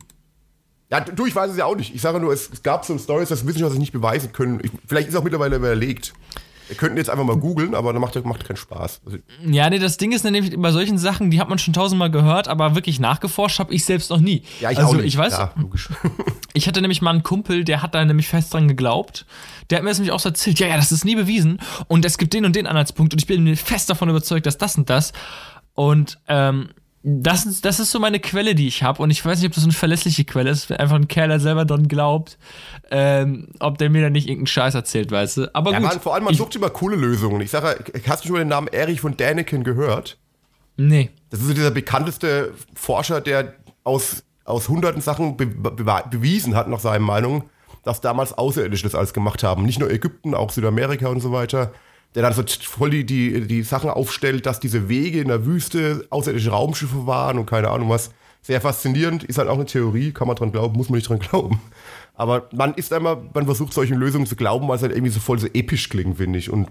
Ja, 0.91 0.99
du, 0.99 1.25
ich 1.25 1.35
weiß 1.35 1.49
es 1.49 1.57
ja 1.57 1.65
auch 1.65 1.75
nicht. 1.75 1.95
Ich 1.95 2.01
sage 2.01 2.19
nur, 2.19 2.31
es, 2.31 2.51
es 2.53 2.61
gab 2.61 2.85
so 2.85 2.95
Stories, 2.99 3.29
dass 3.29 3.47
Wissenschaftler 3.47 3.79
nicht 3.79 3.93
beweisen 3.93 4.31
können. 4.31 4.59
Ich, 4.61 4.69
vielleicht 4.85 5.09
ist 5.09 5.15
auch 5.15 5.23
mittlerweile 5.23 5.55
überlegt. 5.55 6.13
Wir 6.67 6.77
könnten 6.77 6.97
jetzt 6.97 7.09
einfach 7.09 7.25
mal 7.25 7.37
googeln, 7.37 7.73
aber 7.73 7.93
dann 7.93 8.01
macht, 8.01 8.23
macht 8.25 8.45
keinen 8.45 8.57
Spaß. 8.57 9.01
Also, 9.07 9.17
Ja, 9.43 9.71
nee, 9.71 9.79
das 9.79 9.97
Ding 9.97 10.11
ist 10.11 10.23
nämlich 10.23 10.55
bei 10.55 10.71
solchen 10.71 10.99
Sachen, 10.99 11.31
die 11.31 11.39
hat 11.39 11.49
man 11.49 11.57
schon 11.57 11.73
tausendmal 11.73 12.11
gehört, 12.11 12.47
aber 12.47 12.75
wirklich 12.75 12.99
nachgeforscht 12.99 13.57
habe 13.57 13.73
ich 13.73 13.85
selbst 13.85 14.11
noch 14.11 14.19
nie. 14.19 14.43
ja, 14.61 14.69
ich 14.69 14.77
also 14.77 14.91
auch 14.91 14.95
nicht. 14.97 15.05
ich 15.05 15.17
weiß, 15.17 15.33
Ja, 15.33 15.51
logisch. 15.55 15.89
ich 16.53 16.67
hatte 16.67 16.81
nämlich 16.81 17.01
mal 17.01 17.11
einen 17.11 17.23
Kumpel, 17.23 17.63
der 17.63 17.81
hat 17.81 17.95
da 17.95 18.03
nämlich 18.03 18.27
fest 18.27 18.53
dran 18.53 18.67
geglaubt. 18.67 19.25
Der 19.69 19.77
hat 19.77 19.83
mir 19.83 19.89
das 19.89 19.97
nämlich 19.97 20.11
auch 20.11 20.19
so 20.19 20.29
erzählt, 20.29 20.59
ja, 20.59 20.67
ja, 20.67 20.75
das 20.75 20.91
ist 20.91 21.05
nie 21.05 21.15
bewiesen 21.15 21.59
und 21.87 22.05
es 22.05 22.17
gibt 22.17 22.33
den 22.33 22.45
und 22.45 22.55
den 22.55 22.67
Anhaltspunkt 22.67 23.13
und 23.13 23.21
ich 23.21 23.27
bin 23.27 23.43
mir 23.43 23.57
fest 23.57 23.89
davon 23.89 24.09
überzeugt, 24.09 24.45
dass 24.45 24.57
das 24.57 24.77
und 24.77 24.89
das. 24.89 25.13
Und 25.73 26.19
ähm, 26.27 26.69
das 27.03 27.45
ist, 27.45 27.65
das 27.65 27.81
ist 27.81 27.91
so 27.91 27.99
meine 27.99 28.19
Quelle, 28.21 28.55
die 28.55 28.67
ich 28.67 28.81
habe. 28.81 29.03
Und 29.03 29.11
ich 29.11 29.23
weiß 29.23 29.39
nicht, 29.39 29.47
ob 29.47 29.53
das 29.53 29.65
eine 29.65 29.73
verlässliche 29.73 30.23
Quelle 30.23 30.49
ist. 30.49 30.71
Einfach 30.71 30.95
ein 30.95 31.09
Kerl, 31.09 31.27
der 31.27 31.41
selber 31.41 31.65
dran 31.65 31.89
glaubt, 31.89 32.37
ähm, 32.91 33.49
ob 33.59 33.77
der 33.77 33.89
mir 33.89 34.01
dann 34.01 34.13
nicht 34.13 34.27
irgendeinen 34.27 34.47
Scheiß 34.47 34.73
erzählt, 34.73 35.11
weißt 35.11 35.37
du. 35.37 35.55
Aber 35.55 35.71
Ja, 35.71 35.79
gut. 35.79 35.87
man, 35.89 35.99
vor 35.99 36.13
allem, 36.13 36.23
man 36.23 36.31
ich, 36.31 36.37
sucht 36.37 36.55
immer 36.55 36.69
coole 36.69 36.95
Lösungen. 36.95 37.41
Ich 37.41 37.51
sage, 37.51 37.83
hast 38.07 38.23
du 38.23 38.27
schon 38.27 38.35
mal 38.35 38.39
den 38.39 38.47
Namen 38.47 38.67
Erich 38.67 39.01
von 39.01 39.17
Däniken 39.17 39.65
gehört? 39.65 40.17
Nee. 40.77 41.09
Das 41.29 41.41
ist 41.41 41.47
so 41.47 41.53
dieser 41.53 41.71
bekannteste 41.71 42.53
Forscher, 42.73 43.19
der 43.19 43.53
aus, 43.83 44.23
aus 44.45 44.69
hunderten 44.69 45.01
Sachen 45.01 45.37
be 45.37 45.45
be 45.45 45.71
bewiesen 46.09 46.55
hat, 46.55 46.67
nach 46.67 46.79
seiner 46.79 47.03
Meinung, 47.03 47.43
dass 47.83 48.01
damals 48.01 48.37
Außerirdische 48.37 48.83
das 48.83 48.95
alles 48.95 49.13
gemacht 49.13 49.43
haben. 49.43 49.63
Nicht 49.63 49.79
nur 49.79 49.91
Ägypten, 49.91 50.33
auch 50.33 50.51
Südamerika 50.51 51.07
und 51.07 51.19
so 51.21 51.31
weiter. 51.31 51.71
Der 52.15 52.21
dann 52.21 52.33
so 52.33 52.43
voll 52.61 52.91
die, 52.91 53.05
die, 53.05 53.47
die 53.47 53.63
Sachen 53.63 53.89
aufstellt, 53.89 54.45
dass 54.45 54.59
diese 54.59 54.87
Wege 54.87 55.19
in 55.19 55.29
der 55.29 55.45
Wüste 55.45 56.05
außerirdische 56.11 56.51
Raumschiffe 56.51 57.07
waren 57.07 57.39
und 57.39 57.47
keine 57.47 57.69
Ahnung 57.69 57.89
was. 57.89 58.11
Sehr 58.43 58.59
faszinierend, 58.59 59.23
ist 59.23 59.37
halt 59.37 59.47
auch 59.47 59.55
eine 59.55 59.65
Theorie, 59.65 60.11
kann 60.11 60.27
man 60.27 60.35
dran 60.35 60.51
glauben, 60.51 60.75
muss 60.75 60.89
man 60.89 60.97
nicht 60.97 61.07
dran 61.07 61.19
glauben. 61.19 61.61
Aber 62.13 62.49
man 62.53 62.73
ist 62.73 62.91
einmal, 62.93 63.17
man 63.33 63.45
versucht 63.45 63.73
solchen 63.73 63.97
Lösungen 63.97 64.27
zu 64.27 64.35
glauben, 64.35 64.67
weil 64.67 64.75
es 64.75 64.81
halt 64.81 64.91
irgendwie 64.91 65.11
so 65.11 65.21
voll 65.21 65.39
so 65.39 65.47
episch 65.47 65.89
klingt, 65.89 66.17
finde 66.17 66.37
ich. 66.37 66.51
Und 66.51 66.69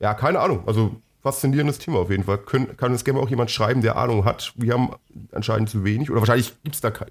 ja, 0.00 0.14
keine 0.14 0.40
Ahnung. 0.40 0.64
Also 0.66 0.96
faszinierendes 1.22 1.78
Thema 1.78 1.98
auf 2.00 2.10
jeden 2.10 2.24
Fall. 2.24 2.38
Können, 2.38 2.76
kann 2.76 2.92
uns 2.92 3.04
gerne 3.04 3.20
auch 3.20 3.28
jemand 3.28 3.50
schreiben, 3.50 3.82
der 3.82 3.96
Ahnung 3.96 4.24
hat. 4.24 4.52
Wir 4.56 4.74
haben 4.74 4.90
anscheinend 5.32 5.70
zu 5.70 5.84
wenig. 5.84 6.10
Oder 6.10 6.20
wahrscheinlich 6.20 6.54
gibt 6.62 6.74
es 6.74 6.80
da 6.80 6.90
ke 6.90 7.06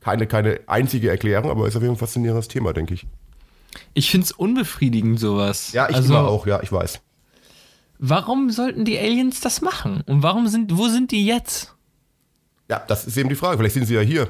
keine, 0.00 0.28
keine 0.28 0.60
einzige 0.68 1.10
Erklärung, 1.10 1.50
aber 1.50 1.66
ist 1.66 1.74
auf 1.74 1.82
jeden 1.82 1.96
Fall 1.96 2.04
ein 2.04 2.08
faszinierendes 2.08 2.46
Thema, 2.46 2.72
denke 2.72 2.94
ich. 2.94 3.08
Ich 3.92 4.08
find's 4.08 4.30
unbefriedigend, 4.30 5.18
sowas. 5.18 5.72
Ja, 5.72 5.88
ich 5.88 5.96
also, 5.96 6.14
immer 6.14 6.28
auch, 6.28 6.46
ja, 6.46 6.62
ich 6.62 6.70
weiß. 6.70 7.00
Warum 7.98 8.50
sollten 8.50 8.84
die 8.84 8.98
Aliens 8.98 9.40
das 9.40 9.62
machen? 9.62 10.02
Und 10.06 10.22
warum 10.22 10.46
sind, 10.46 10.76
wo 10.76 10.88
sind 10.88 11.10
die 11.10 11.26
jetzt? 11.26 11.74
Ja, 12.68 12.84
das 12.86 13.06
ist 13.06 13.16
eben 13.16 13.28
die 13.28 13.34
Frage. 13.34 13.58
Vielleicht 13.58 13.74
sind 13.74 13.86
sie 13.86 13.94
ja 13.94 14.00
hier. 14.00 14.28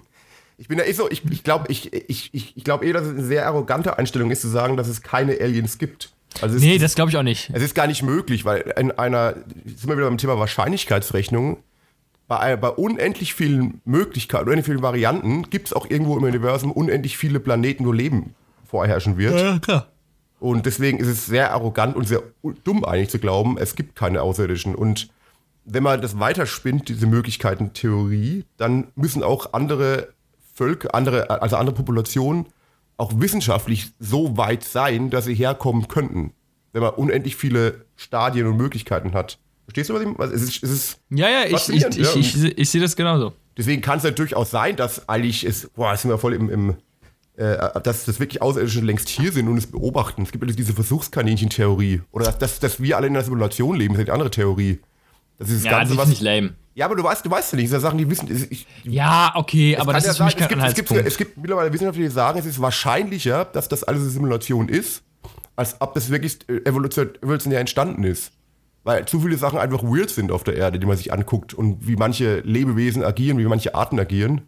ich 0.58 0.68
bin 0.68 0.78
ja 0.78 0.84
eh 0.84 0.92
so, 0.92 1.10
ich, 1.10 1.24
ich 1.30 1.42
glaube 1.42 1.66
ich, 1.68 1.92
ich, 1.92 2.32
ich, 2.32 2.56
ich 2.56 2.64
glaub 2.64 2.82
eh, 2.82 2.92
dass 2.92 3.04
es 3.04 3.10
eine 3.10 3.24
sehr 3.24 3.46
arrogante 3.46 3.98
Einstellung 3.98 4.30
ist, 4.30 4.40
zu 4.40 4.48
sagen, 4.48 4.76
dass 4.76 4.88
es 4.88 5.02
keine 5.02 5.40
Aliens 5.40 5.78
gibt. 5.78 6.13
Also 6.40 6.58
Nee, 6.58 6.78
das 6.78 6.94
glaube 6.94 7.10
ich 7.10 7.16
auch 7.16 7.22
nicht. 7.22 7.50
Es 7.52 7.62
ist 7.62 7.74
gar 7.74 7.86
nicht 7.86 8.02
möglich, 8.02 8.44
weil 8.44 8.60
in 8.78 8.90
einer, 8.92 9.34
jetzt 9.64 9.80
sind 9.80 9.88
wir 9.88 9.96
wieder 9.96 10.08
beim 10.08 10.18
Thema 10.18 10.38
Wahrscheinlichkeitsrechnung, 10.38 11.58
bei, 12.26 12.56
bei 12.56 12.68
unendlich 12.70 13.34
vielen 13.34 13.80
Möglichkeiten, 13.84 14.44
unendlich 14.44 14.66
vielen 14.66 14.82
Varianten, 14.82 15.50
gibt 15.50 15.68
es 15.68 15.72
auch 15.72 15.88
irgendwo 15.88 16.16
im 16.16 16.24
Universum 16.24 16.72
unendlich 16.72 17.16
viele 17.16 17.40
Planeten, 17.40 17.86
wo 17.86 17.92
Leben 17.92 18.34
vorherrschen 18.66 19.18
wird. 19.18 19.38
Ja, 19.38 19.58
klar. 19.58 19.88
Und 20.40 20.66
deswegen 20.66 20.98
ist 20.98 21.06
es 21.06 21.26
sehr 21.26 21.52
arrogant 21.52 21.96
und 21.96 22.06
sehr 22.06 22.22
dumm 22.64 22.84
eigentlich 22.84 23.10
zu 23.10 23.18
glauben, 23.18 23.56
es 23.58 23.76
gibt 23.76 23.96
keine 23.96 24.22
Außerirdischen. 24.22 24.74
Und 24.74 25.08
wenn 25.64 25.82
man 25.82 26.02
das 26.02 26.18
weiterspinnt, 26.18 26.88
diese 26.88 27.06
Möglichkeiten-Theorie, 27.06 28.44
dann 28.56 28.88
müssen 28.94 29.22
auch 29.22 29.52
andere 29.52 30.08
Völker, 30.54 30.94
andere, 30.94 31.30
also 31.42 31.56
andere 31.56 31.74
Populationen 31.74 32.46
auch 32.96 33.12
wissenschaftlich 33.20 33.92
so 33.98 34.36
weit 34.36 34.64
sein, 34.64 35.10
dass 35.10 35.24
sie 35.24 35.34
herkommen 35.34 35.88
könnten. 35.88 36.32
Wenn 36.72 36.82
man 36.82 36.94
unendlich 36.94 37.36
viele 37.36 37.84
Stadien 37.96 38.46
und 38.46 38.56
Möglichkeiten 38.56 39.12
hat. 39.12 39.38
Verstehst 39.64 39.90
du, 39.90 39.94
was 39.94 40.02
ich 40.02 40.08
meine? 40.08 40.32
Es 40.32 40.42
ist, 40.42 40.62
es 40.62 40.70
ist 40.70 40.98
Ja, 41.10 41.28
ja, 41.28 41.44
ich, 41.46 41.68
ich, 41.68 41.84
ich, 41.84 41.96
ja. 41.96 42.16
ich, 42.16 42.58
ich, 42.58 42.70
sehe 42.70 42.80
das 42.80 42.96
genauso. 42.96 43.32
Deswegen 43.56 43.80
kann 43.80 43.98
es 43.98 44.04
natürlich 44.04 44.36
auch 44.36 44.46
sein, 44.46 44.76
dass 44.76 45.08
eigentlich 45.08 45.44
es, 45.44 45.70
boah, 45.70 45.92
jetzt 45.92 46.02
sind 46.02 46.10
wir 46.10 46.18
voll 46.18 46.34
im, 46.34 46.50
im 46.50 46.76
äh, 47.36 47.56
dass 47.80 48.04
das 48.04 48.20
wirklich 48.20 48.42
Außerirdische 48.42 48.80
längst 48.80 49.08
hier 49.08 49.32
sind 49.32 49.48
und 49.48 49.56
es 49.56 49.66
beobachten. 49.66 50.22
Es 50.22 50.32
gibt 50.32 50.44
ja 50.48 50.54
diese 50.54 50.72
Versuchskaninchen-Theorie. 50.72 52.02
Oder 52.12 52.26
dass, 52.26 52.38
dass, 52.38 52.60
dass 52.60 52.80
wir 52.80 52.96
alle 52.96 53.06
in 53.08 53.16
einer 53.16 53.24
Simulation 53.24 53.76
leben, 53.76 53.94
das 53.94 54.02
ist 54.02 54.08
eine 54.08 54.14
andere 54.14 54.30
Theorie. 54.30 54.80
Das 55.38 55.48
ist 55.50 55.64
das 55.64 55.72
Ja, 55.72 55.78
Ganze, 55.78 55.96
was. 55.96 56.08
nicht 56.08 56.22
lame. 56.22 56.54
Ja, 56.74 56.86
aber 56.86 56.96
du 56.96 57.04
weißt, 57.04 57.24
du 57.24 57.30
weißt 57.30 57.52
ja 57.52 57.56
nicht, 57.56 57.66
das 57.66 57.80
sind 57.80 57.80
Sachen, 57.82 57.98
die 57.98 58.10
wissen. 58.10 58.28
Ich, 58.50 58.66
Ja, 58.82 59.32
okay, 59.36 59.76
aber 59.76 59.92
das 59.92 60.04
ja 60.04 60.10
ist 60.10 60.16
für 60.16 60.24
mich 60.24 60.36
kein 60.36 60.58
es, 60.60 60.74
gibt, 60.74 60.90
es, 60.90 60.94
gibt, 60.96 61.06
es 61.06 61.16
gibt 61.16 61.36
mittlerweile 61.36 61.72
Wissenschaftler, 61.72 62.02
die 62.02 62.10
sagen, 62.10 62.38
es 62.38 62.46
ist 62.46 62.60
wahrscheinlicher, 62.60 63.44
dass 63.44 63.68
das 63.68 63.84
alles 63.84 64.02
eine 64.02 64.10
Simulation 64.10 64.68
ist, 64.68 65.02
als 65.54 65.80
ob 65.80 65.94
das 65.94 66.10
wirklich 66.10 66.38
äh, 66.48 66.68
evolution, 66.68 67.10
evolutionär 67.22 67.60
entstanden 67.60 68.02
ist. 68.02 68.32
Weil 68.82 69.06
zu 69.06 69.20
viele 69.20 69.38
Sachen 69.38 69.58
einfach 69.58 69.82
weird 69.82 70.10
sind 70.10 70.30
auf 70.32 70.44
der 70.44 70.56
Erde, 70.56 70.78
die 70.78 70.86
man 70.86 70.96
sich 70.96 71.12
anguckt 71.12 71.54
und 71.54 71.86
wie 71.86 71.96
manche 71.96 72.40
Lebewesen 72.40 73.02
agieren, 73.04 73.38
wie 73.38 73.44
manche 73.44 73.74
Arten 73.74 73.98
agieren. 73.98 74.42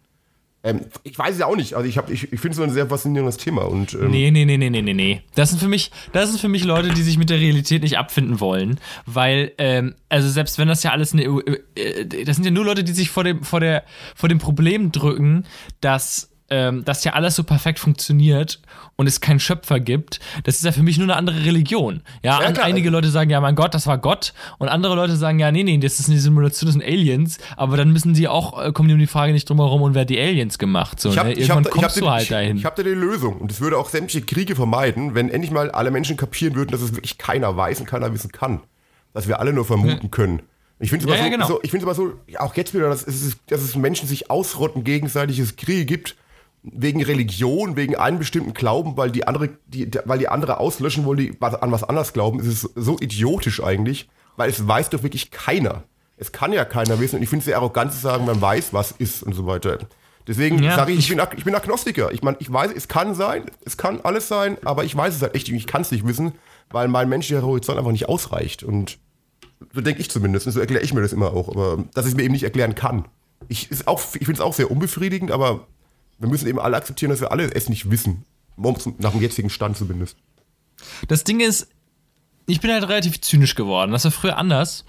Ähm, 0.67 0.81
ich 1.03 1.17
weiß 1.17 1.33
es 1.33 1.39
ja 1.39 1.45
auch 1.45 1.55
nicht. 1.55 1.75
Also 1.75 1.87
ich, 1.87 1.97
ich, 2.09 2.33
ich 2.33 2.39
finde 2.39 2.57
es 2.57 2.59
ein 2.59 2.71
sehr 2.71 2.87
faszinierendes 2.87 3.37
Thema. 3.37 3.61
Und, 3.63 3.93
ähm, 3.93 4.11
Nee, 4.11 4.31
nee, 4.31 4.43
nee, 4.43 4.57
nee, 4.57 4.69
nee, 4.69 4.81
nee, 4.81 4.93
nee. 4.93 5.21
Das 5.33 5.49
sind 5.49 5.59
für 5.59 5.69
mich, 5.69 5.91
das 6.11 6.29
sind 6.29 6.41
für 6.41 6.49
mich 6.49 6.65
Leute, 6.65 6.89
die 6.89 7.01
sich 7.03 7.17
mit 7.17 7.29
der 7.29 7.39
Realität 7.39 7.83
nicht 7.83 7.97
abfinden 7.97 8.41
wollen. 8.41 8.79
Weil, 9.05 9.53
ähm, 9.59 9.95
also 10.09 10.27
selbst 10.27 10.59
wenn 10.59 10.67
das 10.67 10.83
ja 10.83 10.91
alles 10.91 11.13
eine, 11.13 11.23
äh, 11.23 12.05
das 12.25 12.35
sind 12.35 12.45
ja 12.45 12.51
nur 12.51 12.65
Leute, 12.65 12.83
die 12.83 12.91
sich 12.91 13.09
vor 13.09 13.23
dem, 13.23 13.43
vor 13.43 13.61
der, 13.61 13.85
vor 14.13 14.27
dem 14.27 14.39
Problem 14.39 14.91
drücken, 14.91 15.45
dass, 15.79 16.31
ähm, 16.49 16.85
dass 16.85 17.03
ja 17.03 17.13
alles 17.13 17.35
so 17.35 17.43
perfekt 17.43 17.79
funktioniert 17.79 18.61
und 18.95 19.07
es 19.07 19.19
keinen 19.19 19.39
Schöpfer 19.39 19.79
gibt. 19.79 20.19
Das 20.43 20.55
ist 20.55 20.63
ja 20.63 20.71
für 20.71 20.83
mich 20.83 20.97
nur 20.97 21.05
eine 21.05 21.15
andere 21.15 21.43
Religion. 21.43 22.01
Ja, 22.23 22.41
Ja, 22.41 22.63
einige 22.63 22.89
Leute 22.89 23.09
sagen, 23.09 23.29
ja, 23.29 23.41
mein 23.41 23.55
Gott, 23.55 23.73
das 23.73 23.85
war 23.85 23.97
Gott. 23.97 24.33
Und 24.57 24.69
andere 24.69 24.95
Leute 24.95 25.17
sagen, 25.17 25.39
ja, 25.39 25.51
nee, 25.51 25.63
nee, 25.63 25.77
das 25.77 25.99
ist 25.99 26.09
eine 26.09 26.19
Simulation, 26.19 26.67
das 26.67 26.73
sind 26.73 26.83
Aliens. 26.83 27.37
Aber 27.57 27.75
dann 27.75 27.91
müssen 27.91 28.13
die 28.13 28.27
auch, 28.27 28.63
äh, 28.63 28.71
kommen 28.71 28.87
die 28.87 28.93
um 28.93 28.99
die 28.99 29.07
Frage 29.07 29.33
nicht 29.33 29.49
drum 29.49 29.57
herum, 29.59 29.81
und 29.81 29.93
wer 29.93 30.01
hat 30.01 30.09
die 30.09 30.19
Aliens 30.19 30.57
gemacht? 30.57 30.99
So, 30.99 31.09
Ich 31.09 31.17
habe 31.17 31.29
ne? 31.29 31.33
ich 31.33 31.41
Irgendwann 31.41 31.65
hab, 31.65 31.67
ich 31.67 31.75
hab 31.75 31.81
kommst 31.81 31.95
den, 31.97 32.03
du 32.03 32.09
halt 32.09 32.23
ich, 32.23 32.29
dahin. 32.29 32.57
Ich 32.57 32.65
habe 32.65 32.75
da 32.75 32.83
die 32.83 32.95
Lösung. 32.95 33.37
Und 33.37 33.51
es 33.51 33.59
würde 33.59 33.77
auch 33.77 33.89
sämtliche 33.89 34.25
Kriege 34.25 34.55
vermeiden, 34.55 35.15
wenn 35.15 35.29
endlich 35.29 35.51
mal 35.51 35.69
alle 35.71 35.91
Menschen 35.91 36.17
kapieren 36.17 36.55
würden, 36.55 36.71
dass 36.71 36.81
es 36.81 36.93
wirklich 36.95 37.17
keiner 37.17 37.55
weiß 37.57 37.79
und 37.81 37.85
keiner 37.85 38.13
wissen 38.13 38.31
kann. 38.31 38.61
Dass 39.13 39.27
wir 39.27 39.39
alle 39.39 39.51
nur 39.51 39.65
vermuten 39.65 40.11
können. 40.11 40.41
Ich 40.79 40.91
finde 40.91 41.05
es 41.05 41.11
Ja, 41.11 41.17
aber, 41.17 41.25
ja, 41.25 41.31
so, 41.31 41.37
genau. 41.37 41.47
so, 41.47 41.59
ich 41.63 41.83
aber 41.83 41.95
so, 41.95 42.13
ja, 42.27 42.41
auch 42.41 42.55
jetzt 42.55 42.73
wieder, 42.73 42.87
dass 42.89 43.05
es, 43.05 43.37
dass 43.47 43.61
es 43.61 43.75
Menschen 43.75 44.07
sich 44.07 44.29
ausrotten, 44.29 44.83
gegenseitig 44.83 45.39
es 45.39 45.55
Kriege 45.55 45.85
gibt, 45.85 46.15
wegen 46.63 47.03
Religion, 47.03 47.75
wegen 47.75 47.95
einem 47.95 48.19
bestimmten 48.19 48.53
Glauben, 48.53 48.97
weil 48.97 49.11
die 49.11 49.27
andere, 49.27 49.49
die, 49.67 49.89
weil 50.05 50.19
die 50.19 50.27
andere 50.27 50.59
auslöschen 50.59 51.05
wollen, 51.05 51.17
die 51.19 51.37
an 51.39 51.71
was 51.71 51.83
anderes 51.83 52.13
glauben, 52.13 52.39
ist 52.39 52.47
es 52.47 52.61
so 52.75 52.97
idiotisch 52.99 53.63
eigentlich, 53.63 54.09
weil 54.35 54.49
es 54.49 54.67
weiß 54.67 54.89
doch 54.89 55.03
wirklich 55.03 55.31
keiner. 55.31 55.83
Es 56.17 56.31
kann 56.31 56.51
ja 56.51 56.65
keiner 56.65 56.99
wissen 56.99 57.17
und 57.17 57.23
ich 57.23 57.29
finde 57.29 57.41
es 57.41 57.45
sehr 57.45 57.57
arrogant 57.57 57.93
zu 57.93 57.99
sagen, 57.99 58.25
man 58.25 58.41
weiß, 58.41 58.73
was 58.73 58.91
ist 58.91 59.23
und 59.23 59.33
so 59.33 59.45
weiter. 59.45 59.77
Deswegen 60.25 60.61
Ja, 60.61 60.75
sage 60.75 60.91
ich, 60.91 60.99
ich 60.99 61.09
bin, 61.09 61.21
ich 61.37 61.45
bin 61.45 61.55
Agnostiker. 61.55 62.11
Ich 62.11 62.21
meine, 62.21 62.35
ich 62.41 62.51
weiß, 62.51 62.71
es 62.75 62.89
kann 62.89 63.15
sein, 63.15 63.43
es 63.63 63.77
kann 63.77 64.01
alles 64.01 64.27
sein, 64.27 64.57
aber 64.65 64.83
ich 64.83 64.93
weiß 64.93 65.15
es 65.15 65.21
halt 65.21 65.35
echt, 65.35 65.47
nicht. 65.49 65.61
ich 65.61 65.67
kann 65.67 65.83
es 65.83 65.91
nicht 65.91 66.05
wissen, 66.05 66.33
weil 66.69 66.89
mein 66.89 67.07
menschlicher 67.07 67.43
Horizont 67.43 67.77
einfach 67.77 67.91
nicht 67.93 68.09
ausreicht. 68.09 68.63
Und 68.63 68.97
so 69.73 69.79
denke 69.79 70.01
ich 70.01 70.09
zumindest. 70.11 70.45
Und 70.47 70.51
so 70.53 70.59
erkläre 70.59 70.83
ich 70.83 70.93
mir 70.93 71.01
das 71.01 71.13
immer 71.13 71.31
auch. 71.31 71.47
Aber 71.47 71.85
dass 71.93 72.05
ich 72.05 72.11
es 72.11 72.17
mir 72.17 72.23
eben 72.23 72.33
nicht 72.33 72.43
erklären 72.43 72.75
kann. 72.75 73.05
Ich, 73.47 73.71
ist 73.71 73.87
auch- 73.87 74.01
ich 74.15 74.25
finde 74.25 74.33
es 74.33 74.41
auch 74.41 74.53
sehr 74.53 74.69
unbefriedigend, 74.69 75.31
aber 75.31 75.65
wir 76.19 76.29
müssen 76.29 76.47
eben 76.47 76.59
alle 76.59 76.77
akzeptieren, 76.77 77.11
dass 77.11 77.21
wir 77.21 77.31
alle 77.31 77.53
es 77.53 77.69
nicht 77.69 77.89
wissen. 77.91 78.25
Nach 78.57 79.11
dem 79.11 79.21
jetzigen 79.21 79.49
Stand 79.49 79.77
zumindest. 79.77 80.17
Das 81.07 81.23
Ding 81.23 81.39
ist, 81.39 81.67
ich 82.47 82.61
bin 82.61 82.71
halt 82.71 82.87
relativ 82.87 83.21
zynisch 83.21 83.55
geworden. 83.55 83.91
Das 83.91 84.03
war 84.05 84.11
früher 84.11 84.37
anders. 84.37 84.85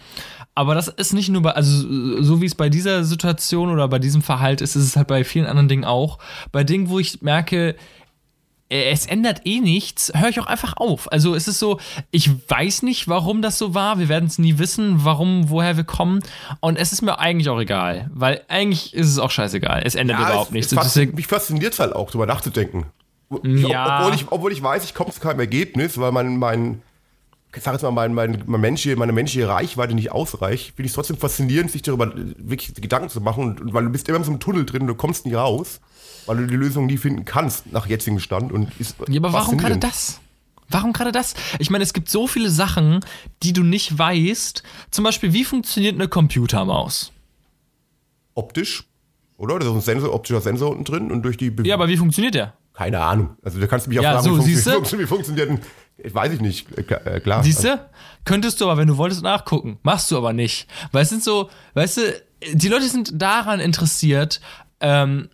Aber 0.55 0.75
das 0.75 0.89
ist 0.89 1.13
nicht 1.13 1.29
nur 1.29 1.43
bei, 1.43 1.53
also 1.53 2.23
so 2.23 2.41
wie 2.41 2.47
es 2.47 2.55
bei 2.55 2.69
dieser 2.69 3.05
Situation 3.05 3.71
oder 3.71 3.87
bei 3.89 3.99
diesem 3.99 4.23
Verhalt 4.23 4.61
ist, 4.61 4.75
ist 4.75 4.85
es 4.85 4.97
halt 4.97 5.07
bei 5.07 5.23
vielen 5.23 5.47
anderen 5.47 5.69
Dingen 5.69 5.85
auch. 5.85 6.19
Bei 6.51 6.65
Dingen, 6.65 6.89
wo 6.89 6.99
ich 6.99 7.23
merke, 7.23 7.77
es 8.69 9.07
ändert 9.07 9.43
eh 9.45 9.61
nichts, 9.61 10.13
höre 10.15 10.29
ich 10.29 10.41
auch 10.41 10.47
einfach 10.47 10.77
auf. 10.77 11.11
Also 11.11 11.35
es 11.35 11.49
ist 11.49 11.59
so, 11.59 11.81
ich 12.11 12.31
weiß 12.51 12.83
nicht, 12.83 13.09
warum 13.09 13.41
das 13.41 13.59
so 13.59 13.75
war. 13.75 13.99
Wir 13.99 14.09
werden 14.09 14.27
es 14.27 14.39
nie 14.39 14.59
wissen, 14.59 15.05
warum, 15.05 15.49
woher 15.49 15.77
wir 15.77 15.85
kommen. 15.85 16.21
Und 16.61 16.77
es 16.77 16.93
ist 16.93 17.03
mir 17.03 17.19
eigentlich 17.19 17.49
auch 17.49 17.61
egal. 17.61 18.11
Weil 18.13 18.43
eigentlich 18.49 18.93
ist 18.95 19.09
es 19.09 19.19
auch 19.19 19.31
scheißegal. 19.31 19.83
Es 19.85 19.95
ändert 19.95 20.19
überhaupt 20.19 20.49
es, 20.49 20.53
nichts. 20.53 20.73
es 20.73 20.79
fasziniert, 20.79 21.17
mich 21.17 21.27
fasziniert 21.27 21.73
es 21.73 21.81
halt 21.81 21.95
auch, 21.95 22.11
drüber 22.11 22.27
nachzudenken. 22.27 22.87
Ja. 23.43 24.01
Obwohl, 24.01 24.15
ich, 24.15 24.27
obwohl 24.31 24.53
ich 24.53 24.63
weiß, 24.63 24.85
ich 24.85 24.95
komme 24.95 25.13
zu 25.13 25.21
keinem 25.21 25.41
Ergebnis, 25.41 25.99
weil 25.99 26.13
mein, 26.13 26.39
mein 26.39 26.83
ich 27.55 27.63
sag 27.63 27.73
jetzt 27.73 27.83
mal, 27.83 27.91
mein, 27.91 28.15
mein, 28.15 28.43
mein 28.47 28.61
menschliche, 28.61 28.97
meine 28.97 29.13
menschliche 29.13 29.49
Reichweite 29.49 29.95
nicht 29.95 30.13
ausreicht, 30.13 30.75
finde 30.77 30.83
ich 30.83 30.89
es 30.89 30.95
trotzdem 30.95 31.17
faszinierend, 31.17 31.71
sich 31.71 31.83
darüber 31.83 32.13
wirklich 32.15 32.75
Gedanken 32.75 33.09
zu 33.09 33.21
machen. 33.21 33.45
Und, 33.45 33.61
und 33.61 33.75
weil 33.75 33.85
du 33.85 33.91
bist 33.91 34.09
immer 34.09 34.19
in 34.19 34.25
so 34.25 34.31
einem 34.31 34.41
Tunnel 34.41 34.67
drin, 34.67 34.87
du 34.87 34.95
kommst 34.95 35.25
nie 35.25 35.35
raus, 35.35 35.81
weil 36.27 36.37
du 36.37 36.47
die 36.47 36.57
Lösung 36.57 36.87
nie 36.87 36.99
finden 36.99 37.25
kannst 37.25 37.73
nach 37.73 37.87
jetzigem 37.87 38.21
Stand. 38.21 38.53
Und 38.53 38.71
ist 38.79 38.97
Ja, 39.09 39.21
aber 39.21 39.33
warum 39.33 39.57
gerade 39.57 39.79
das? 39.79 40.21
Warum 40.69 40.93
gerade 40.93 41.13
das? 41.13 41.35
Ich 41.59 41.71
meine, 41.71 41.83
es 41.83 41.95
gibt 41.95 42.11
so 42.11 42.27
viele 42.27 42.51
Sachen, 42.51 43.01
die 43.43 43.55
du 43.55 43.63
nicht 43.63 43.99
weißt. 43.99 44.63
Zum 44.91 45.05
Beispiel, 45.05 45.33
wie 45.33 45.45
funktioniert 45.45 45.95
eine 45.95 46.09
Computermaus? 46.09 47.13
Optisch, 48.35 48.85
oder? 49.39 49.59
Da 49.59 49.67
ist 49.67 49.73
ein 49.73 49.81
Sensor, 49.81 50.13
optischer 50.13 50.43
Sensor 50.43 50.71
unten 50.71 50.85
drin 50.85 51.11
und 51.11 51.23
durch 51.23 51.39
die 51.39 51.51
Bewegung. 51.51 51.71
Ja, 51.71 51.75
aber 51.77 51.89
wie 51.89 51.97
funktioniert 51.97 52.35
der? 52.35 52.53
Keine 52.75 53.01
Ahnung. 53.01 53.31
Also 53.43 53.59
da 53.59 53.67
kannst 53.67 53.87
du 53.87 53.91
mich 53.91 53.99
auch 53.99 54.05
Ja, 54.05 54.21
fragen, 54.21 54.37
so, 54.37 54.47
wie, 54.47 54.55
funktioniert, 54.55 54.99
wie 54.99 55.07
funktioniert 55.07 55.49
denn. 55.49 55.61
Ich 55.99 56.15
weiß 56.15 56.33
ich 56.33 56.41
nicht. 56.41 56.67
Äh, 56.79 56.83
klar, 56.85 57.07
äh, 57.07 57.21
klar. 57.21 57.43
Siehst 57.43 57.65
du? 57.65 57.81
Könntest 58.25 58.61
du 58.61 58.65
aber, 58.67 58.77
wenn 58.77 58.89
du 58.89 58.97
wolltest, 58.97 59.23
nachgucken. 59.23 59.79
Machst 59.83 60.11
du 60.11 60.17
aber 60.17 60.33
nicht. 60.33 60.69
Weil 60.93 61.03
es 61.03 61.09
sind 61.09 61.25
so, 61.25 61.51
weißt 61.75 61.97
du, 61.97 62.01
die 62.53 62.69
Leute 62.69 62.89
sind 62.89 63.21
daran 63.21 63.59
interessiert, 63.61 64.41
ähm, 64.81 65.29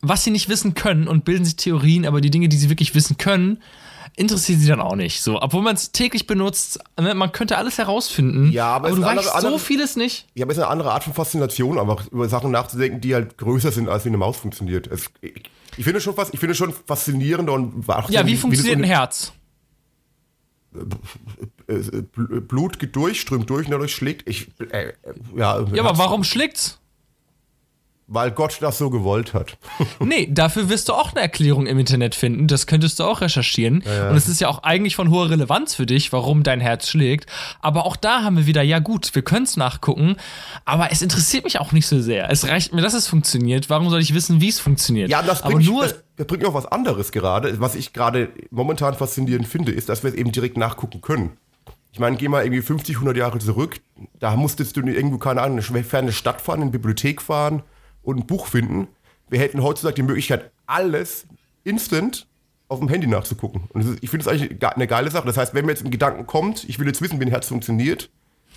was 0.00 0.24
sie 0.24 0.30
nicht 0.32 0.48
wissen 0.48 0.74
können 0.74 1.06
und 1.06 1.24
bilden 1.24 1.44
sich 1.44 1.56
Theorien, 1.56 2.06
aber 2.06 2.20
die 2.20 2.30
Dinge, 2.30 2.48
die 2.48 2.56
sie 2.56 2.68
wirklich 2.68 2.94
wissen 2.94 3.18
können, 3.18 3.62
interessiert 4.16 4.58
sie 4.60 4.66
dann 4.66 4.80
auch 4.80 4.96
nicht. 4.96 5.22
So, 5.22 5.40
obwohl 5.40 5.62
man 5.62 5.74
es 5.76 5.92
täglich 5.92 6.26
benutzt, 6.26 6.80
ne, 7.00 7.14
man 7.14 7.30
könnte 7.32 7.56
alles 7.56 7.78
herausfinden. 7.78 8.50
Ja, 8.50 8.66
aber 8.74 8.88
es 8.88 8.96
du 8.96 9.02
weißt 9.02 9.32
andere- 9.34 9.52
so 9.52 9.58
vieles 9.58 9.96
nicht. 9.96 10.26
Ja, 10.34 10.44
aber 10.44 10.52
es 10.52 10.58
ist 10.58 10.64
eine 10.64 10.72
andere 10.72 10.92
Art 10.92 11.04
von 11.04 11.14
Faszination, 11.14 11.78
einfach 11.78 12.08
über 12.08 12.28
Sachen 12.28 12.50
nachzudenken, 12.50 13.00
die 13.00 13.14
halt 13.14 13.38
größer 13.38 13.70
sind, 13.72 13.88
als 13.88 14.04
wie 14.04 14.08
eine 14.08 14.18
Maus 14.18 14.36
funktioniert. 14.36 14.86
Es, 14.88 15.06
ich, 15.20 15.44
ich 15.76 15.84
finde 15.84 16.00
schon 16.00 16.14
ich 16.32 16.40
finde 16.40 16.54
schon 16.54 16.72
faszinierender 16.86 17.52
und 17.52 17.86
Ja, 18.08 18.26
wie 18.26 18.36
funktioniert 18.36 18.78
ein 18.78 18.84
Herz? 18.84 19.32
Bl- 21.68 22.40
Blut 22.40 22.78
geht 22.78 22.94
durch, 22.96 23.20
strömt 23.20 23.48
durch 23.50 23.66
und 23.66 23.72
dadurch 23.72 23.94
schlägt. 23.94 24.28
Ich, 24.28 24.48
äh, 24.70 24.88
äh, 24.88 24.92
ja, 25.36 25.64
Ja, 25.72 25.84
aber 25.84 25.98
warum 25.98 26.24
schlägt's? 26.24 26.78
Weil 28.14 28.30
Gott 28.30 28.58
das 28.60 28.76
so 28.76 28.90
gewollt 28.90 29.32
hat. 29.32 29.56
Nee, 30.00 30.28
dafür 30.30 30.68
wirst 30.68 30.88
du 30.88 30.92
auch 30.92 31.12
eine 31.12 31.20
Erklärung 31.20 31.66
im 31.66 31.78
Internet 31.78 32.14
finden. 32.14 32.46
Das 32.46 32.66
könntest 32.66 32.98
du 32.98 33.04
auch 33.04 33.20
recherchieren. 33.20 33.82
Und 34.10 34.16
es 34.16 34.28
ist 34.28 34.40
ja 34.40 34.48
auch 34.48 34.62
eigentlich 34.62 34.96
von 34.96 35.10
hoher 35.10 35.30
Relevanz 35.30 35.74
für 35.74 35.86
dich, 35.86 36.12
warum 36.12 36.42
dein 36.42 36.60
Herz 36.60 36.88
schlägt. 36.88 37.30
Aber 37.60 37.86
auch 37.86 37.96
da 37.96 38.22
haben 38.22 38.36
wir 38.36 38.46
wieder, 38.46 38.62
ja 38.62 38.80
gut, 38.80 39.14
wir 39.14 39.22
können 39.22 39.44
es 39.44 39.56
nachgucken, 39.56 40.16
aber 40.64 40.90
es 40.90 41.00
interessiert 41.00 41.44
mich 41.44 41.60
auch 41.60 41.72
nicht 41.72 41.86
so 41.86 42.00
sehr. 42.02 42.30
Es 42.30 42.46
reicht 42.46 42.74
mir, 42.74 42.82
dass 42.82 42.94
es 42.94 43.06
funktioniert. 43.06 43.70
Warum 43.70 43.88
soll 43.88 44.00
ich 44.00 44.12
wissen, 44.12 44.40
wie 44.40 44.48
es 44.48 44.60
funktioniert? 44.60 45.08
Ja, 45.08 45.22
das 45.22 45.42
aber 45.42 45.54
bringt, 45.54 45.70
nur. 45.70 45.82
das, 45.82 45.94
das 46.16 46.26
bringt 46.26 46.42
noch 46.42 46.54
was 46.54 46.66
anderes 46.66 47.12
gerade. 47.12 47.60
Was 47.60 47.74
ich 47.74 47.92
gerade 47.92 48.28
momentan 48.50 48.94
faszinierend 48.94 49.46
finde, 49.48 49.72
ist, 49.72 49.88
dass 49.88 50.02
wir 50.02 50.10
es 50.10 50.16
eben 50.16 50.32
direkt 50.32 50.58
nachgucken 50.58 51.00
können. 51.00 51.30
Ich 51.92 52.00
meine, 52.00 52.16
geh 52.16 52.28
mal 52.28 52.44
irgendwie 52.44 52.62
50, 52.62 52.96
100 52.96 53.16
Jahre 53.16 53.38
zurück. 53.38 53.80
Da 54.18 54.36
musstest 54.36 54.76
du 54.76 54.80
irgendwo, 54.80 55.18
keine 55.18 55.40
Ahnung, 55.40 55.60
eine 55.60 55.84
ferne 55.84 56.12
Stadt 56.12 56.40
fahren, 56.40 56.58
in 56.58 56.62
eine 56.62 56.70
Bibliothek 56.72 57.22
fahren 57.22 57.62
und 58.02 58.18
ein 58.18 58.26
Buch 58.26 58.46
finden. 58.46 58.88
Wir 59.28 59.40
hätten 59.40 59.62
heutzutage 59.62 59.94
die 59.94 60.02
Möglichkeit, 60.02 60.50
alles 60.66 61.26
instant 61.64 62.26
auf 62.68 62.78
dem 62.78 62.88
Handy 62.88 63.06
nachzugucken. 63.06 63.64
Und 63.70 63.82
ist, 63.82 64.02
ich 64.02 64.10
finde 64.10 64.24
das 64.24 64.32
eigentlich 64.32 64.58
ge- 64.58 64.68
eine 64.68 64.86
geile 64.86 65.10
Sache. 65.10 65.26
Das 65.26 65.36
heißt, 65.36 65.54
wenn 65.54 65.64
mir 65.66 65.72
jetzt 65.72 65.84
ein 65.84 65.90
Gedanken 65.90 66.26
kommt, 66.26 66.64
ich 66.68 66.78
will 66.78 66.86
jetzt 66.86 67.02
wissen, 67.02 67.20
wie 67.20 67.24
ein 67.24 67.30
Herz 67.30 67.48
funktioniert, 67.48 68.08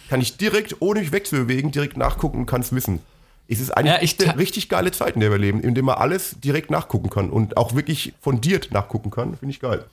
kann 0.10 0.22
ich 0.22 0.38
direkt, 0.38 0.82
ohne 0.82 1.00
mich 1.02 1.12
wegzubewegen, 1.12 1.72
direkt 1.72 1.98
nachgucken 1.98 2.40
und 2.40 2.46
kann 2.46 2.62
es 2.62 2.72
wissen. 2.74 3.00
Es 3.48 3.60
ist 3.60 3.72
eigentlich 3.72 4.18
Ja, 4.20 4.30
eine 4.30 4.40
richtig 4.40 4.70
geile 4.70 4.92
Zeit, 4.92 5.16
in 5.16 5.22
der 5.22 5.32
wir 5.32 5.38
leben, 5.38 5.62
in 5.62 5.76
der 5.76 5.84
man 5.84 5.96
alles 5.96 6.36
direkt 6.40 6.72
nachgucken 6.72 7.10
kann 7.10 7.30
und 7.30 7.58
auch 7.58 7.76
wirklich 7.76 8.14
fundiert 8.22 8.70
nachgucken 8.72 9.12
kann. 9.12 9.38
Finde 9.38 9.52
ich 9.52 9.60
geil. 9.60 9.86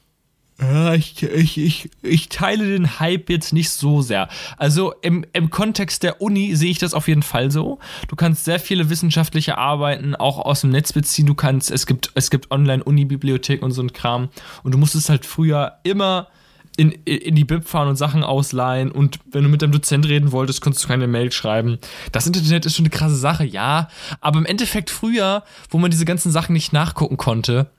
Ich, 0.95 1.23
ich, 1.23 1.59
ich, 1.59 1.91
ich 2.03 2.29
teile 2.29 2.69
den 2.69 3.01
Hype 3.01 3.31
jetzt 3.31 3.53
nicht 3.53 3.71
so 3.71 4.01
sehr. 4.01 4.29
Also 4.59 4.93
im, 5.03 5.25
im 5.33 5.51
Kontext 5.51 6.05
der 6.05 6.21
Uni 6.21 6.55
sehe 6.55 6.71
ich 6.71 6.79
das 6.79 6.95
auf 6.95 7.09
jeden 7.09 7.23
Fall 7.23 7.51
so. 7.51 7.81
Du 8.07 8.15
kannst 8.15 8.45
sehr 8.45 8.61
viele 8.61 8.89
wissenschaftliche 8.89 9.59
Arbeiten 9.59 10.15
auch 10.15 10.39
aus 10.39 10.61
dem 10.61 10.71
Netz 10.71 10.93
beziehen. 10.93 11.27
Du 11.27 11.35
kannst, 11.35 11.71
es 11.71 11.87
gibt, 11.87 12.13
es 12.15 12.31
gibt 12.31 12.51
Online-Uni-Bibliothek 12.53 13.63
und 13.63 13.73
so 13.73 13.83
ein 13.83 13.93
Kram. 13.93 14.29
Und 14.63 14.73
du 14.73 14.79
musstest 14.79 15.09
halt 15.09 15.27
früher 15.27 15.79
immer 15.83 16.29
in, 16.77 16.93
in 16.93 17.35
die 17.35 17.45
Bib 17.45 17.69
fahren 17.69 17.89
und 17.89 17.97
Sachen 17.97 18.23
ausleihen. 18.23 18.93
Und 18.93 19.19
wenn 19.31 19.43
du 19.43 19.49
mit 19.49 19.63
deinem 19.63 19.73
Dozent 19.73 20.07
reden 20.07 20.33
wolltest, 20.33 20.61
konntest 20.61 20.85
du 20.85 20.89
keine 20.89 21.07
Mail 21.07 21.33
schreiben. 21.33 21.79
Das 22.13 22.27
Internet 22.27 22.67
ist 22.67 22.77
schon 22.77 22.85
eine 22.85 22.91
krasse 22.91 23.17
Sache, 23.17 23.45
ja. 23.45 23.89
Aber 24.21 24.39
im 24.39 24.47
Endeffekt 24.47 24.91
früher, 24.91 25.43
wo 25.71 25.79
man 25.79 25.91
diese 25.91 26.05
ganzen 26.05 26.31
Sachen 26.31 26.53
nicht 26.53 26.73
nachgucken 26.73 27.17
konnte, 27.17 27.71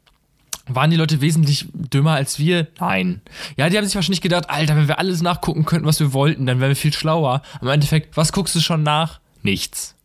waren 0.67 0.89
die 0.89 0.97
Leute 0.97 1.21
wesentlich 1.21 1.67
dümmer 1.73 2.13
als 2.13 2.39
wir? 2.39 2.67
Nein. 2.79 3.21
Ja, 3.57 3.69
die 3.69 3.77
haben 3.77 3.85
sich 3.85 3.95
wahrscheinlich 3.95 4.21
gedacht, 4.21 4.49
Alter, 4.49 4.75
wenn 4.75 4.87
wir 4.87 4.99
alles 4.99 5.21
nachgucken 5.21 5.65
könnten, 5.65 5.85
was 5.85 5.99
wir 5.99 6.13
wollten, 6.13 6.45
dann 6.45 6.59
wären 6.59 6.69
wir 6.69 6.75
viel 6.75 6.93
schlauer. 6.93 7.41
Am 7.59 7.67
Endeffekt, 7.67 8.15
was 8.15 8.31
guckst 8.31 8.55
du 8.55 8.59
schon 8.59 8.83
nach? 8.83 9.19
Nichts. 9.41 9.95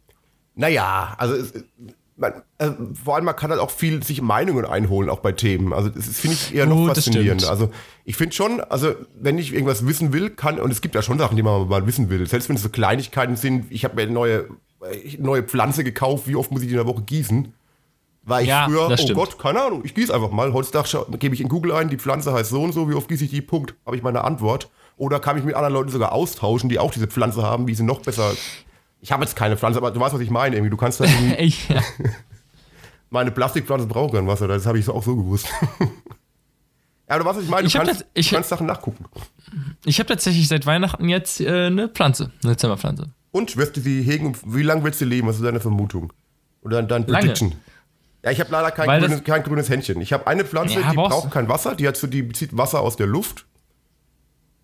Naja, 0.56 1.14
also 1.18 1.34
es, 1.34 1.52
man, 2.18 2.32
äh, 2.58 2.70
vor 3.02 3.14
allem 3.14 3.24
man 3.24 3.36
kann 3.36 3.50
halt 3.50 3.60
auch 3.60 3.70
viel 3.70 4.02
sich 4.02 4.20
Meinungen 4.20 4.64
einholen, 4.64 5.08
auch 5.08 5.20
bei 5.20 5.32
Themen. 5.32 5.72
Also 5.72 5.88
das 5.88 6.06
finde 6.18 6.34
ich 6.34 6.54
eher 6.54 6.66
noch 6.66 6.88
das 6.88 7.04
faszinierend. 7.04 7.44
Also 7.44 7.70
ich 8.04 8.16
finde 8.16 8.34
schon, 8.34 8.60
also 8.60 8.94
wenn 9.14 9.38
ich 9.38 9.52
irgendwas 9.52 9.86
wissen 9.86 10.12
will, 10.12 10.30
kann, 10.30 10.58
und 10.58 10.70
es 10.70 10.80
gibt 10.80 10.94
ja 10.94 11.02
schon 11.02 11.18
Sachen, 11.18 11.36
die 11.36 11.42
man 11.42 11.68
mal 11.68 11.86
wissen 11.86 12.10
will, 12.10 12.26
selbst 12.26 12.48
wenn 12.48 12.56
es 12.56 12.62
so 12.62 12.68
Kleinigkeiten 12.68 13.36
sind, 13.36 13.70
ich 13.70 13.84
habe 13.84 13.94
mir 13.94 14.02
eine 14.02 14.12
neue, 14.12 14.48
äh, 14.80 15.16
neue 15.18 15.44
Pflanze 15.44 15.84
gekauft, 15.84 16.26
wie 16.26 16.34
oft 16.34 16.50
muss 16.50 16.62
ich 16.62 16.66
die 16.68 16.74
in 16.74 16.78
der 16.78 16.86
Woche 16.86 17.02
gießen? 17.02 17.54
War 18.28 18.42
ich 18.42 18.48
Ja, 18.48 18.66
früher, 18.66 18.88
oh 18.88 18.96
stimmt. 18.96 19.14
Gott, 19.14 19.38
keine 19.38 19.62
Ahnung, 19.62 19.82
ich 19.84 19.94
gieße 19.94 20.14
einfach 20.14 20.30
mal. 20.30 20.52
Heutzutage 20.52 21.06
gebe 21.18 21.34
ich 21.34 21.40
in 21.40 21.48
Google 21.48 21.72
ein, 21.72 21.88
die 21.88 21.96
Pflanze 21.96 22.32
heißt 22.32 22.50
so 22.50 22.62
und 22.62 22.72
so, 22.72 22.88
wie 22.88 22.94
oft 22.94 23.08
gieße 23.08 23.24
ich 23.24 23.30
die, 23.30 23.40
Punkt, 23.42 23.74
habe 23.86 23.96
ich 23.96 24.02
meine 24.02 24.22
Antwort. 24.24 24.68
Oder 24.96 25.20
kann 25.20 25.38
ich 25.38 25.44
mit 25.44 25.54
anderen 25.54 25.74
Leuten 25.74 25.90
sogar 25.90 26.12
austauschen, 26.12 26.68
die 26.68 26.78
auch 26.78 26.90
diese 26.90 27.06
Pflanze 27.06 27.42
haben, 27.42 27.66
wie 27.68 27.74
sie 27.74 27.84
noch 27.84 28.00
besser. 28.02 28.32
Ich 29.00 29.12
habe 29.12 29.22
jetzt 29.24 29.36
keine 29.36 29.56
Pflanze, 29.56 29.78
aber 29.78 29.90
du 29.92 30.00
weißt, 30.00 30.12
was 30.14 30.20
ich 30.20 30.30
meine. 30.30 30.56
Irgendwie. 30.56 30.70
Du 30.70 30.76
kannst 30.76 30.98
halt 31.00 31.10
Ich, 31.38 31.68
ja. 31.68 31.80
meine 33.10 33.30
Plastikpflanze 33.30 33.86
braucht 33.86 34.14
kein 34.14 34.26
Wasser, 34.26 34.48
das 34.48 34.66
habe 34.66 34.78
ich 34.78 34.84
so 34.84 34.92
auch 34.94 35.02
so 35.02 35.16
gewusst. 35.16 35.46
ja, 35.80 35.86
aber 37.14 37.20
du 37.20 37.24
weißt, 37.26 37.36
was 37.38 37.44
ich 37.44 37.50
meine, 37.50 37.62
du, 37.62 37.66
Ich 37.68 37.74
kannst, 37.74 37.92
das- 37.92 38.04
ich- 38.14 38.28
du 38.28 38.34
kannst 38.34 38.48
Sachen 38.50 38.66
nachgucken. 38.66 39.04
ich 39.84 39.98
habe 39.98 40.08
tatsächlich 40.08 40.48
seit 40.48 40.66
Weihnachten 40.66 41.08
jetzt 41.08 41.40
äh, 41.40 41.66
eine 41.66 41.88
Pflanze, 41.88 42.32
eine 42.44 42.56
Zimmerpflanze. 42.56 43.08
Und 43.30 43.56
wirst 43.56 43.76
du 43.76 43.80
sie 43.80 44.02
hegen 44.02 44.36
wie 44.46 44.62
lange 44.62 44.82
willst 44.84 45.00
du 45.00 45.04
leben? 45.04 45.28
Was 45.28 45.36
ist 45.36 45.44
deine 45.44 45.60
Vermutung? 45.60 46.12
Oder 46.62 46.82
dein 46.82 47.06
Lange. 47.06 47.20
Prediction? 47.26 47.54
Ja, 48.24 48.30
ich 48.32 48.40
habe 48.40 48.50
leider 48.50 48.70
kein 48.70 49.00
grünes, 49.00 49.24
kein 49.24 49.42
grünes 49.44 49.68
Händchen. 49.70 50.00
Ich 50.00 50.12
habe 50.12 50.26
eine 50.26 50.44
Pflanze, 50.44 50.80
Ja, 50.80 50.90
die 50.90 50.96
braucht 50.96 51.26
du. 51.26 51.30
kein 51.30 51.48
Wasser, 51.48 51.74
die, 51.76 51.86
hat 51.86 52.12
die 52.12 52.22
bezieht 52.22 52.56
Wasser 52.56 52.80
aus 52.80 52.96
der 52.96 53.06
Luft. 53.06 53.46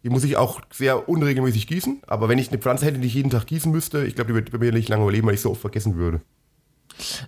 Die 0.02 0.10
muss 0.10 0.24
ich 0.24 0.36
auch 0.36 0.60
sehr 0.72 1.08
unregelmäßig 1.08 1.66
gießen. 1.66 2.02
Aber 2.06 2.28
wenn 2.28 2.38
ich 2.38 2.48
eine 2.50 2.58
Pflanze 2.58 2.84
hätte, 2.84 2.98
die 2.98 3.06
ich 3.06 3.14
jeden 3.14 3.30
Tag 3.30 3.46
gießen 3.46 3.70
müsste, 3.72 4.04
ich 4.04 4.14
glaube, 4.16 4.28
die 4.28 4.34
würde 4.34 4.50
bei 4.50 4.58
mir 4.58 4.72
nicht 4.72 4.88
lange 4.88 5.02
überleben, 5.02 5.26
weil 5.28 5.34
ich 5.34 5.40
so 5.40 5.50
oft 5.52 5.60
vergessen 5.60 5.96
würde. 5.96 6.20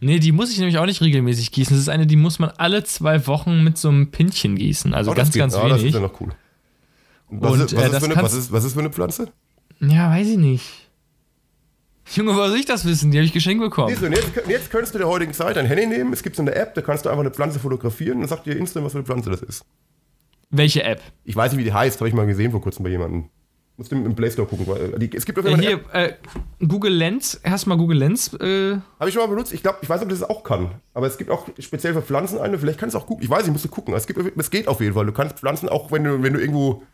Nee, 0.01 0.19
die 0.19 0.31
muss 0.33 0.53
ich 0.53 0.59
nämlich 0.59 0.79
auch 0.79 0.85
nicht 0.87 1.01
regelmäßig 1.01 1.53
gießen. 1.53 1.75
Das 1.75 1.81
ist 1.83 1.89
eine, 1.89 2.07
die 2.07 2.17
muss 2.17 2.39
man 2.39 2.51
alle 2.59 2.85
zwei 2.85 3.27
Wochen 3.27 3.63
mit 3.65 3.79
so 3.79 3.89
einem 3.89 4.11
Pintchen 4.11 4.57
gießen. 4.57 4.93
Also 4.95 5.13
Oh, 5.13 5.15
ganz, 5.15 5.33
ganz 5.35 5.55
Ah, 5.55 5.69
Das 5.69 5.79
ist 5.79 5.83
wenig. 5.85 5.95
ja 5.95 6.01
noch 6.01 6.21
cool. 6.21 6.31
Und 7.29 7.41
was, 7.43 7.53
Und, 7.53 7.61
ist, 7.63 7.73
äh, 7.73 7.77
was, 7.79 7.87
ist 8.03 8.05
eine, 8.05 8.17
was, 8.23 8.35
ist, 8.35 8.53
was 8.53 8.65
ist 8.65 8.73
für 8.75 8.81
eine 8.81 8.91
Pflanze? 8.91 9.33
Ja, 9.81 10.11
weiß 10.11 10.29
ich 10.29 10.37
nicht. 10.37 10.86
Junge, 12.15 12.35
woher 12.35 12.49
soll 12.49 12.59
ich 12.59 12.67
das 12.67 12.85
wissen? 12.85 13.11
Die 13.11 13.19
habe 13.19 13.25
ich 13.27 13.33
geschenkt 13.33 13.63
bekommen. 13.63 13.89
Siehst 13.89 14.03
du, 14.03 14.07
und 14.07 14.13
jetzt, 14.13 14.31
jetzt 14.49 14.71
könntest 14.71 14.95
du 14.95 14.99
der 14.99 15.09
heutigen 15.09 15.33
Zeit 15.33 15.59
ein 15.59 15.67
Handy 15.67 15.87
nehmen. 15.87 16.13
Es 16.13 16.23
gibt 16.23 16.37
so 16.37 16.43
eine 16.43 16.55
App, 16.55 16.75
da 16.75 16.81
kannst 16.83 17.05
du 17.05 17.09
einfach 17.11 17.21
eine 17.23 17.31
Pflanze 17.33 17.59
fotografieren 17.59 18.21
und 18.23 18.29
sagt 18.29 18.47
dir 18.47 18.57
instant, 18.57 18.85
was 18.85 18.93
für 18.93 18.99
eine 18.99 19.07
Pflanze 19.07 19.31
das 19.31 19.43
ist. 19.43 19.65
Welche 20.51 20.85
App? 20.85 21.03
Ich 21.25 21.35
weiß 21.35 21.53
nicht, 21.53 21.59
wie 21.61 21.65
die 21.65 21.73
heißt, 21.73 21.99
habe 22.01 22.09
ich 22.09 22.15
mal 22.15 22.27
gesehen 22.27 22.53
vor 22.53 22.61
kurzem 22.63 22.85
bei 22.85 22.91
jemandem. 22.91 23.29
Musst 23.79 23.93
du 23.93 23.97
im 23.97 24.15
Play 24.15 24.31
Store 24.31 24.49
gucken. 24.49 24.67
weil, 24.69 25.03
äh, 25.03 25.11
es 25.15 25.27
gibt 25.27 25.39
auf 25.39 25.45
jeden 25.45 25.61
Äh, 25.61 25.79
Fall 25.79 25.93
eine 25.93 26.09
hier, 26.09 26.19
äh, 26.61 26.67
Google 26.67 26.95
Lens. 26.95 27.39
Hast 27.45 27.67
du 27.67 27.69
mal 27.71 27.77
Google 27.77 27.99
Lens? 27.99 28.33
Äh, 28.35 28.77
habe 28.99 29.09
ich 29.09 29.13
schon 29.13 29.23
mal 29.23 29.29
benutzt. 29.29 29.53
Ich 29.53 29.63
glaube, 29.63 29.79
ich 29.83 29.89
weiß 29.89 30.01
nicht, 30.01 30.11
ob 30.13 30.19
das 30.19 30.31
auch 30.31 30.45
kann. 30.45 30.71
Aber 30.95 31.07
es 31.07 31.19
gibt 31.19 31.31
auch 31.31 31.47
speziell 31.59 31.93
für 31.93 32.01
Pflanzen 32.01 32.39
eine. 32.39 32.59
Vielleicht 32.59 32.79
kannst 32.79 32.95
du 32.95 32.99
auch 32.99 33.07
gucken. 33.07 33.23
Ich 33.23 33.29
weiß 33.29 33.43
nicht, 33.43 33.53
musst 33.53 33.67
du 33.67 33.69
gucken. 33.69 33.93
Es, 33.95 34.07
gibt, 34.07 34.19
es 34.39 34.51
geht 34.51 34.67
auf 34.69 34.81
jeden 34.81 34.95
Fall. 34.95 35.05
Du 35.05 35.13
kannst 35.13 35.39
Pflanzen 35.39 35.69
auch, 35.69 35.93
wenn 35.93 36.05
du, 36.05 36.23
wenn 36.23 36.33
du 36.33 36.41
irgendwo, 36.41 36.85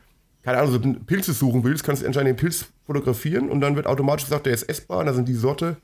keine 0.43 0.59
Ahnung, 0.59 0.73
so 0.73 0.81
Pilze 1.07 1.33
suchen 1.33 1.63
willst, 1.65 1.85
kannst 1.85 2.03
du 2.03 2.07
anscheinend 2.07 2.31
den 2.31 2.37
Pilz 2.37 2.67
fotografieren 2.85 3.49
und 3.49 3.61
dann 3.61 3.77
wird 3.77 3.87
automatisch 3.87 4.25
gesagt, 4.25 4.47
der 4.47 4.55
ist 4.55 4.65
essbar, 4.65 5.05
da 5.05 5.13
sind 5.15 5.29
die 5.29 5.35
Sorte. 5.35 5.77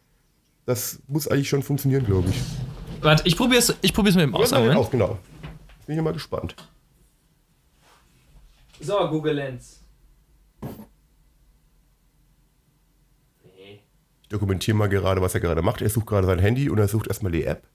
Das 0.66 1.00
muss 1.06 1.28
eigentlich 1.28 1.48
schon 1.48 1.62
funktionieren, 1.62 2.04
glaube 2.04 2.28
ich. 2.28 2.36
warte, 3.00 3.22
ich 3.26 3.36
probier's, 3.36 3.74
ich 3.80 3.94
probier's 3.94 4.16
aus. 4.16 4.22
Probier 4.30 4.50
mal 4.50 4.60
Moment. 4.60 4.78
aus, 4.78 4.90
genau. 4.90 5.18
Bin 5.86 5.96
ich 5.96 6.02
mal 6.02 6.12
gespannt. 6.12 6.54
So, 8.80 8.96
Google 9.08 9.34
Lens. 9.34 9.80
Nee. 13.42 13.80
Ich 14.22 14.28
dokumentiere 14.28 14.76
mal 14.76 14.88
gerade, 14.88 15.22
was 15.22 15.34
er 15.34 15.40
gerade 15.40 15.62
macht. 15.62 15.80
Er 15.82 15.88
sucht 15.88 16.06
gerade 16.06 16.26
sein 16.26 16.38
Handy 16.38 16.68
und 16.68 16.78
er 16.78 16.88
sucht 16.88 17.06
erstmal 17.08 17.32
die 17.32 17.44
App. 17.44 17.66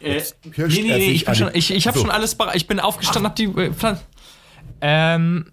Äh, 0.00 0.22
nee, 0.44 0.66
nee, 0.68 0.82
nee, 0.82 1.10
ich, 1.10 1.24
bin 1.26 1.34
schon, 1.34 1.50
ich, 1.54 1.70
ich 1.70 1.86
habe 1.86 1.98
So. 1.98 2.04
schon 2.04 2.10
alles 2.10 2.34
bereit. 2.34 2.56
Ich 2.56 2.66
bin 2.66 2.80
aufgestanden, 2.80 3.26
hab 3.26 3.36
die 3.36 3.44
äh, 3.44 3.72
Pflanze. 3.72 4.02
Ähm, 4.80 5.52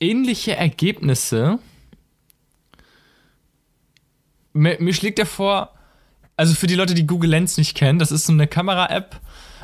ähnliche 0.00 0.54
Ergebnisse. 0.56 1.58
Mir, 4.52 4.76
mir 4.80 4.94
schlägt 4.94 5.18
er 5.18 5.26
vor, 5.26 5.72
also 6.36 6.54
für 6.54 6.66
die 6.66 6.74
Leute, 6.74 6.94
die 6.94 7.06
Google 7.06 7.30
Lens 7.30 7.56
nicht 7.58 7.74
kennen, 7.74 7.98
das 7.98 8.12
ist 8.12 8.26
so 8.26 8.32
eine 8.32 8.46
Kamera-App 8.46 9.20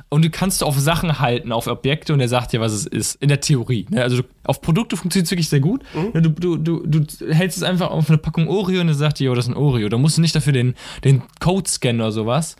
und 0.08 0.22
du 0.24 0.30
kannst 0.30 0.62
auf 0.62 0.78
Sachen 0.78 1.18
halten, 1.20 1.52
auf 1.52 1.66
Objekte 1.66 2.12
und 2.12 2.20
er 2.20 2.28
sagt 2.28 2.52
dir, 2.52 2.60
was 2.60 2.72
es 2.72 2.84
ist. 2.86 3.14
In 3.22 3.28
der 3.28 3.40
Theorie. 3.40 3.86
Ne? 3.88 4.02
Also 4.02 4.18
du, 4.20 4.28
auf 4.44 4.60
Produkte 4.60 4.96
funktioniert 4.98 5.26
es 5.26 5.30
wirklich 5.30 5.48
sehr 5.48 5.60
gut. 5.60 5.82
Ne, 5.94 6.20
Du, 6.20 6.28
du, 6.30 6.56
du, 6.58 6.82
du 6.86 7.34
hältst 7.34 7.56
es 7.56 7.62
einfach 7.62 7.90
auf 7.90 8.08
eine 8.10 8.18
Packung 8.18 8.48
Oreo 8.48 8.82
und 8.82 8.88
er 8.88 8.94
sagt 8.94 9.20
dir, 9.20 9.24
jo, 9.24 9.34
das 9.34 9.46
ist 9.46 9.52
ein 9.52 9.56
Oreo. 9.56 9.88
Da 9.88 9.96
musst 9.96 10.18
du 10.18 10.20
nicht 10.20 10.34
dafür 10.34 10.52
den, 10.52 10.74
den 11.04 11.22
Code 11.40 11.68
scannen 11.68 12.02
oder 12.02 12.12
sowas. 12.12 12.56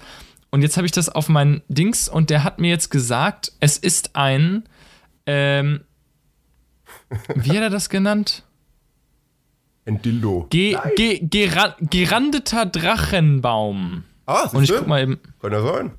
Und 0.53 0.63
jetzt 0.63 0.77
habe 0.77 0.87
ich 0.87 0.93
das 0.93 1.09
auf 1.09 1.29
mein 1.29 1.63
Dings 1.69 2.09
und 2.09 2.31
der 2.31 2.45
hat 2.45 2.61
mir 2.61 2.69
jetzt 2.69 2.91
gesagt, 2.91 3.51
es 3.59 3.79
ist 3.79 4.15
ein, 4.15 4.63
ähm, 5.27 5.81
wie 7.35 7.51
hat 7.51 7.63
er 7.63 7.71
das 7.71 7.89
genannt? 7.89 8.45
Ein 9.87 10.01
Dildo. 10.03 10.47
Ge, 10.51 10.77
ge, 10.95 11.19
gera, 11.25 11.75
gerandeter 11.81 12.67
Drachenbaum. 12.67 14.05
Ah, 14.27 14.49
Und 14.53 14.63
ich 14.65 14.71
guck 14.71 14.87
mal 14.87 15.03
eben, 15.03 15.19
Kann 15.41 15.51
ja 15.53 15.63
sein. 15.63 15.91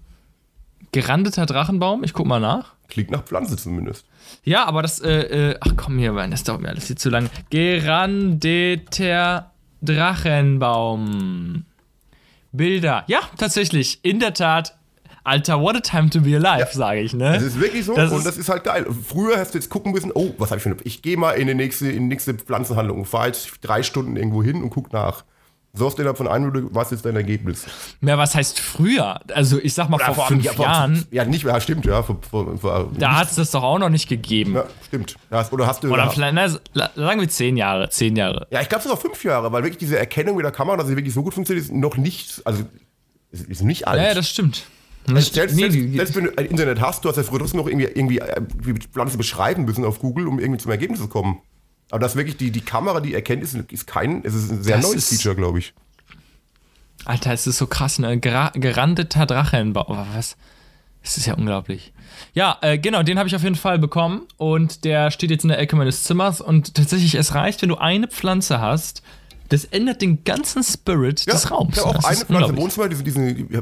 gerandeter 0.91 1.45
Drachenbaum, 1.45 2.03
ich 2.05 2.13
guck 2.13 2.25
mal 2.27 2.39
nach. 2.39 2.73
Klingt 2.87 3.11
nach 3.11 3.23
Pflanze 3.23 3.57
zumindest. 3.57 4.05
Ja, 4.43 4.65
aber 4.65 4.83
das, 4.83 4.99
äh, 5.01 5.51
äh, 5.51 5.57
ach 5.61 5.73
komm 5.75 5.97
hier, 5.97 6.13
Mann, 6.13 6.29
das 6.31 6.43
dauert 6.43 6.61
mir 6.61 6.69
alles 6.69 6.85
viel 6.85 6.97
zu 6.97 7.09
lang. 7.09 7.29
Gerandeter 7.49 9.51
Drachenbaum. 9.81 11.65
Bilder. 12.53 13.03
Ja, 13.07 13.19
tatsächlich, 13.37 13.99
in 14.03 14.19
der 14.19 14.33
Tat. 14.33 14.77
Alter, 15.25 15.61
what 15.61 15.73
a 15.75 15.79
time 15.79 16.09
to 16.09 16.19
be 16.19 16.35
alive, 16.35 16.67
sage 16.73 16.99
ich, 16.99 17.13
ne? 17.13 17.31
Das 17.33 17.43
ist 17.43 17.57
wirklich 17.59 17.85
so 17.85 17.95
Das 17.95 18.11
und 18.11 18.17
ist- 18.19 18.25
das 18.27 18.37
ist 18.37 18.49
halt 18.49 18.65
geil. 18.65 18.85
Früher 19.07 19.37
hast 19.37 19.53
du 19.53 19.57
jetzt 19.57 19.69
gucken 19.69 19.93
müssen, 19.93 20.11
oh, 20.13 20.33
was 20.37 20.49
habe 20.51 20.57
ich 20.57 20.63
für 20.63 20.69
eine. 20.71 20.77
Ich 20.83 21.01
gehe 21.01 21.15
mal 21.15 21.31
in 21.31 21.47
die 21.47 21.53
nächste, 21.53 21.87
in 21.87 22.03
die 22.03 22.07
nächste 22.09 22.33
Pflanzenhandlung 22.33 23.05
fahre 23.05 23.27
jetzt 23.27 23.49
drei 23.61 23.83
Stunden 23.83 24.17
irgendwo 24.17 24.43
hin 24.43 24.61
und 24.61 24.69
guck 24.69 24.91
nach. 24.91 25.23
So 25.75 25.89
du 25.89 25.95
innerhalb 26.03 26.17
von 26.17 26.27
einer 26.27 26.45
Minute, 26.45 26.67
was 26.75 26.91
ist 26.91 27.03
dein 27.03 27.15
Ergebnis? 27.15 27.65
Ja, 28.01 28.15
was 28.15 28.35
heißt 28.35 28.59
früher? 28.59 29.19
Also, 29.33 29.57
ich 29.57 29.73
sag 29.73 29.89
mal, 29.89 29.97
vor 29.97 30.27
fünf 30.27 30.43
ja, 30.45 30.53
vor- 30.53 30.65
Jahren, 30.65 31.03
Ja, 31.09 31.25
nicht 31.25 31.43
mehr, 31.43 31.55
ja, 31.55 31.59
stimmt, 31.59 31.83
ja. 31.87 32.03
Vor, 32.03 32.19
vor, 32.29 32.55
vor, 32.59 32.91
da 32.95 33.15
hat 33.17 33.31
es 33.31 33.37
das 33.37 33.49
doch 33.49 33.63
auch 33.63 33.79
noch 33.79 33.89
nicht 33.89 34.07
gegeben. 34.07 34.53
ja, 34.53 34.65
stimmt. 34.85 35.15
Ja, 35.31 35.43
oder 35.49 35.65
hast 35.65 35.83
du. 35.83 35.91
Oder 35.91 36.03
ja, 36.03 36.09
vielleicht, 36.11 36.35
na, 36.75 36.89
sagen 36.95 37.19
wir 37.21 37.27
zehn 37.27 37.57
Jahre, 37.57 37.89
zehn 37.89 38.15
Jahre. 38.15 38.45
ja, 38.51 38.61
ich 38.61 38.69
glaube, 38.69 38.81
es 38.81 38.85
ist 38.85 38.91
auch 38.91 39.01
fünf 39.01 39.23
Jahre, 39.23 39.51
weil 39.51 39.63
wirklich 39.63 39.79
diese 39.79 39.97
Erkennung 39.97 40.35
mit 40.35 40.45
der 40.45 40.51
Kamera, 40.51 40.77
dass 40.77 40.85
sie 40.85 40.95
wirklich 40.95 41.15
so 41.15 41.23
gut 41.23 41.33
funktioniert, 41.33 41.65
ist 41.65 41.73
noch 41.73 41.97
nicht. 41.97 42.43
Also, 42.45 42.65
ist, 43.31 43.47
ist 43.49 43.63
nicht 43.63 43.87
alt. 43.87 43.99
Ja, 43.99 44.09
ja, 44.09 44.13
das 44.13 44.29
stimmt. 44.29 44.65
selbst, 45.07 45.33
selbst, 45.33 45.55
Nee, 45.55 45.69
die- 45.69 45.95
selbst 45.97 46.15
wenn 46.15 46.25
du 46.25 46.37
ein 46.37 46.45
Internet 46.45 46.81
hast, 46.81 47.03
du 47.03 47.09
hast 47.09 47.15
ja 47.15 47.23
früher 47.23 47.39
trotzdem 47.39 47.59
noch 47.59 47.67
irgendwie, 47.67 47.85
irgendwie 47.85 48.19
äh, 48.19 48.41
die 48.63 48.73
Pflanze 48.73 49.17
beschreiben 49.17 49.65
müssen 49.65 49.83
auf 49.85 49.97
Google, 49.97 50.27
um 50.27 50.37
irgendwie 50.39 50.59
zum 50.61 50.69
Ergebnis 50.69 50.99
zu 50.99 51.07
kommen. 51.07 51.39
Aber 51.93 51.99
das 51.99 52.15
wirklich, 52.15 52.37
die, 52.37 52.49
die 52.49 52.61
Kamera, 52.61 53.01
die 53.01 53.13
erkennt, 53.13 53.43
ist, 53.43 53.53
ist 53.53 53.85
kein, 53.85 54.25
es 54.25 54.33
ist 54.33 54.49
ein 54.49 54.63
sehr 54.63 54.77
Das 54.77 54.87
neues 54.87 55.09
Feature, 55.09 55.35
glaube 55.35 55.59
ich. 55.59 55.75
Alter, 57.05 57.31
es 57.33 57.45
ist 57.45 57.59
so 57.59 57.67
krass, 57.67 57.99
ne? 57.99 58.19
Gra 58.19 58.49
gerandeter 58.55 59.27
Drachenbau. 59.27 59.85
Oh, 59.87 59.97
was? 60.15 60.35
Es 61.03 61.17
ist 61.17 61.27
ja 61.27 61.35
unglaublich. 61.35 61.93
Ja, 62.33 62.57
äh, 62.61 62.79
genau, 62.79 63.03
den 63.03 63.19
habe 63.19 63.29
ich 63.29 63.35
auf 63.35 63.43
jeden 63.43 63.53
Fall 63.53 63.77
bekommen 63.77 64.23
und 64.37 64.85
der 64.85 65.11
steht 65.11 65.29
jetzt 65.29 65.43
in 65.43 65.49
der 65.49 65.59
Ecke 65.59 65.75
meines 65.75 66.03
Zimmers 66.03 66.41
und 66.41 66.73
tatsächlich, 66.73 67.13
es 67.13 67.35
reicht, 67.35 67.61
wenn 67.61 67.69
du 67.69 67.75
eine 67.75 68.07
Pflanze 68.07 68.59
hast, 68.59 69.03
das 69.49 69.65
ändert 69.65 70.01
den 70.01 70.23
ganzen 70.23 70.63
Spirit 70.63 71.27
des 71.27 71.51
Raums. 71.51 71.77
Ich 71.77 71.85
habe 71.85 71.89
auch 71.91 71.95
Das 72.01 72.05
eine 72.05 72.25
Pflanze 72.25 72.49
im. 72.53 72.57
Wohnzimmer, 72.57 72.89
diese, 72.89 73.03
diese, 73.03 73.21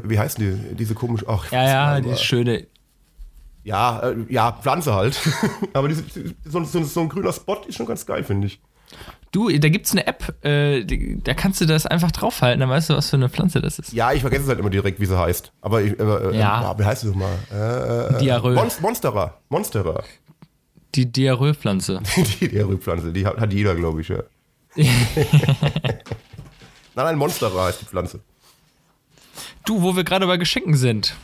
wie 0.09 0.17
heißen 0.17 0.41
die? 0.41 0.75
Diese 0.75 0.95
komische, 0.95 1.27
ach, 1.27 1.51
Ja, 1.51 1.65
ja, 1.65 1.99
die 1.99 2.15
schöne. 2.15 2.67
Ja, 3.63 3.99
äh, 4.09 4.15
ja, 4.29 4.51
Pflanze 4.53 4.93
halt. 4.93 5.19
Aber 5.73 5.87
diese, 5.87 6.03
so, 6.45 6.63
so, 6.63 6.83
so 6.83 7.01
ein 7.01 7.09
grüner 7.09 7.33
Spot 7.33 7.61
ist 7.67 7.75
schon 7.75 7.85
ganz 7.85 8.05
geil, 8.05 8.23
finde 8.23 8.47
ich. 8.47 8.59
Du, 9.31 9.49
da 9.49 9.69
gibt's 9.69 9.93
eine 9.93 10.05
App, 10.05 10.35
äh, 10.43 10.83
da 10.83 11.33
kannst 11.33 11.61
du 11.61 11.65
das 11.65 11.85
einfach 11.85 12.11
draufhalten, 12.11 12.59
dann 12.59 12.69
weißt 12.69 12.89
du, 12.89 12.95
was 12.95 13.09
für 13.09 13.15
eine 13.15 13.29
Pflanze 13.29 13.61
das 13.61 13.79
ist. 13.79 13.93
Ja, 13.93 14.11
ich 14.11 14.19
vergesse 14.21 14.43
es 14.43 14.49
halt 14.49 14.59
immer 14.59 14.69
direkt, 14.69 14.99
wie 14.99 15.05
sie 15.05 15.17
heißt. 15.17 15.53
Aber, 15.61 15.81
ich, 15.81 15.97
äh, 15.97 16.37
Ja. 16.37 16.77
wie 16.77 16.83
heißt 16.83 17.01
sie 17.01 17.07
nochmal? 17.07 17.37
Äh, 17.49 18.19
Diarrhoe. 18.19 18.53
Monst 18.53 18.81
Monstera. 18.81 19.37
Monstera. 19.47 20.03
Die 20.95 21.09
Diarrhoe-Pflanze. 21.09 22.01
die 22.41 22.49
Diarrhoe-Pflanze, 22.49 23.13
die 23.13 23.25
hat, 23.25 23.37
hat 23.39 23.53
jeder, 23.53 23.75
glaube 23.75 24.01
ich, 24.01 24.09
ja. 24.09 24.23
nein, 24.75 24.87
nein, 26.95 27.17
Monstera 27.17 27.65
heißt 27.65 27.81
die 27.81 27.85
Pflanze. 27.85 28.19
Du, 29.65 29.81
wo 29.81 29.95
wir 29.95 30.03
gerade 30.03 30.27
bei 30.27 30.35
Geschenken 30.37 30.75
sind. 30.75 31.15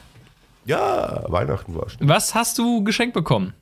Ja, 0.67 1.23
Weihnachten 1.29 1.75
war 1.75 1.89
schon. 1.89 2.07
Was 2.09 2.35
hast 2.35 2.57
du 2.57 2.83
geschenkt 2.83 3.13
bekommen? 3.13 3.53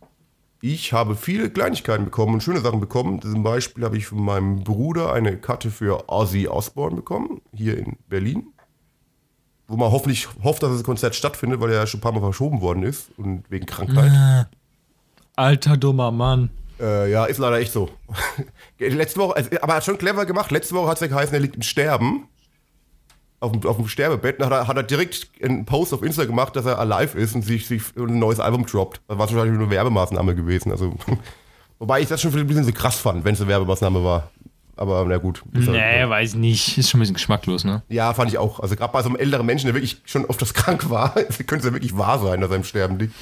Ich 0.60 0.92
habe 0.92 1.16
viele 1.16 1.52
Kleinigkeiten 1.52 2.06
bekommen 2.06 2.34
und 2.34 2.42
schöne 2.42 2.62
Sachen 2.62 2.80
bekommen. 2.80 3.22
Zum 3.22 3.44
Beispiel 3.44 3.84
habe 3.84 3.96
ich 3.96 4.08
von 4.08 4.20
meinem 4.24 4.64
Bruder 4.64 5.14
eine 5.14 5.38
Karte 5.38 5.70
für 5.70 6.10
Ozzy 6.10 6.48
Osbourne 6.48 6.96
bekommen, 6.96 7.42
hier 7.54 7.78
in 7.78 7.98
Berlin. 8.10 8.48
Wo 9.68 9.78
man 9.78 9.92
hoffentlich 9.92 10.28
hofft, 10.44 10.64
dass 10.64 10.72
das 10.72 10.84
Konzert 10.84 11.14
stattfindet, 11.14 11.62
weil 11.62 11.70
er 11.70 11.82
ja 11.82 11.88
schon 11.88 12.00
ein 12.00 12.02
paar 12.02 12.12
Mal 12.12 12.22
verschoben 12.22 12.62
worden 12.62 12.82
ist 12.82 13.12
und 13.18 13.44
wegen 13.50 13.68
Krankheit. 13.68 14.48
Alter 15.36 15.78
dummer 15.78 16.10
Mann. 16.10 16.50
Äh, 16.80 17.12
ja, 17.12 17.26
ist 17.26 17.38
leider 17.38 17.60
echt 17.60 17.72
so. 17.72 17.90
Letzte 18.80 19.20
Woche, 19.20 19.36
also, 19.36 19.50
aber 19.62 19.74
er 19.74 19.78
hat 19.78 19.86
schon 19.86 20.00
clever 20.00 20.26
gemacht. 20.26 20.50
Letzte 20.50 20.74
Woche 20.74 20.88
hat 20.88 20.96
es 20.96 21.02
ja 21.02 21.08
geheißen, 21.08 21.34
er 21.36 21.40
liegt 21.40 21.56
im 21.56 21.62
Sterben. 21.62 22.28
Auf 23.46 23.52
dem, 23.52 23.66
auf 23.70 23.78
dem 23.78 23.88
Sterbebett. 23.88 24.40
Hat 24.44 24.52
er, 24.52 24.68
hat 24.68 24.76
er 24.78 24.84
direkt 24.84 25.28
einen 25.44 25.66
Post 25.66 25.94
auf 25.94 26.02
Insta 26.04 26.26
gemacht, 26.26 26.56
dass 26.56 26.66
er 26.66 26.80
alive 26.80 27.18
ist 27.18 27.36
und 27.36 27.44
sich, 27.44 27.68
sich 27.68 27.82
ein 27.98 28.18
neues 28.20 28.40
Album 28.40 28.66
droppt. 28.66 29.02
Das 29.08 29.18
war 29.18 29.20
wahrscheinlich 29.30 29.54
nur 29.54 29.64
eine 29.68 29.70
Werbemaßnahme 29.70 30.34
gewesen. 30.36 30.72
Also, 30.72 30.96
wobei 31.80 32.02
ich 32.02 32.08
das 32.08 32.22
schon 32.22 32.34
ein 32.34 32.48
bisschen 32.48 32.64
so 32.64 32.72
krass 32.72 32.96
fand, 32.98 33.24
wenn 33.26 33.34
es 33.36 33.42
eine 33.42 33.50
Werbemaßnahme 33.50 34.04
war. 34.04 34.32
Aber 34.78 35.06
na 35.08 35.18
gut. 35.18 35.44
Halt- 35.54 35.68
Nee, 35.70 36.10
weiß 36.10 36.36
nicht. 36.36 36.78
Ist 36.78 36.90
schon 36.90 37.00
ein 37.00 37.02
bisschen 37.02 37.14
geschmacklos, 37.14 37.64
ne? 37.64 37.84
Ja, 37.88 38.14
fand 38.14 38.30
ich 38.32 38.38
auch. 38.38 38.60
Also 38.60 38.76
gerade 38.76 38.92
bei 38.92 39.02
so 39.04 39.10
einem 39.10 39.16
älteren 39.18 39.46
Menschen, 39.46 39.68
der 39.68 39.74
wirklich 39.76 40.02
schon 40.06 40.26
oft 40.26 40.42
das 40.42 40.54
krank 40.56 40.90
war, 40.90 41.10
könnte 41.48 41.58
es 41.58 41.66
ja 41.66 41.74
wirklich 41.74 41.98
wahr 41.98 42.20
sein, 42.20 42.42
dass 42.42 42.50
er 42.50 42.58
im 42.58 42.64
Sterben 42.64 43.00
liegt. 43.00 43.14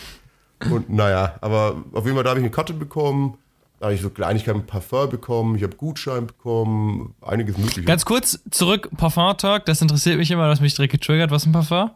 Und 0.72 0.90
naja, 0.90 1.36
aber 1.42 1.84
auf 1.94 2.06
jeden 2.06 2.16
Fall, 2.16 2.24
da 2.24 2.30
habe 2.30 2.40
ich 2.40 2.46
eine 2.46 2.52
Karte 2.52 2.74
bekommen, 2.74 3.38
da 3.84 3.88
habe 3.88 3.96
ich 3.96 4.02
so 4.02 4.10
Kleinigkeiten, 4.10 4.66
Parfum 4.66 5.10
bekommen, 5.10 5.58
ich 5.58 5.64
habe 5.64 5.76
Gutschein 5.76 6.26
bekommen, 6.26 7.16
einiges 7.22 7.58
mögliche. 7.58 7.84
Ganz 7.84 8.06
kurz 8.06 8.40
zurück, 8.50 8.88
Parfum 8.96 9.36
Talk, 9.38 9.66
das 9.66 9.82
interessiert 9.82 10.18
mich 10.18 10.32
immer, 10.32 10.46
du 10.46 10.52
hast 10.52 10.62
mich 10.62 10.74
direkt 10.74 10.94
getriggert. 10.94 11.32
Was 11.32 11.42
ist 11.42 11.48
ein 11.48 11.52
Parfum? 11.52 11.92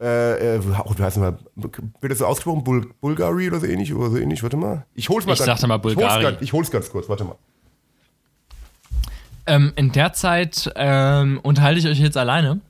äh, 0.00 0.56
äh, 0.56 0.60
oh, 0.84 0.94
du 0.94 1.00
heißt 1.00 1.16
mal, 1.18 1.38
wird 1.54 2.10
das 2.10 2.18
so 2.18 2.26
ausgesprochen? 2.26 2.64
Bul 2.64 2.90
Bulgari 3.00 3.46
oder 3.46 3.60
so 3.60 3.66
ähnlich? 3.66 3.94
Oder 3.94 4.10
so 4.10 4.16
ähnlich? 4.16 4.42
Warte 4.42 4.56
mal. 4.56 4.84
Ich 4.96 5.08
hol's 5.08 5.26
mal 5.26 5.34
Ich 5.34 5.38
sagte 5.38 5.68
mal 5.68 5.76
Ich 5.76 5.84
hol's, 5.84 5.94
Bulgari. 5.94 6.22
ganz, 6.24 6.42
ich 6.42 6.52
hol's 6.52 6.72
ganz 6.72 6.90
kurz, 6.90 7.08
warte 7.08 7.22
mal. 7.22 7.36
Ähm, 9.46 9.72
in 9.76 9.92
der 9.92 10.12
Zeit 10.14 10.72
ähm, 10.74 11.38
unterhalte 11.44 11.78
ich 11.78 11.86
euch 11.86 12.00
jetzt 12.00 12.16
alleine. 12.16 12.60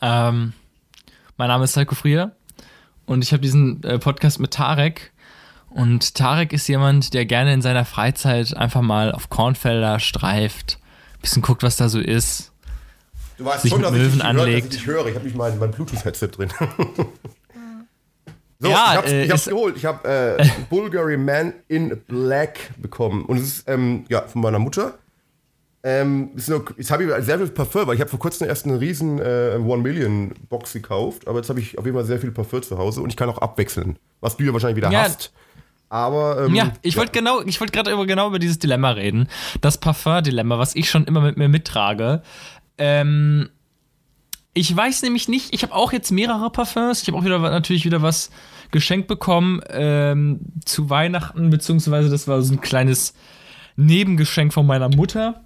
Ähm, 0.00 0.54
mein 1.36 1.48
Name 1.48 1.62
ist 1.62 1.76
Heiko 1.76 1.94
Frier 1.94 2.32
und 3.06 3.22
ich 3.22 3.32
habe 3.32 3.42
diesen 3.42 3.80
äh, 3.84 4.00
Podcast 4.00 4.40
mit 4.40 4.50
Tarek. 4.50 5.12
Und 5.74 6.14
Tarek 6.14 6.52
ist 6.52 6.68
jemand, 6.68 7.14
der 7.14 7.26
gerne 7.26 7.52
in 7.52 7.60
seiner 7.60 7.84
Freizeit 7.84 8.56
einfach 8.56 8.80
mal 8.80 9.10
auf 9.12 9.28
Kornfelder 9.28 9.98
streift, 9.98 10.78
bisschen 11.20 11.42
guckt, 11.42 11.64
was 11.64 11.76
da 11.76 11.88
so 11.88 11.98
ist. 11.98 12.52
Du 13.38 13.44
weißt 13.44 13.62
Sich 13.62 13.72
schon, 13.72 13.80
mit 13.80 13.90
dass 13.90 13.96
ich, 13.96 14.02
Möwen 14.02 14.12
dich 14.20 14.24
höre, 14.24 14.34
dass 14.36 14.46
ich 14.46 14.54
anlegt. 14.54 14.86
höre. 14.86 15.06
Ich 15.08 15.14
habe 15.16 15.24
nicht 15.24 15.36
mein, 15.36 15.58
mein 15.58 15.72
Bluetooth-Headset 15.72 16.28
drin. 16.28 16.48
so, 18.60 18.68
Ja, 18.68 18.92
ich 18.92 18.96
hab's, 18.98 19.10
äh, 19.10 19.24
ich 19.24 19.30
hab's 19.32 19.44
geholt. 19.46 19.76
Ich 19.76 19.84
habe 19.84 20.08
äh, 20.38 20.46
Bulgari 20.70 21.16
Man 21.16 21.52
in 21.66 22.00
Black 22.06 22.70
bekommen. 22.80 23.24
Und 23.24 23.38
es 23.38 23.42
ist 23.58 23.68
ähm, 23.68 24.04
ja, 24.08 24.22
von 24.22 24.42
meiner 24.42 24.60
Mutter. 24.60 24.94
Ähm, 25.82 26.30
ist 26.36 26.48
nur, 26.48 26.64
jetzt 26.78 26.90
habe 26.92 27.02
ich 27.04 27.24
sehr 27.24 27.36
viel 27.38 27.48
Parfum, 27.48 27.88
weil 27.88 27.96
ich 27.96 28.00
habe 28.00 28.08
vor 28.08 28.20
kurzem 28.20 28.46
erst 28.48 28.64
eine 28.64 28.80
riesen 28.80 29.18
äh, 29.18 29.58
One 29.58 29.82
Million 29.82 30.32
Box 30.48 30.72
gekauft. 30.72 31.26
Aber 31.26 31.38
jetzt 31.40 31.48
habe 31.50 31.58
ich 31.60 31.76
auf 31.76 31.84
jeden 31.84 31.96
Fall 31.96 32.06
sehr 32.06 32.20
viel 32.20 32.30
Parfum 32.30 32.62
zu 32.62 32.78
Hause 32.78 33.00
und 33.02 33.10
ich 33.10 33.16
kann 33.16 33.28
auch 33.28 33.38
abwechseln. 33.38 33.98
Was 34.20 34.36
du 34.36 34.44
ja 34.44 34.52
wahrscheinlich 34.52 34.76
wieder 34.76 34.92
Ja. 34.92 35.02
hast. 35.02 35.32
Aber 35.94 36.46
ähm, 36.46 36.56
Ja, 36.56 36.72
ich 36.82 36.96
wollte 36.96 37.12
genau, 37.12 37.40
ich 37.42 37.60
wollte 37.60 37.72
gerade 37.72 37.92
über, 37.92 38.04
genau 38.04 38.26
über 38.26 38.40
dieses 38.40 38.58
Dilemma 38.58 38.90
reden. 38.90 39.28
Das 39.60 39.78
Parfum-Dilemma, 39.78 40.58
was 40.58 40.74
ich 40.74 40.90
schon 40.90 41.04
immer 41.04 41.20
mit 41.20 41.36
mir 41.36 41.48
mittrage. 41.48 42.22
Ähm, 42.78 43.48
ich 44.54 44.74
weiß 44.76 45.02
nämlich 45.02 45.28
nicht, 45.28 45.54
ich 45.54 45.62
habe 45.62 45.72
auch 45.72 45.92
jetzt 45.92 46.10
mehrere 46.10 46.50
Parfums. 46.50 47.02
Ich 47.02 47.06
habe 47.06 47.16
auch 47.16 47.24
wieder 47.24 47.38
natürlich 47.38 47.84
wieder 47.84 48.02
was 48.02 48.30
geschenkt 48.72 49.06
bekommen 49.06 49.60
ähm, 49.68 50.40
zu 50.64 50.90
Weihnachten, 50.90 51.50
beziehungsweise 51.50 52.10
das 52.10 52.26
war 52.26 52.42
so 52.42 52.54
ein 52.54 52.60
kleines 52.60 53.14
Nebengeschenk 53.76 54.52
von 54.52 54.66
meiner 54.66 54.88
Mutter. 54.88 55.44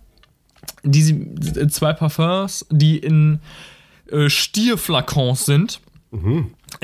Diese 0.83 1.13
äh, 1.13 1.69
zwei 1.69 1.93
Parfums, 1.93 2.65
die 2.71 2.97
in 2.97 3.41
äh, 4.11 4.31
Stierflakons 4.31 5.45
sind 5.45 5.81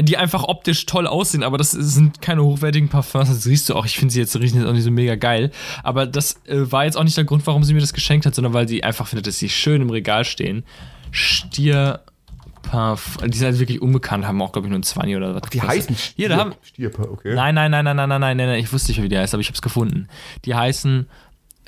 die 0.00 0.16
einfach 0.16 0.44
optisch 0.44 0.86
toll 0.86 1.06
aussehen, 1.06 1.42
aber 1.42 1.58
das 1.58 1.70
sind 1.70 2.20
keine 2.20 2.42
hochwertigen 2.42 2.88
Parfums, 2.88 3.28
das 3.28 3.46
riechst 3.46 3.68
du 3.68 3.74
auch. 3.74 3.86
Ich 3.86 3.96
finde 3.96 4.12
sie 4.12 4.20
jetzt 4.20 4.34
riechen 4.36 4.58
jetzt 4.58 4.66
auch 4.66 4.72
nicht 4.72 4.84
so 4.84 4.90
mega 4.90 5.14
geil. 5.14 5.50
Aber 5.82 6.06
das 6.06 6.40
äh, 6.46 6.70
war 6.70 6.84
jetzt 6.84 6.96
auch 6.96 7.04
nicht 7.04 7.16
der 7.16 7.24
Grund, 7.24 7.46
warum 7.46 7.64
sie 7.64 7.74
mir 7.74 7.80
das 7.80 7.92
geschenkt 7.92 8.26
hat, 8.26 8.34
sondern 8.34 8.52
weil 8.52 8.68
sie 8.68 8.82
einfach 8.82 9.06
findet, 9.06 9.26
dass 9.26 9.38
sie 9.38 9.48
schön 9.48 9.82
im 9.82 9.90
Regal 9.90 10.24
stehen. 10.24 10.64
Stierparf. 11.10 13.18
Die 13.24 13.38
sind 13.38 13.46
halt 13.46 13.58
wirklich 13.58 13.80
unbekannt, 13.80 14.26
haben 14.26 14.40
auch, 14.42 14.52
glaube 14.52 14.66
ich, 14.66 14.70
nur 14.70 14.80
ein 14.80 14.84
20 14.84 15.16
oder 15.16 15.34
was. 15.34 15.42
Ach, 15.44 15.50
die 15.50 15.58
kostet. 15.58 15.76
heißen 15.76 15.96
Stier, 15.96 16.14
Hier, 16.16 16.28
da 16.28 16.36
haben, 16.38 16.54
Stierpa, 16.62 17.02
okay. 17.04 17.34
Nein, 17.34 17.54
nein, 17.54 17.70
nein, 17.70 17.84
nein, 17.84 17.96
nein, 17.96 18.08
nein, 18.08 18.20
nein, 18.20 18.36
nein, 18.36 18.48
nein. 18.48 18.60
ich 18.60 18.72
wusste 18.72 18.90
nicht, 18.90 19.02
wie 19.02 19.08
die 19.08 19.18
heißt, 19.18 19.34
aber 19.34 19.40
ich 19.40 19.48
habe 19.48 19.54
es 19.54 19.62
gefunden. 19.62 20.08
Die 20.44 20.54
heißen 20.54 21.08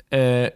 äh, 0.09 0.51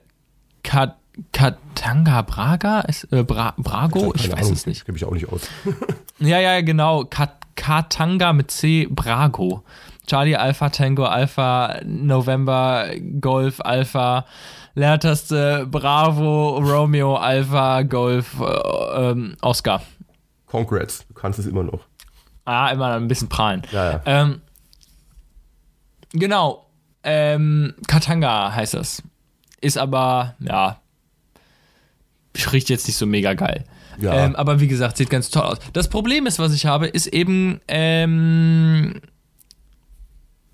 Kat 0.63 0.97
Katanga 1.34 2.21
Braga? 2.21 2.82
Ist, 2.82 3.12
äh, 3.12 3.24
Bra 3.24 3.54
Brago? 3.58 4.13
Ich, 4.15 4.32
weiß 4.32 4.50
es 4.50 4.65
nicht. 4.65 4.86
Kenne 4.86 4.97
ich 4.97 5.06
auch 5.06 5.13
nicht 5.13 5.30
aus. 5.30 5.41
ja, 6.19 6.39
ja, 6.39 6.62
genau. 6.62 7.06
Kat 7.06 7.40
Katanga 7.56 8.34
mit 8.34 8.52
C 8.52 8.88
Brago. 8.90 9.64
Charlie 10.08 10.36
Alpha 10.36 10.70
Tango 10.70 11.06
Alpha 11.06 11.80
November 11.86 12.92
Golf 13.20 13.62
Alpha 13.62 14.26
Leertaste 14.74 15.68
Bravo 15.70 16.58
Romeo 16.58 17.16
Alpha 17.16 17.84
Golf 17.84 18.40
äh, 18.40 19.10
ähm, 19.12 19.36
Oscar. 19.42 19.82
Congrats, 20.48 21.06
du 21.08 21.14
kannst 21.14 21.40
es 21.40 21.46
immer 21.46 21.64
noch. 21.64 21.86
Ah, 22.46 22.70
immer 22.70 22.94
ein 22.96 23.08
bisschen 23.08 23.30
prahlen. 23.30 23.62
Ja, 23.72 23.92
ja. 23.92 24.02
Ähm, 24.06 24.42
genau. 26.12 26.68
Ähm, 27.04 27.74
Katanga 27.88 28.54
heißt 28.54 28.74
das. 28.74 29.04
Ist 29.62 29.78
aber, 29.78 30.36
ja, 30.40 30.82
riecht 32.52 32.70
jetzt 32.70 32.88
nicht 32.88 32.98
so 32.98 33.06
mega 33.06 33.34
geil. 33.34 33.64
Ja. 33.99 34.25
Ähm, 34.25 34.36
aber 34.36 34.60
wie 34.60 34.67
gesagt, 34.67 34.97
sieht 34.97 35.10
ganz 35.10 35.30
toll 35.30 35.43
aus. 35.43 35.58
Das 35.73 35.89
Problem 35.89 36.25
ist, 36.25 36.39
was 36.39 36.54
ich 36.54 36.65
habe, 36.65 36.88
ist 36.88 37.08
eben, 37.08 37.60
ähm, 37.67 39.01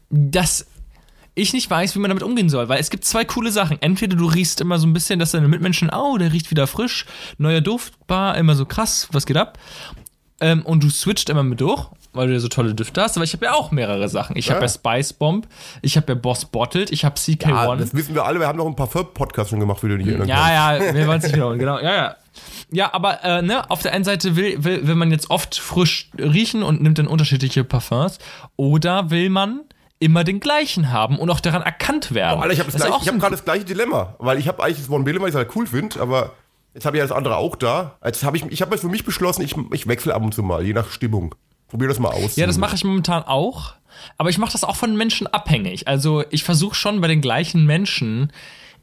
dass 0.09 0.67
ich 1.35 1.53
nicht 1.53 1.69
weiß, 1.69 1.95
wie 1.95 1.99
man 1.99 2.09
damit 2.09 2.23
umgehen 2.23 2.49
soll, 2.49 2.67
weil 2.67 2.79
es 2.79 2.89
gibt 2.89 3.05
zwei 3.05 3.23
coole 3.23 3.51
Sachen. 3.51 3.79
Entweder 3.81 4.15
du 4.15 4.25
riechst 4.25 4.59
immer 4.59 4.79
so 4.79 4.87
ein 4.87 4.93
bisschen, 4.93 5.19
dass 5.19 5.31
deine 5.31 5.47
Mitmenschen, 5.47 5.91
oh, 5.91 6.17
der 6.17 6.33
riecht 6.33 6.49
wieder 6.49 6.65
frisch, 6.65 7.05
neuer 7.37 7.61
Duftbar, 7.61 8.37
immer 8.37 8.55
so 8.55 8.65
krass, 8.65 9.07
was 9.11 9.25
geht 9.25 9.37
ab? 9.37 9.59
Ähm, 10.39 10.65
und 10.65 10.83
du 10.83 10.89
switcht 10.89 11.29
immer 11.29 11.43
mit 11.43 11.61
durch. 11.61 11.87
Weil 12.13 12.27
du 12.27 12.33
ja 12.33 12.39
so 12.39 12.47
tolle 12.47 12.73
Düfte 12.73 13.01
hast, 13.01 13.17
aber 13.17 13.23
ich 13.23 13.33
habe 13.33 13.45
ja 13.45 13.53
auch 13.53 13.71
mehrere 13.71 14.09
Sachen. 14.09 14.35
Ich 14.37 14.47
Ja. 14.47 14.55
habe 14.55 14.65
ja 14.65 14.69
Spice 14.69 15.13
Bomb, 15.13 15.47
ich 15.81 15.97
habe 15.97 16.07
ja 16.13 16.15
Boss 16.15 16.45
Bottled, 16.45 16.91
ich 16.91 17.05
habe 17.05 17.15
Ah, 17.15 17.19
CK1. 17.19 17.75
das 17.77 17.93
wissen 17.93 18.15
wir 18.15 18.25
alle. 18.25 18.39
Wir 18.39 18.47
haben 18.47 18.57
noch 18.57 18.65
ein 18.67 18.75
paar 18.75 18.87
Podcasts 18.87 19.49
schon 19.49 19.59
gemacht, 19.59 19.83
wie 19.83 19.87
du 19.89 19.97
dich 19.97 20.07
erinnern 20.07 20.27
Ja, 20.27 20.75
ja, 20.77 20.93
wir 20.93 21.07
wollen 21.07 21.17
es 21.19 21.23
nicht 21.25 21.35
wiederholen, 21.35 21.59
genau. 21.59 21.79
Ja, 21.79 21.95
ja. 21.95 22.15
Ja, 22.69 22.93
aber 22.93 23.23
äh, 23.23 23.41
ne, 23.41 23.69
auf 23.71 23.81
der 23.81 23.93
einen 23.93 24.03
Seite 24.03 24.35
will, 24.35 24.63
will, 24.63 24.85
will 24.87 24.95
man 24.95 25.09
jetzt 25.11 25.29
oft 25.29 25.57
frisch 25.57 26.09
riechen 26.19 26.63
und 26.63 26.81
nimmt 26.81 26.97
dann 26.99 27.07
unterschiedliche 27.07 27.63
Parfums. 27.63 28.19
Oder 28.57 29.09
will 29.09 29.29
man 29.29 29.61
immer 29.99 30.23
den 30.23 30.39
gleichen 30.39 30.91
haben 30.91 31.17
und 31.17 31.29
auch 31.31 31.39
daran 31.39 31.63
erkannt 31.63 32.13
werden. 32.13 32.37
Oh, 32.39 32.43
Alter, 32.43 32.53
ich 32.53 32.59
habe 32.59 32.71
hab 32.71 33.07
ein- 33.07 33.19
gerade 33.19 33.31
das 33.35 33.43
gleiche 33.45 33.65
Dilemma, 33.65 34.15
weil 34.19 34.37
ich 34.37 34.47
habe 34.47 34.63
eigentlich 34.63 34.77
das 34.79 34.89
One 34.91 35.03
Billion, 35.03 35.21
weil 35.23 35.29
ich 35.29 35.33
es 35.35 35.37
halt 35.39 35.49
cool 35.55 35.65
finde, 35.65 35.99
aber 35.99 36.33
jetzt 36.75 36.85
habe 36.85 36.97
ich 36.97 36.99
ja 36.99 37.07
das 37.07 37.15
andere 37.15 37.37
auch 37.37 37.55
da. 37.55 37.95
Jetzt 38.05 38.23
habe 38.23 38.37
ich, 38.37 38.45
ich 38.45 38.61
habe 38.61 38.71
jetzt 38.75 38.81
für 38.81 38.89
mich 38.89 39.03
beschlossen, 39.05 39.41
ich, 39.41 39.55
ich 39.71 39.87
wechsle 39.87 40.13
ab 40.13 40.21
und 40.21 40.35
zu 40.35 40.43
mal, 40.43 40.63
je 40.63 40.73
nach 40.73 40.91
Stimmung. 40.91 41.33
Probier 41.67 41.87
das 41.87 41.99
mal 41.99 42.09
aus. 42.09 42.35
Ja, 42.35 42.47
das 42.47 42.57
mache 42.57 42.75
ich 42.75 42.83
momentan 42.83 43.23
auch. 43.23 43.73
Aber 44.17 44.29
ich 44.29 44.37
mache 44.37 44.51
das 44.51 44.63
auch 44.63 44.75
von 44.75 44.95
Menschen 44.95 45.27
abhängig. 45.27 45.87
Also 45.87 46.23
ich 46.29 46.43
versuche 46.43 46.75
schon 46.75 47.01
bei 47.01 47.07
den 47.07 47.21
gleichen 47.21 47.65
Menschen 47.65 48.31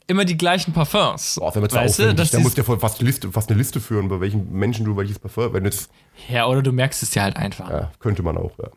immer 0.07 0.25
die 0.25 0.37
gleichen 0.37 0.73
Parfums. 0.73 1.37
Boah, 1.39 1.55
wenn 1.55 1.63
man 1.63 1.73
weißt 1.73 1.99
du, 1.99 2.15
dass 2.15 2.31
da 2.31 2.41
musst 2.41 2.59
du 2.59 2.63
ja 2.63 2.79
fast, 2.79 3.01
Liste, 3.01 3.31
fast 3.33 3.49
eine 3.49 3.59
Liste 3.59 3.81
führen, 3.81 4.09
bei 4.09 4.21
welchen 4.21 4.53
Menschen 4.53 4.85
du 4.85 4.97
welches 4.97 5.19
Parfum, 5.19 5.53
wenn 5.53 5.65
jetzt, 5.65 5.91
ja, 6.29 6.47
oder 6.47 6.63
du 6.63 6.73
merkst 6.73 7.03
es 7.03 7.15
ja 7.15 7.23
halt 7.23 7.37
einfach. 7.37 7.71
ja, 7.71 7.91
könnte 8.01 8.23
man 8.23 8.37
auch, 8.37 8.53
ja. 8.59 8.69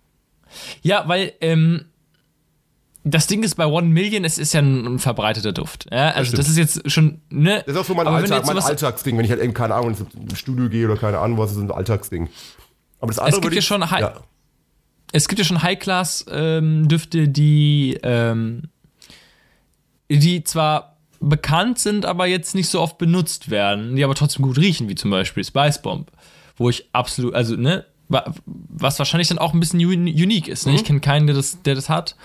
Ja, 0.81 1.07
weil 1.07 1.33
ähm, 1.41 1.85
das 3.03 3.27
Ding 3.27 3.43
ist 3.43 3.55
bei 3.55 3.65
One 3.65 3.87
Million, 3.87 4.23
es 4.23 4.37
ist 4.37 4.53
ja 4.53 4.61
ein, 4.61 4.99
verbreiteter 4.99 5.51
Duft. 5.51 5.87
Ja, 5.91 6.11
also 6.11 6.27
stimmt. 6.27 6.39
das 6.39 6.49
ist 6.49 6.57
jetzt 6.57 6.91
schon, 6.91 7.21
ne? 7.29 7.63
Das 7.65 7.75
ist 7.75 7.81
auch 7.81 7.85
so 7.85 7.93
mein, 7.93 8.07
Alltag, 8.07 8.45
mein 8.45 8.57
Alltagsding, 8.57 9.17
wenn 9.17 9.25
ich 9.25 9.31
halt 9.31 9.41
eben, 9.41 9.53
keine 9.53 9.75
Ahnung, 9.75 9.95
ins 10.29 10.39
Studio 10.39 10.69
gehe 10.69 10.85
oder 10.89 10.97
keine 10.97 11.19
Ahnung 11.19 11.37
was, 11.37 11.51
ist 11.51 11.57
ein 11.57 11.71
Alltagsding. 11.71 12.29
Aber 12.99 13.07
das 13.07 13.19
andere 13.19 13.35
gibt 13.35 13.43
würde 13.45 13.55
ja 13.57 13.61
schon 13.61 13.89
Hi- 13.91 14.01
ja, 14.01 14.13
Es 15.11 15.27
gibt 15.27 15.39
ja 15.39 15.45
schon 15.45 15.61
High-Class-Düfte, 15.63 17.27
die, 17.29 17.97
ähm, 18.03 18.63
die 20.09 20.43
zwar 20.43 20.97
bekannt 21.19 21.79
sind, 21.79 22.05
aber 22.05 22.27
jetzt 22.27 22.55
nicht 22.55 22.69
so 22.69 22.79
oft 22.81 22.97
benutzt 22.97 23.49
werden, 23.49 23.95
die 23.95 24.03
aber 24.03 24.15
trotzdem 24.15 24.43
gut 24.43 24.57
riechen, 24.57 24.87
wie 24.89 24.95
zum 24.95 25.09
Beispiel 25.11 25.43
Spice 25.43 25.81
Bomb, 25.81 26.11
wo 26.57 26.69
ich 26.69 26.87
absolut, 26.93 27.33
also, 27.33 27.55
ne, 27.55 27.85
wa- 28.07 28.33
was 28.45 28.99
wahrscheinlich 28.99 29.27
dann 29.27 29.39
auch 29.39 29.53
ein 29.53 29.59
bisschen 29.59 29.79
uni- 29.79 30.11
unique 30.23 30.47
ist. 30.47 30.65
Ne? 30.65 30.73
Mhm. 30.73 30.77
Ich 30.77 30.83
kenne 30.85 30.99
keinen, 30.99 31.27
der 31.27 31.35
das, 31.35 31.61
der 31.63 31.75
das 31.75 31.89
hat. 31.89 32.15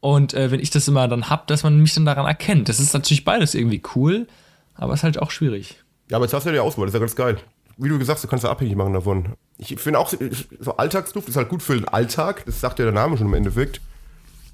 Und 0.00 0.34
äh, 0.34 0.50
wenn 0.50 0.60
ich 0.60 0.70
das 0.70 0.86
immer 0.88 1.08
dann 1.08 1.28
hab, 1.30 1.46
dass 1.48 1.62
man 1.64 1.80
mich 1.80 1.94
dann 1.94 2.04
daran 2.04 2.26
erkennt. 2.26 2.68
Das 2.68 2.78
ist 2.78 2.92
natürlich 2.94 3.24
beides 3.24 3.54
irgendwie 3.54 3.82
cool, 3.96 4.28
aber 4.74 4.94
ist 4.94 5.02
halt 5.02 5.20
auch 5.20 5.30
schwierig. 5.30 5.76
Ja, 6.10 6.18
aber 6.18 6.26
jetzt 6.26 6.34
hast 6.34 6.44
du 6.44 6.50
ja 6.50 6.54
die 6.54 6.60
Auswahl, 6.60 6.86
das 6.86 6.90
ist 6.90 6.94
ja 6.94 7.00
ganz 7.00 7.16
geil. 7.16 7.38
Wie 7.76 7.88
du 7.88 7.98
gesagt 7.98 8.16
hast, 8.16 8.24
du 8.24 8.28
kannst 8.28 8.44
ja 8.44 8.50
abhängig 8.50 8.74
machen 8.74 8.92
davon. 8.92 9.34
Ich 9.58 9.78
finde 9.78 9.98
auch, 9.98 10.12
so 10.60 10.76
Alltagsduft 10.76 11.28
ist 11.28 11.36
halt 11.36 11.48
gut 11.48 11.62
für 11.62 11.74
den 11.74 11.86
Alltag, 11.86 12.44
das 12.46 12.60
sagt 12.60 12.78
ja 12.78 12.84
der 12.84 12.94
Name 12.94 13.16
schon 13.16 13.26
im 13.26 13.34
Endeffekt. 13.34 13.80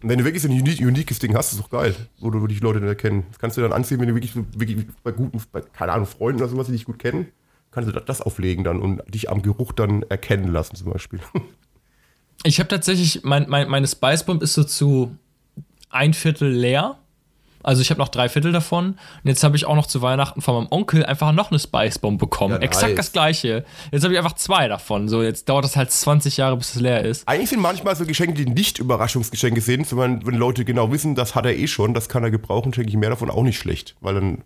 Und 0.03 0.09
wenn 0.09 0.19
du 0.19 0.25
wirklich 0.25 0.43
so 0.43 0.49
ein 0.49 0.61
uni 0.61 0.85
uniques 0.85 1.21
Ding 1.21 1.37
hast, 1.37 1.53
ist 1.53 1.61
doch 1.61 1.71
geil, 1.71 1.95
wo 2.19 2.31
du 2.31 2.45
dich 2.49 2.61
Leute 2.61 2.81
nicht 2.81 2.89
erkennen. 2.89 3.25
Das 3.31 3.39
kannst 3.39 3.57
du 3.57 3.61
dann 3.61 3.73
anziehen, 3.73 4.01
wenn 4.01 4.09
du 4.09 4.15
wirklich, 4.15 4.35
wirklich 4.35 4.87
bei 5.05 5.13
guten, 5.13 5.41
bei, 5.53 5.61
keine 5.61 5.93
Ahnung, 5.93 6.07
Freunden 6.07 6.41
oder 6.41 6.51
sowas, 6.51 6.67
die 6.67 6.73
dich 6.73 6.85
gut 6.85 6.99
kennen, 6.99 7.29
kannst 7.71 7.89
du 7.89 8.01
das 8.01 8.21
auflegen 8.21 8.65
dann 8.65 8.81
und 8.81 9.03
dich 9.13 9.31
am 9.31 9.43
Geruch 9.43 9.73
dann 9.73 10.03
erkennen 10.03 10.53
lassen 10.53 10.77
zum 10.77 10.93
Beispiel. 10.93 11.21
Ich 12.45 12.59
habe 12.59 12.69
tatsächlich, 12.69 13.23
mein, 13.23 13.49
mein, 13.49 13.69
meine 13.69 13.87
Spice 13.87 14.25
Bomb 14.25 14.43
ist 14.43 14.55
so 14.55 14.65
zu 14.65 15.17
ein 15.91 16.13
Viertel 16.13 16.51
leer. 16.51 16.99
Also 17.63 17.83
ich 17.83 17.91
habe 17.91 17.99
noch 17.99 18.09
drei 18.09 18.29
Viertel 18.29 18.53
davon. 18.53 18.87
Und 18.91 18.99
jetzt 19.25 19.43
habe 19.45 19.57
ich 19.57 19.65
auch 19.67 19.77
noch 19.77 19.87
zu 19.87 20.03
Weihnachten 20.03 20.41
von 20.43 20.55
meinem 20.55 20.69
Onkel 20.71 21.05
einfach 21.05 21.33
noch 21.33 21.51
eine 21.51 21.59
Spice 21.59 21.99
Bomb 21.99 22.19
bekommen. 22.19 22.55
Ja, 22.55 22.59
nice. 22.59 22.69
Exakt 22.69 22.99
das 22.99 23.13
gleiche. 23.13 23.65
Jetzt 23.91 24.03
habe 24.05 24.13
ich 24.15 24.19
einfach 24.19 24.35
zwei 24.35 24.69
davon. 24.69 25.09
So, 25.09 25.23
jetzt 25.23 25.49
dauert 25.49 25.65
das 25.65 25.77
halt 25.77 25.91
20 25.91 26.37
Jahre, 26.37 26.57
bis 26.57 26.75
es 26.75 26.81
leer 26.81 27.05
ist. 27.05 27.27
Eigentlich 27.29 27.51
sind 27.51 27.61
manchmal 27.61 27.95
so 27.97 28.05
Geschenke, 28.07 28.35
die 28.35 28.51
nicht 28.51 28.79
Überraschungsgeschenke 28.79 29.61
sind, 29.61 29.87
sondern 29.87 30.27
wenn 30.27 30.35
Leute 30.35 30.65
genau 30.65 30.91
wissen, 30.93 31.15
das 31.15 31.35
hat 31.35 31.47
er 31.47 31.57
eh 31.57 31.67
schon, 31.67 31.95
das 31.95 32.09
kann 32.09 32.23
er 32.25 32.31
gebrauchen, 32.31 32.73
schenke 32.75 32.91
ich 32.91 32.97
mehr 32.97 33.11
davon 33.11 33.31
auch 33.31 33.43
nicht 33.43 33.59
schlecht. 33.59 33.95
Weil 34.01 34.15
dann, 34.15 34.45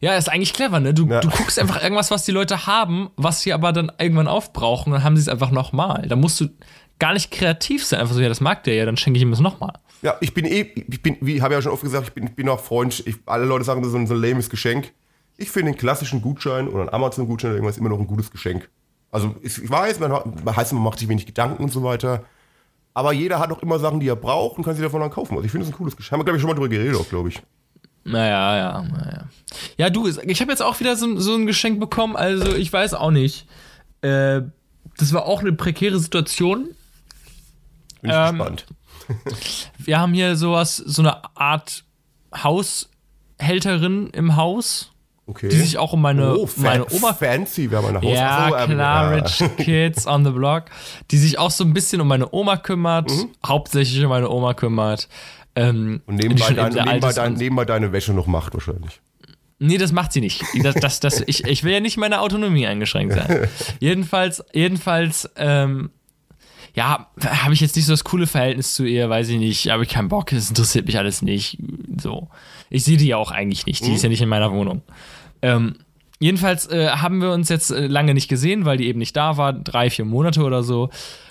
Ja, 0.00 0.16
ist 0.16 0.28
eigentlich 0.28 0.52
clever, 0.52 0.80
ne? 0.80 0.94
Du, 0.94 1.06
Ja. 1.06 1.20
du 1.20 1.28
guckst 1.28 1.58
einfach 1.58 1.82
irgendwas, 1.82 2.10
was 2.10 2.24
die 2.24 2.32
Leute 2.32 2.66
haben, 2.66 3.10
was 3.16 3.42
sie 3.42 3.52
aber 3.52 3.72
dann 3.72 3.92
irgendwann 3.98 4.26
aufbrauchen, 4.28 4.92
dann 4.92 5.04
haben 5.04 5.16
sie 5.16 5.22
es 5.22 5.28
einfach 5.28 5.50
nochmal. 5.50 6.06
Da 6.08 6.16
musst 6.16 6.40
du 6.40 6.48
gar 6.98 7.12
nicht 7.12 7.30
kreativ 7.30 7.84
sein. 7.84 8.00
Einfach 8.00 8.14
so, 8.14 8.20
ja, 8.20 8.28
das 8.28 8.40
mag 8.40 8.64
der 8.64 8.74
ja, 8.74 8.84
dann 8.84 8.96
schenke 8.96 9.16
ich 9.18 9.22
ihm 9.22 9.30
das 9.30 9.40
nochmal. 9.40 9.72
Ja, 10.02 10.16
ich 10.20 10.34
bin 10.34 10.44
eh, 10.44 10.72
ich 10.88 11.02
bin, 11.02 11.16
wie 11.20 11.42
habe 11.42 11.54
ja 11.54 11.62
schon 11.62 11.72
oft 11.72 11.82
gesagt, 11.82 12.08
ich 12.08 12.12
bin, 12.14 12.24
ich 12.24 12.34
bin 12.34 12.48
auch 12.48 12.60
Freund, 12.60 13.02
ich, 13.06 13.16
alle 13.26 13.44
Leute 13.44 13.64
sagen, 13.64 13.82
das 13.82 13.88
ist 13.88 13.92
so 13.92 13.98
ein, 13.98 14.06
so 14.06 14.14
ein 14.14 14.20
lames 14.22 14.48
Geschenk. 14.50 14.92
Ich 15.36 15.50
finde 15.50 15.68
einen 15.70 15.78
klassischen 15.78 16.22
Gutschein 16.22 16.68
oder 16.68 16.80
einen 16.80 16.90
Amazon-Gutschein 16.90 17.50
oder 17.50 17.56
irgendwas 17.56 17.78
immer 17.78 17.88
noch 17.88 17.98
ein 17.98 18.06
gutes 18.06 18.30
Geschenk. 18.30 18.68
Also 19.10 19.34
ich 19.42 19.68
weiß, 19.68 19.98
man, 20.00 20.10
man 20.10 20.56
heißt, 20.56 20.72
man 20.72 20.82
macht 20.82 20.98
sich 20.98 21.08
wenig 21.08 21.26
Gedanken 21.26 21.62
und 21.64 21.72
so 21.72 21.82
weiter. 21.82 22.24
Aber 22.94 23.12
jeder 23.12 23.38
hat 23.38 23.50
auch 23.52 23.62
immer 23.62 23.78
Sachen, 23.78 24.00
die 24.00 24.08
er 24.08 24.16
braucht 24.16 24.58
und 24.58 24.64
kann 24.64 24.74
sie 24.74 24.82
davon 24.82 25.00
dann 25.00 25.10
kaufen. 25.10 25.34
Also 25.34 25.44
ich 25.44 25.50
finde 25.50 25.66
es 25.66 25.72
ein 25.72 25.76
cooles 25.76 25.96
Geschenk. 25.96 26.12
Haben 26.12 26.20
wir, 26.20 26.24
glaube 26.24 26.36
ich, 26.36 26.42
schon 26.42 26.48
mal 26.50 26.54
drüber 26.54 26.68
geredet, 26.68 26.96
auch, 26.96 27.08
glaube 27.08 27.28
ich. 27.28 27.40
Naja, 28.04 28.56
ja, 28.56 28.82
naja. 28.82 29.28
Ja, 29.76 29.90
du, 29.90 30.06
ich 30.06 30.40
habe 30.40 30.50
jetzt 30.50 30.62
auch 30.62 30.78
wieder 30.80 30.96
so, 30.96 31.18
so 31.18 31.34
ein 31.34 31.46
Geschenk 31.46 31.80
bekommen, 31.80 32.16
also 32.16 32.54
ich 32.54 32.72
weiß 32.72 32.94
auch 32.94 33.10
nicht. 33.10 33.46
Äh, 34.00 34.42
das 34.98 35.12
war 35.12 35.26
auch 35.26 35.40
eine 35.40 35.52
prekäre 35.52 35.98
Situation. 35.98 36.68
Bin 38.02 38.10
ich 38.10 38.16
Ähm, 38.16 38.38
gespannt. 38.38 38.66
Wir 39.78 39.98
haben 39.98 40.12
hier 40.14 40.36
sowas, 40.36 40.76
so 40.76 41.02
eine 41.02 41.16
Art 41.36 41.84
Haushälterin 42.34 44.08
im 44.12 44.36
Haus, 44.36 44.92
Okay. 45.26 45.48
die 45.48 45.56
sich 45.58 45.78
auch 45.78 45.92
um 45.92 46.02
meine, 46.02 46.36
oh, 46.36 46.46
fa 46.46 46.62
meine 46.62 46.86
Oma 46.92 47.14
fancy, 47.14 47.70
wir 47.70 47.78
haben 47.78 47.86
eine 47.86 48.00
Haus. 48.00 48.18
Ja, 48.18 48.48
so, 48.48 48.56
ähm, 48.56 48.70
klar, 48.70 49.16
ja. 49.16 49.22
Rich 49.22 49.42
Kids 49.58 50.06
on 50.08 50.24
the 50.24 50.32
Block, 50.32 50.64
die 51.12 51.18
sich 51.18 51.38
auch 51.38 51.52
so 51.52 51.62
ein 51.62 51.72
bisschen 51.72 52.00
um 52.00 52.08
meine 52.08 52.32
Oma 52.32 52.56
kümmert, 52.56 53.12
hauptsächlich 53.46 54.02
um 54.02 54.08
meine 54.10 54.28
Oma 54.28 54.54
kümmert. 54.54 55.08
Ähm, 55.54 56.02
Und 56.06 56.16
nebenbei, 56.16 56.52
dein, 56.52 56.72
nebenbei, 56.72 57.12
dein, 57.12 57.34
nebenbei 57.34 57.64
deine 57.64 57.92
Wäsche 57.92 58.12
noch 58.12 58.26
macht 58.26 58.54
wahrscheinlich. 58.54 59.00
Nee, 59.60 59.78
das 59.78 59.92
macht 59.92 60.12
sie 60.12 60.20
nicht. 60.20 60.42
Das, 60.64 60.74
das, 60.76 61.00
das, 61.00 61.22
ich, 61.26 61.44
ich 61.44 61.62
will 61.62 61.72
ja 61.74 61.80
nicht 61.80 61.96
meine 61.96 62.20
Autonomie 62.22 62.66
eingeschränkt 62.66 63.14
sein. 63.14 63.46
jedenfalls, 63.78 64.42
jedenfalls, 64.52 65.30
ähm, 65.36 65.90
ja, 66.74 67.08
habe 67.24 67.54
ich 67.54 67.60
jetzt 67.60 67.76
nicht 67.76 67.86
so 67.86 67.92
das 67.92 68.04
coole 68.04 68.26
Verhältnis 68.26 68.74
zu 68.74 68.84
ihr, 68.84 69.08
weiß 69.10 69.28
ich 69.28 69.38
nicht, 69.38 69.70
habe 69.70 69.82
ich 69.82 69.88
keinen 69.88 70.08
Bock, 70.08 70.32
es 70.32 70.48
interessiert 70.48 70.86
mich 70.86 70.98
alles 70.98 71.22
nicht. 71.22 71.58
So. 72.00 72.28
Ich 72.68 72.84
sehe 72.84 72.96
die 72.96 73.08
ja 73.08 73.16
auch 73.16 73.30
eigentlich 73.30 73.66
nicht, 73.66 73.84
die 73.84 73.92
ist 73.92 74.02
ja 74.02 74.08
nicht 74.08 74.22
in 74.22 74.28
meiner 74.28 74.52
Wohnung. 74.52 74.82
Ähm, 75.42 75.76
jedenfalls 76.20 76.66
äh, 76.68 76.88
haben 76.88 77.20
wir 77.20 77.32
uns 77.32 77.48
jetzt 77.48 77.70
äh, 77.70 77.86
lange 77.86 78.14
nicht 78.14 78.28
gesehen, 78.28 78.64
weil 78.64 78.76
die 78.76 78.86
eben 78.86 78.98
nicht 78.98 79.16
da 79.16 79.36
war, 79.36 79.52
drei, 79.52 79.90
vier 79.90 80.04
Monate 80.04 80.42
oder 80.42 80.62
so. 80.62 80.90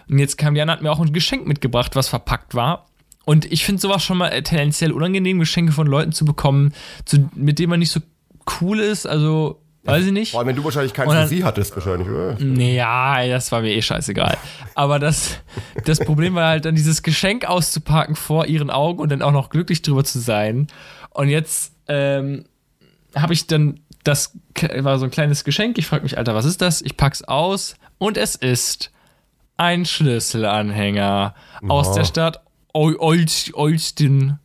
Und 0.10 0.20
jetzt 0.20 0.38
kam 0.38 0.56
Jan, 0.56 0.70
hat 0.70 0.82
mir 0.82 0.92
auch 0.92 1.00
ein 1.00 1.14
Geschenk 1.14 1.48
mitgebracht, 1.48 1.96
was 1.96 2.10
verpackt 2.10 2.56
war. 2.56 2.88
Und 3.26 3.46
ich 3.52 3.64
finde 3.64 3.82
sowas 3.82 4.04
schon 4.04 4.18
mal 4.18 4.42
tendenziell 4.42 4.92
unangenehm, 4.92 5.40
Geschenke 5.40 5.72
von 5.72 5.86
Leuten 5.86 6.12
zu 6.12 6.26
bekommen, 6.26 6.74
zu, 7.06 7.30
mit 7.36 7.60
denen 7.60 7.70
man 7.70 7.80
nicht 7.80 7.92
so 7.92 8.00
cool 8.60 8.80
ist. 8.80 9.06
Also, 9.06 9.62
weiß 9.92 10.06
ich 10.06 10.12
nicht. 10.12 10.32
Vor 10.32 10.40
allem, 10.40 10.48
wenn 10.50 10.56
du 10.56 10.64
wahrscheinlich 10.64 10.94
keinen 10.94 11.10
dann- 11.10 11.28
sie 11.28 11.44
hattest, 11.44 11.76
wahrscheinlich, 11.76 12.08
oder? 12.08 12.36
Nee, 12.40 12.76
ja, 12.76 13.26
das 13.28 13.52
war 13.52 13.62
mir 13.62 13.74
eh 13.76 13.82
scheißegal. 13.82 14.38
Aber 14.76 15.00
das, 15.00 15.38
das 15.86 16.00
Problem 16.00 16.36
war 16.36 16.48
halt 16.50 16.66
dann, 16.66 16.76
dieses 16.76 17.04
Geschenk 17.04 17.46
auszupacken 17.46 18.16
vor 18.16 18.46
ihren 18.48 18.70
Augen 18.70 19.00
und 19.00 19.10
dann 19.12 19.22
auch 19.22 19.32
noch 19.32 19.50
glücklich 19.50 19.82
drüber 19.82 20.04
zu 20.04 20.20
sein. 20.20 20.68
Und 21.12 21.30
jetzt 21.30 21.74
ähm, 21.88 22.46
habe 23.16 23.34
ich 23.34 23.48
dann, 23.48 23.80
das 24.04 24.38
war 24.80 24.98
so 25.00 25.06
ein 25.06 25.12
kleines 25.12 25.44
Geschenk. 25.44 25.78
Ich 25.78 25.88
frage 25.88 26.04
mich, 26.04 26.18
Alter, 26.18 26.36
was 26.36 26.46
ist 26.46 26.62
das? 26.62 26.82
Ich 26.82 26.96
pack's 26.98 27.22
aus 27.24 27.76
und 27.98 28.18
es 28.18 28.36
ist 28.36 28.92
ein 29.58 29.86
Schlüsselanhänger 29.86 31.34
aus 31.68 31.90
Oh. 31.90 31.96
der 31.96 32.06
Stadt 32.06 32.42
Ol- 32.74 32.96
Olsz- 33.00 33.54
Olsztyn. 33.54 34.40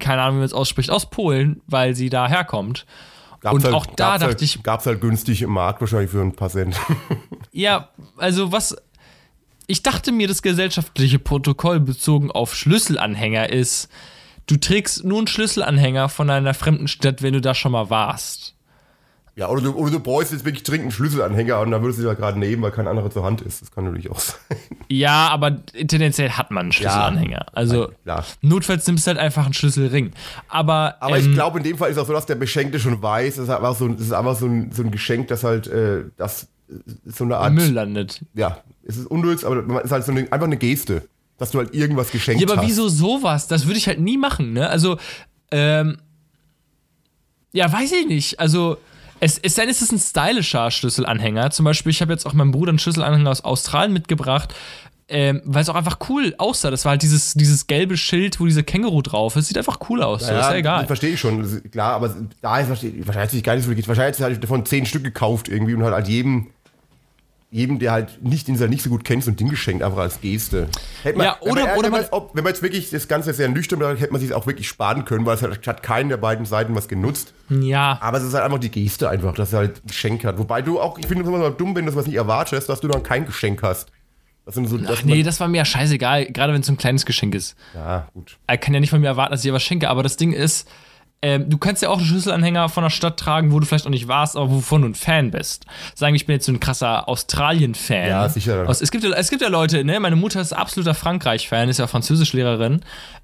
Keine 0.00 0.22
Ahnung, 0.22 0.36
wie 0.36 0.40
man 0.40 0.46
es 0.46 0.52
ausspricht, 0.52 0.90
aus 0.90 1.10
Polen, 1.10 1.60
weil 1.66 1.94
sie 1.94 2.08
da 2.10 2.28
herkommt. 2.28 2.86
Gab's 3.40 3.54
Und 3.54 3.64
halt, 3.64 3.74
auch 3.74 3.86
da 3.86 3.92
gab's 3.92 4.20
dachte 4.20 4.24
halt, 4.26 4.42
ich- 4.42 4.62
Gab's 4.62 4.86
halt 4.86 5.00
günstig 5.00 5.42
im 5.42 5.50
Markt, 5.50 5.80
wahrscheinlich 5.80 6.10
für 6.10 6.20
ein 6.20 6.34
paar 6.34 6.50
Cent. 6.50 6.76
Ja, 7.52 7.88
also 8.16 8.52
was. 8.52 8.76
Ich 9.66 9.82
dachte 9.82 10.12
mir, 10.12 10.28
das 10.28 10.42
gesellschaftliche 10.42 11.18
Protokoll 11.18 11.78
bezogen 11.80 12.30
auf 12.30 12.54
Schlüsselanhänger 12.54 13.50
ist, 13.50 13.88
du 14.46 14.56
trägst 14.56 15.04
nur 15.04 15.18
einen 15.18 15.26
Schlüsselanhänger 15.26 16.08
von 16.08 16.30
einer 16.30 16.54
fremden 16.54 16.88
Stadt, 16.88 17.20
wenn 17.22 17.34
du 17.34 17.40
da 17.40 17.54
schon 17.54 17.72
mal 17.72 17.90
warst. 17.90 18.54
Ja, 19.38 19.48
oder 19.48 19.62
du, 19.62 19.72
oder 19.74 19.90
du 19.92 20.00
brauchst 20.00 20.32
jetzt 20.32 20.44
wirklich 20.44 20.64
dringend 20.64 20.82
einen 20.86 20.90
Schlüsselanhänger 20.90 21.60
und 21.60 21.70
dann 21.70 21.80
würdest 21.80 22.00
du 22.00 22.04
da 22.04 22.14
gerade 22.14 22.38
nehmen, 22.38 22.60
weil 22.60 22.72
kein 22.72 22.88
anderer 22.88 23.08
zur 23.10 23.22
Hand 23.24 23.40
ist. 23.40 23.62
Das 23.62 23.70
kann 23.70 23.84
natürlich 23.84 24.10
auch 24.10 24.18
sein. 24.18 24.36
Ja, 24.88 25.28
aber 25.28 25.64
tendenziell 25.64 26.30
hat 26.30 26.50
man 26.50 26.62
einen 26.64 26.72
Schlüsselanhänger. 26.72 27.46
also 27.52 27.92
klar. 28.02 28.24
notfalls 28.42 28.86
nimmst 28.88 29.06
du 29.06 29.10
halt 29.10 29.18
einfach 29.20 29.44
einen 29.44 29.54
Schlüsselring. 29.54 30.10
Aber, 30.48 30.96
Aber 31.00 31.16
ähm, 31.18 31.26
ich 31.30 31.32
glaube, 31.34 31.58
in 31.58 31.64
dem 31.64 31.78
Fall 31.78 31.90
ist 31.90 31.98
auch 31.98 32.06
so, 32.06 32.12
dass 32.12 32.26
der 32.26 32.34
Beschenkte 32.34 32.80
schon 32.80 33.00
weiß, 33.00 33.34
es 33.38 33.44
ist 33.44 33.50
einfach 33.50 33.76
so, 33.76 33.84
ein- 33.84 33.94
es 33.94 34.00
ist 34.02 34.12
einfach 34.12 34.34
so 34.36 34.46
ein, 34.46 34.72
so 34.72 34.82
ein 34.82 34.90
Geschenk, 34.90 35.28
das 35.28 35.44
halt, 35.44 35.68
äh, 35.68 36.04
das 36.16 36.48
so 37.06 37.22
eine 37.24 37.36
Art, 37.38 37.52
Müll 37.54 37.70
landet. 37.72 38.24
ja, 38.34 38.58
es 38.84 38.96
ist 38.98 39.06
unnütz, 39.06 39.44
aber 39.44 39.64
es 39.78 39.84
ist 39.84 39.92
halt 39.92 40.04
so 40.04 40.12
eine, 40.12 40.30
einfach 40.32 40.46
eine 40.46 40.56
Geste, 40.58 41.08
dass 41.38 41.52
du 41.52 41.58
halt 41.58 41.72
irgendwas 41.74 42.10
geschenkt 42.10 42.42
Ja, 42.42 42.48
aber 42.48 42.60
hast. 42.60 42.68
wieso 42.68 42.88
sowas? 42.88 43.46
Das 43.46 43.66
würde 43.66 43.78
ich 43.78 43.86
halt 43.86 44.00
nie 44.00 44.18
machen, 44.18 44.52
ne? 44.52 44.68
Also, 44.68 44.98
ähm, 45.52 45.98
ja, 47.52 47.72
weiß 47.72 47.92
ich 47.92 48.06
nicht. 48.06 48.40
Also, 48.40 48.76
es, 49.20 49.38
es 49.38 49.54
sei 49.54 49.62
denn, 49.62 49.70
es 49.70 49.82
ist 49.82 49.92
ein 49.92 49.98
stylischer 49.98 50.70
Schlüsselanhänger. 50.70 51.50
Zum 51.50 51.64
Beispiel, 51.64 51.90
ich 51.90 52.00
habe 52.00 52.12
jetzt 52.12 52.26
auch 52.26 52.32
meinem 52.32 52.52
Bruder 52.52 52.70
einen 52.70 52.78
Schlüsselanhänger 52.78 53.30
aus 53.30 53.42
Australien 53.44 53.92
mitgebracht. 53.92 54.54
ähm, 55.10 55.40
weil 55.46 55.62
es 55.62 55.70
auch 55.70 55.74
einfach 55.74 55.98
cool 56.10 56.34
aussah. 56.36 56.70
Das 56.70 56.84
war 56.84 56.90
halt 56.90 57.02
dieses, 57.02 57.32
dieses 57.32 57.66
gelbe 57.66 57.96
Schild, 57.96 58.38
wo 58.40 58.44
diese 58.44 58.62
Känguru 58.62 59.00
drauf 59.00 59.36
ist. 59.36 59.48
Sieht 59.48 59.56
einfach 59.56 59.78
cool 59.88 60.02
aus. 60.02 60.20
So, 60.26 60.32
ist 60.34 60.50
ja 60.50 60.54
egal. 60.54 60.86
Verstehe 60.86 61.14
ich 61.14 61.20
schon. 61.20 61.42
Ist 61.42 61.72
Klar, 61.72 61.94
aber 61.94 62.14
da 62.42 62.58
ist 62.58 62.68
wahrscheinlich 62.68 63.06
wahrscheinlich 63.06 63.42
gar 63.42 63.54
nicht 63.56 63.64
so 63.64 63.74
geht. 63.74 63.88
Wahrscheinlich 63.88 64.20
hat 64.20 64.30
sich 64.30 64.40
davon 64.40 64.66
zehn 64.66 64.84
Stück 64.84 65.04
gekauft 65.04 65.48
irgendwie 65.48 65.74
und 65.74 65.82
hat 65.82 65.94
halt 65.94 66.08
jedem, 66.08 66.48
jedem, 67.50 67.78
der 67.78 67.92
halt 67.92 68.22
nicht 68.22 68.46
den 68.46 68.60
er 68.60 68.68
nicht 68.68 68.82
so 68.82 68.90
gut 68.90 69.04
kennt, 69.04 69.24
so 69.24 69.30
ein 69.30 69.36
Ding 69.36 69.48
geschenkt, 69.48 69.82
einfach 69.82 69.98
als 69.98 70.20
Geste. 70.20 70.68
Hätte 71.02 71.16
man, 71.16 71.26
Ja, 71.28 71.36
wenn 71.42 71.52
oder- 71.52 71.62
man, 71.66 71.70
oder 71.78 71.82
wenn, 71.84 71.90
man, 71.92 72.00
man- 72.02 72.10
ob- 72.10 72.34
wenn 72.36 72.44
man 72.44 72.52
jetzt 72.52 72.62
wirklich 72.62 72.90
das 72.90 73.08
Ganze 73.08 73.32
sehr 73.32 73.48
nüchtern 73.48 73.78
betrachtet, 73.78 74.02
hätte 74.02 74.12
man 74.12 74.20
sich 74.20 74.34
auch 74.34 74.46
wirklich 74.46 74.68
sparen 74.68 75.04
können, 75.06 75.24
weil 75.24 75.34
es 75.36 75.42
hat, 75.42 75.66
hat 75.66 75.82
keinen 75.82 76.10
der 76.10 76.18
beiden 76.18 76.44
Seiten 76.44 76.74
was 76.74 76.88
genutzt. 76.88 77.32
Ja. 77.48 77.98
Aber 78.02 78.18
es 78.18 78.24
ist 78.24 78.34
halt 78.34 78.44
einfach 78.44 78.58
die 78.58 78.70
Geste 78.70 79.08
einfach, 79.08 79.34
dass 79.34 79.52
er 79.54 79.60
halt 79.60 79.78
ein 79.78 79.86
Geschenk 79.86 80.24
hat. 80.24 80.38
Wobei 80.38 80.60
du 80.60 80.78
auch, 80.78 80.98
ich 80.98 81.06
finde 81.06 81.22
es 81.22 81.28
immer 81.28 81.50
dumm, 81.50 81.74
wenn 81.74 81.86
du 81.86 81.94
was 81.94 82.06
nicht 82.06 82.16
erwartest, 82.16 82.68
dass 82.68 82.80
du 82.80 82.88
dann 82.88 83.02
kein 83.02 83.24
Geschenk 83.24 83.62
hast. 83.62 83.90
Das 84.44 84.54
so, 84.54 84.78
Ach 84.86 85.02
nee, 85.04 85.22
das 85.22 85.40
war 85.40 85.48
mir 85.48 85.58
ja 85.58 85.64
scheißegal, 85.66 86.26
gerade 86.32 86.54
wenn 86.54 86.60
es 86.62 86.66
so 86.66 86.72
ein 86.72 86.78
kleines 86.78 87.04
Geschenk 87.04 87.34
ist. 87.34 87.54
ja, 87.74 88.08
gut. 88.14 88.38
Er 88.46 88.56
kann 88.56 88.72
ja 88.72 88.80
nicht 88.80 88.88
von 88.90 89.00
mir 89.00 89.08
erwarten, 89.08 89.32
dass 89.32 89.40
ich 89.40 89.48
dir 89.48 89.52
was 89.52 89.62
schenke, 89.62 89.90
aber 89.90 90.02
das 90.02 90.16
Ding 90.16 90.32
ist, 90.32 90.66
ähm, 91.22 91.50
du 91.50 91.58
kannst 91.58 91.82
ja 91.82 91.88
auch 91.88 91.96
einen 91.98 92.06
Schlüsselanhänger 92.06 92.68
von 92.68 92.82
der 92.84 92.90
Stadt 92.90 93.18
tragen, 93.18 93.50
wo 93.52 93.58
du 93.58 93.66
vielleicht 93.66 93.84
noch 93.84 93.90
nicht 93.90 94.06
warst, 94.08 94.36
aber 94.36 94.50
wovon 94.50 94.82
du 94.82 94.88
ein 94.88 94.94
Fan 94.94 95.30
bist. 95.32 95.66
Sagen 95.94 96.12
wir, 96.14 96.16
ich 96.16 96.26
bin 96.26 96.34
jetzt 96.34 96.46
so 96.46 96.52
ein 96.52 96.60
krasser 96.60 97.08
Australien-Fan. 97.08 98.08
Ja, 98.08 98.28
sicher. 98.28 98.68
Aus, 98.68 98.80
es, 98.80 98.90
gibt, 98.90 99.02
ja- 99.04 99.10
es 99.12 99.28
gibt 99.30 99.42
ja 99.42 99.48
Leute, 99.48 99.82
ne? 99.84 99.98
Meine 100.00 100.16
Mutter 100.16 100.40
ist 100.40 100.52
absoluter 100.52 100.94
Frankreich-Fan, 100.94 101.68
ist 101.68 101.78
ja 101.78 101.86
Französischlehrerin. 101.88 102.80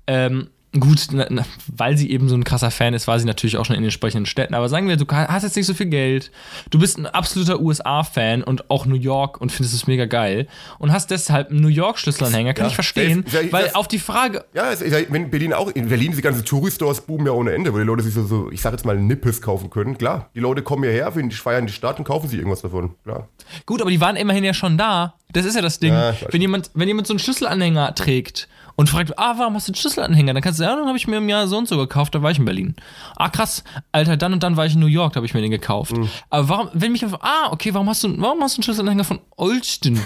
Ähm, 0.06 0.48
gut, 0.78 1.06
na, 1.12 1.26
na, 1.30 1.44
weil 1.74 1.96
sie 1.96 2.10
eben 2.10 2.28
so 2.28 2.34
ein 2.34 2.44
krasser 2.44 2.70
Fan 2.70 2.94
ist, 2.94 3.06
war 3.06 3.18
sie 3.18 3.26
natürlich 3.26 3.56
auch 3.56 3.64
schon 3.64 3.76
in 3.76 3.82
den 3.82 3.86
entsprechenden 3.86 4.26
Städten. 4.26 4.54
Aber 4.54 4.68
sagen 4.68 4.88
wir, 4.88 4.96
du 4.96 5.06
hast 5.08 5.42
jetzt 5.42 5.56
nicht 5.56 5.66
so 5.66 5.74
viel 5.74 5.86
Geld, 5.86 6.30
du 6.70 6.78
bist 6.78 6.98
ein 6.98 7.06
absoluter 7.06 7.60
USA-Fan 7.60 8.42
und 8.42 8.70
auch 8.70 8.86
New 8.86 8.94
York 8.96 9.40
und 9.40 9.52
findest 9.52 9.74
es 9.74 9.86
mega 9.86 10.06
geil 10.06 10.46
und 10.78 10.92
hast 10.92 11.10
deshalb 11.10 11.50
einen 11.50 11.60
New 11.60 11.68
York-Schlüsselanhänger, 11.68 12.54
kann 12.54 12.64
Ja, 12.66 12.68
ich 12.70 12.74
verstehen. 12.74 13.24
das- 13.24 13.52
weil 13.52 13.64
das- 13.64 13.74
auf 13.74 13.88
die 13.88 13.98
Frage, 13.98 14.44
Ja, 14.54 14.70
in 14.72 15.30
Berlin 15.30 15.52
auch. 15.52 15.70
In 15.70 15.88
Berlin 15.88 16.10
diese 16.10 16.22
ganzen 16.22 16.44
Touristores 16.44 17.00
boomen 17.00 17.26
ja 17.26 17.32
ohne 17.32 17.52
Ende, 17.52 17.72
wo 17.72 17.78
die 17.78 17.84
Leute 17.84 18.02
sich 18.02 18.14
so, 18.14 18.24
so 18.26 18.50
ich 18.50 18.60
sag 18.60 18.72
jetzt 18.72 18.84
mal, 18.84 18.96
Nippes 18.96 19.40
kaufen 19.40 19.70
können. 19.70 19.96
Klar, 19.98 20.30
die 20.34 20.40
Leute 20.40 20.62
kommen 20.62 20.84
hierher, 20.84 21.10
die 21.10 21.30
feiern 21.30 21.66
die 21.66 21.72
Stadt 21.72 21.98
und 21.98 22.04
kaufen 22.04 22.28
sich 22.28 22.38
irgendwas 22.38 22.62
davon. 22.62 22.94
Klar. 23.04 23.28
Gut, 23.66 23.80
aber 23.80 23.90
die 23.90 24.00
waren 24.00 24.16
immerhin 24.16 24.44
ja 24.44 24.54
schon 24.54 24.76
da. 24.78 25.14
Das 25.32 25.44
ist 25.44 25.54
ja 25.56 25.62
das 25.62 25.78
Ding. 25.78 25.92
Ja, 25.92 26.14
wenn, 26.30 26.40
jemand, 26.40 26.70
wenn 26.74 26.86
jemand 26.88 27.06
so 27.06 27.12
einen 27.12 27.18
Schlüsselanhänger 27.18 27.94
trägt 27.94 28.48
und 28.76 28.88
fragt, 28.88 29.18
ah, 29.18 29.34
warum 29.38 29.54
hast 29.54 29.68
du 29.68 29.72
einen 29.72 29.76
Schlüsselanhänger? 29.76 30.34
Dann 30.34 30.42
kannst 30.42 30.58
du 30.58 30.64
sagen, 30.64 30.72
ja, 30.72 30.78
dann 30.78 30.88
habe 30.88 30.98
ich 30.98 31.06
mir 31.06 31.18
im 31.18 31.28
Jahr 31.28 31.46
so 31.46 31.58
und 31.58 31.68
so 31.68 31.76
gekauft, 31.76 32.14
da 32.14 32.22
war 32.22 32.30
ich 32.30 32.38
in 32.38 32.44
Berlin. 32.44 32.74
Ah, 33.16 33.28
krass, 33.28 33.64
Alter, 33.92 34.16
dann 34.16 34.32
und 34.32 34.42
dann 34.42 34.56
war 34.56 34.66
ich 34.66 34.74
in 34.74 34.80
New 34.80 34.86
York, 34.86 35.12
da 35.12 35.18
habe 35.18 35.26
ich 35.26 35.34
mir 35.34 35.40
den 35.40 35.50
gekauft. 35.50 35.96
Mhm. 35.96 36.08
Aber 36.30 36.48
warum, 36.48 36.68
wenn 36.72 36.92
mich 36.92 37.04
einfach, 37.04 37.20
ah, 37.22 37.52
okay, 37.52 37.72
warum 37.74 37.88
hast 37.88 38.02
du, 38.04 38.20
warum 38.20 38.42
hast 38.42 38.56
du 38.56 38.58
einen 38.58 38.64
Schlüsselanhänger 38.64 39.04
von 39.04 39.20
Olsten? 39.36 40.00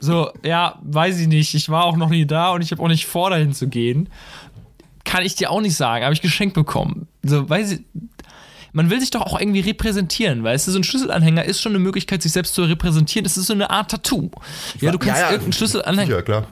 so, 0.00 0.30
ja, 0.44 0.78
weiß 0.82 1.18
ich 1.20 1.28
nicht. 1.28 1.54
Ich 1.54 1.68
war 1.68 1.84
auch 1.84 1.96
noch 1.96 2.08
nie 2.08 2.26
da 2.26 2.50
und 2.50 2.62
ich 2.62 2.72
habe 2.72 2.82
auch 2.82 2.88
nicht 2.88 3.06
vor, 3.06 3.30
dahin 3.30 3.52
zu 3.52 3.68
gehen. 3.68 4.08
Kann 5.04 5.24
ich 5.24 5.36
dir 5.36 5.50
auch 5.50 5.60
nicht 5.60 5.76
sagen, 5.76 6.04
habe 6.04 6.14
ich 6.14 6.22
geschenkt 6.22 6.54
bekommen. 6.54 7.06
So, 7.22 7.48
weiß 7.48 7.72
ich, 7.72 7.80
man 8.72 8.90
will 8.90 9.00
sich 9.00 9.10
doch 9.10 9.22
auch 9.22 9.40
irgendwie 9.40 9.60
repräsentieren, 9.60 10.44
weißt 10.44 10.66
du, 10.68 10.72
so 10.72 10.78
ein 10.78 10.84
Schlüsselanhänger 10.84 11.44
ist 11.44 11.62
schon 11.62 11.72
eine 11.72 11.78
Möglichkeit, 11.78 12.22
sich 12.22 12.32
selbst 12.32 12.54
zu 12.54 12.62
repräsentieren. 12.62 13.24
Das 13.24 13.38
ist 13.38 13.46
so 13.46 13.54
eine 13.54 13.70
Art 13.70 13.90
Tattoo. 13.90 14.30
Ja, 14.80 14.90
du 14.90 14.98
kannst 14.98 15.22
irgendeinen 15.22 15.52
Schlüsselanhänger, 15.54 16.16
Ja, 16.16 16.22
klar. 16.22 16.48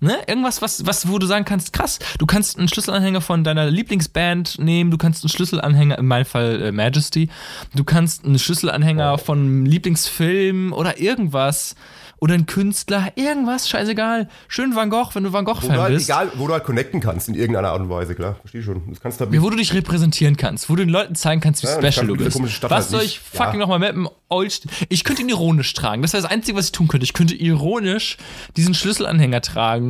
Ne? 0.00 0.16
Irgendwas, 0.26 0.62
was, 0.62 0.84
was, 0.86 1.08
wo 1.08 1.18
du 1.18 1.26
sagen 1.26 1.44
kannst, 1.44 1.72
krass, 1.72 1.98
du 2.18 2.26
kannst 2.26 2.58
einen 2.58 2.68
Schlüsselanhänger 2.68 3.20
von 3.20 3.44
deiner 3.44 3.70
Lieblingsband 3.70 4.58
nehmen, 4.58 4.90
du 4.90 4.98
kannst 4.98 5.22
einen 5.24 5.30
Schlüsselanhänger, 5.30 5.98
in 5.98 6.06
meinem 6.06 6.24
Fall 6.24 6.62
äh, 6.62 6.72
Majesty, 6.72 7.28
du 7.74 7.84
kannst 7.84 8.24
einen 8.24 8.38
Schlüsselanhänger 8.38 9.18
von 9.18 9.38
einem 9.38 9.66
Lieblingsfilm 9.66 10.72
oder 10.72 10.98
irgendwas. 11.00 11.74
Oder 12.22 12.34
ein 12.34 12.44
Künstler, 12.44 13.12
irgendwas, 13.14 13.66
scheißegal. 13.66 14.28
Schön 14.46 14.76
Van 14.76 14.90
Gogh, 14.90 15.14
wenn 15.14 15.24
du 15.24 15.32
Van 15.32 15.46
Gogh-Fan 15.46 15.78
halt, 15.80 15.94
bist. 15.94 16.06
egal, 16.06 16.30
wo 16.34 16.46
du 16.48 16.52
halt 16.52 16.64
connecten 16.64 17.00
kannst 17.00 17.30
in 17.30 17.34
irgendeiner 17.34 17.70
Art 17.70 17.80
und 17.80 17.88
Weise, 17.88 18.14
klar. 18.14 18.36
Versteh 18.40 18.62
schon. 18.62 18.82
Das 18.90 19.00
kannst 19.00 19.18
du 19.18 19.24
halt 19.24 19.34
Ja, 19.34 19.40
wo 19.40 19.48
du 19.48 19.56
dich 19.56 19.72
repräsentieren 19.72 20.36
kannst, 20.36 20.68
wo 20.68 20.76
du 20.76 20.84
den 20.84 20.90
Leuten 20.90 21.14
zeigen 21.14 21.40
kannst, 21.40 21.62
wie 21.62 21.68
Ja, 21.68 21.80
special 21.80 22.08
du 22.08 22.16
bist. 22.16 22.38
Was 22.64 22.70
halt 22.70 22.84
soll 22.90 23.02
ich 23.04 23.20
fucking 23.20 23.54
Ja. 23.54 23.60
nochmal 23.60 23.78
mit 23.78 23.92
dem 23.92 24.06
Old 24.28 24.60
Ich 24.90 25.02
könnte 25.04 25.22
ihn 25.22 25.30
ironisch 25.30 25.72
tragen. 25.72 26.02
Das 26.02 26.12
wäre 26.12 26.22
das 26.22 26.30
Einzige, 26.30 26.58
was 26.58 26.66
ich 26.66 26.72
tun 26.72 26.88
könnte. 26.88 27.04
Ich 27.04 27.14
könnte 27.14 27.34
ironisch 27.34 28.18
diesen 28.54 28.74
Schlüsselanhänger 28.74 29.40
tragen, 29.40 29.89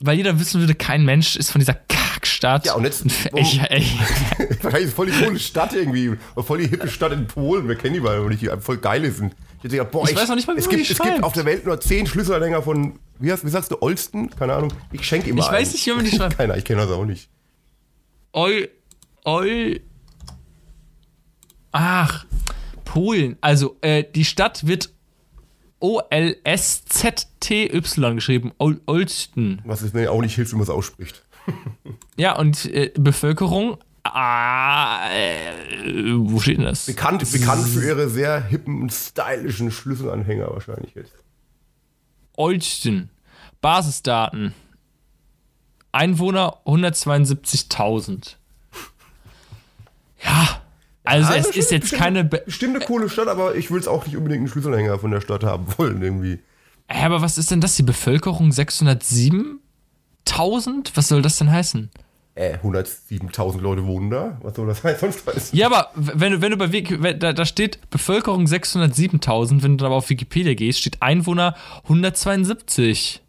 weil 0.00 0.16
jeder 0.16 0.38
wissen 0.40 0.60
würde, 0.60 0.74
kein 0.74 1.04
Mensch 1.04 1.36
ist 1.36 1.50
von 1.50 1.58
dieser 1.60 1.74
Kackstadt. 1.74 2.66
Ja, 2.66 2.74
und 2.74 2.84
jetzt- 2.84 3.04
Ich, 3.34 3.60
ey, 3.60 3.86
Wahrscheinlich 4.62 4.88
ist 4.88 4.94
voll 4.94 5.06
die 5.06 5.12
coole 5.24 5.38
Stadt 5.38 5.72
irgendwie. 5.72 6.16
Voll 6.36 6.58
die 6.58 6.68
hippe 6.68 6.88
Stadt 6.88 7.12
in 7.12 7.26
Polen. 7.26 7.68
Wir 7.68 7.76
kennen 7.76 7.94
die 7.94 8.00
mal, 8.00 8.22
weil 8.24 8.36
die 8.36 8.50
voll 8.60 8.78
geile 8.78 9.10
sind. 9.10 9.34
Ich, 9.58 9.64
hätte 9.64 9.76
gedacht, 9.76 9.90
boah, 9.92 10.08
Ich 10.08 10.14
weiß 10.16 10.28
noch 10.28 10.36
nicht 10.36 10.46
mal, 10.46 10.56
wie 10.56 10.60
es 10.60 10.68
gibt, 10.68 10.90
es 10.90 10.98
gibt 10.98 11.22
auf 11.22 11.32
der 11.32 11.44
Welt 11.46 11.64
nur 11.64 11.80
zehn 11.80 12.06
Schlüsselanhänger 12.06 12.62
von, 12.62 12.98
wie, 13.18 13.32
hast, 13.32 13.44
wie 13.46 13.50
sagst 13.50 13.70
du, 13.70 13.80
Olsten? 13.80 14.28
Keine 14.30 14.54
Ahnung. 14.54 14.72
Ich 14.92 15.06
schenke 15.06 15.30
ihm 15.30 15.38
Ich 15.38 15.44
mal 15.44 15.52
weiß 15.52 15.68
einen. 15.68 15.72
nicht, 15.72 15.86
wie 15.86 15.92
man 15.92 16.04
die 16.04 16.10
schreibt. 16.16 16.36
Keiner, 16.36 16.56
ich 16.56 16.64
kenne 16.64 16.82
das 16.82 16.90
auch 16.90 17.04
nicht. 17.06 17.30
Ol, 18.32 18.68
Ol. 19.24 19.80
Ach, 21.72 22.24
Polen. 22.84 23.36
Also, 23.40 23.76
äh, 23.80 24.04
die 24.14 24.24
Stadt 24.24 24.66
wird 24.66 24.90
O-L-S-Z-T-Y 25.80 27.70
geschrieben. 28.14 28.52
Ol 28.58 28.80
Olsten. 28.86 29.60
Was 29.64 29.82
es 29.82 29.92
mir 29.92 30.10
auch 30.10 30.20
nicht 30.20 30.34
hilft, 30.34 30.52
wie 30.52 30.56
man 30.56 30.64
es 30.64 30.70
ausspricht. 30.70 31.22
Ja, 32.16 32.36
und 32.36 32.64
äh, 32.66 32.92
Bevölkerung. 32.96 33.76
Ah, 34.04 35.10
äh, 35.10 35.52
wo 36.16 36.38
steht 36.38 36.58
denn 36.58 36.64
das? 36.64 36.86
Bekannt, 36.86 37.30
bekannt 37.32 37.66
für 37.66 37.84
ihre 37.84 38.08
sehr 38.08 38.40
hippen 38.42 38.82
und 38.82 38.92
stylischen 38.92 39.70
Schlüsselanhänger 39.70 40.48
wahrscheinlich 40.50 40.94
jetzt. 40.94 41.12
Olsten. 42.36 43.10
Basisdaten. 43.60 44.54
Einwohner 45.92 46.58
172.000. 46.66 48.36
Ja, 50.22 50.62
also 51.04 51.32
Ja, 51.32 51.38
es 51.38 51.46
ist 51.48 51.70
jetzt 51.70 51.82
bestimmt- 51.82 52.02
keine. 52.02 52.24
Be 52.24 52.42
Bestimmt 52.44 52.76
eine 52.76 52.84
coole 52.84 53.08
Stadt, 53.08 53.28
aber 53.28 53.54
ich 53.54 53.70
will 53.70 53.78
es 53.78 53.88
auch 53.88 54.06
nicht 54.06 54.16
unbedingt 54.16 54.40
einen 54.40 54.48
Schlüsselanhänger 54.48 54.98
von 54.98 55.10
der 55.10 55.20
Stadt 55.20 55.44
haben 55.44 55.66
wollen 55.78 56.02
irgendwie. 56.02 56.40
Hä, 56.88 57.04
aber 57.06 57.22
was 57.22 57.38
ist 57.38 57.50
denn 57.50 57.60
das? 57.60 57.76
Die 57.76 57.82
Bevölkerung 57.82 58.50
607.000? 58.50 60.90
Was 60.94 61.08
soll 61.08 61.22
das 61.22 61.38
denn 61.38 61.50
heißen? 61.50 61.90
Äh, 62.36 62.58
107.000 62.62 63.60
Leute 63.60 63.86
wohnen 63.86 64.10
da. 64.10 64.38
Was 64.42 64.56
soll 64.56 64.66
das 64.66 64.82
heißen? 64.82 65.00
Sonst 65.12 65.26
heißen? 65.26 65.56
Ja, 65.58 65.66
aber 65.66 65.90
wenn 65.94 66.32
du, 66.32 66.40
wenn 66.42 66.50
du 66.50 66.56
bei 66.56 66.72
Wiki, 66.72 67.00
wenn- 67.02 67.18
da, 67.20 67.32
da 67.32 67.46
steht 67.46 67.78
Bevölkerung 67.90 68.46
607.000, 68.46 69.62
wenn 69.62 69.72
du 69.72 69.76
dann 69.84 69.86
aber 69.86 69.96
auf 69.96 70.10
Wikipedia 70.10 70.54
gehst, 70.54 70.80
steht 70.80 71.00
Einwohner 71.00 71.54
172. 71.84 73.22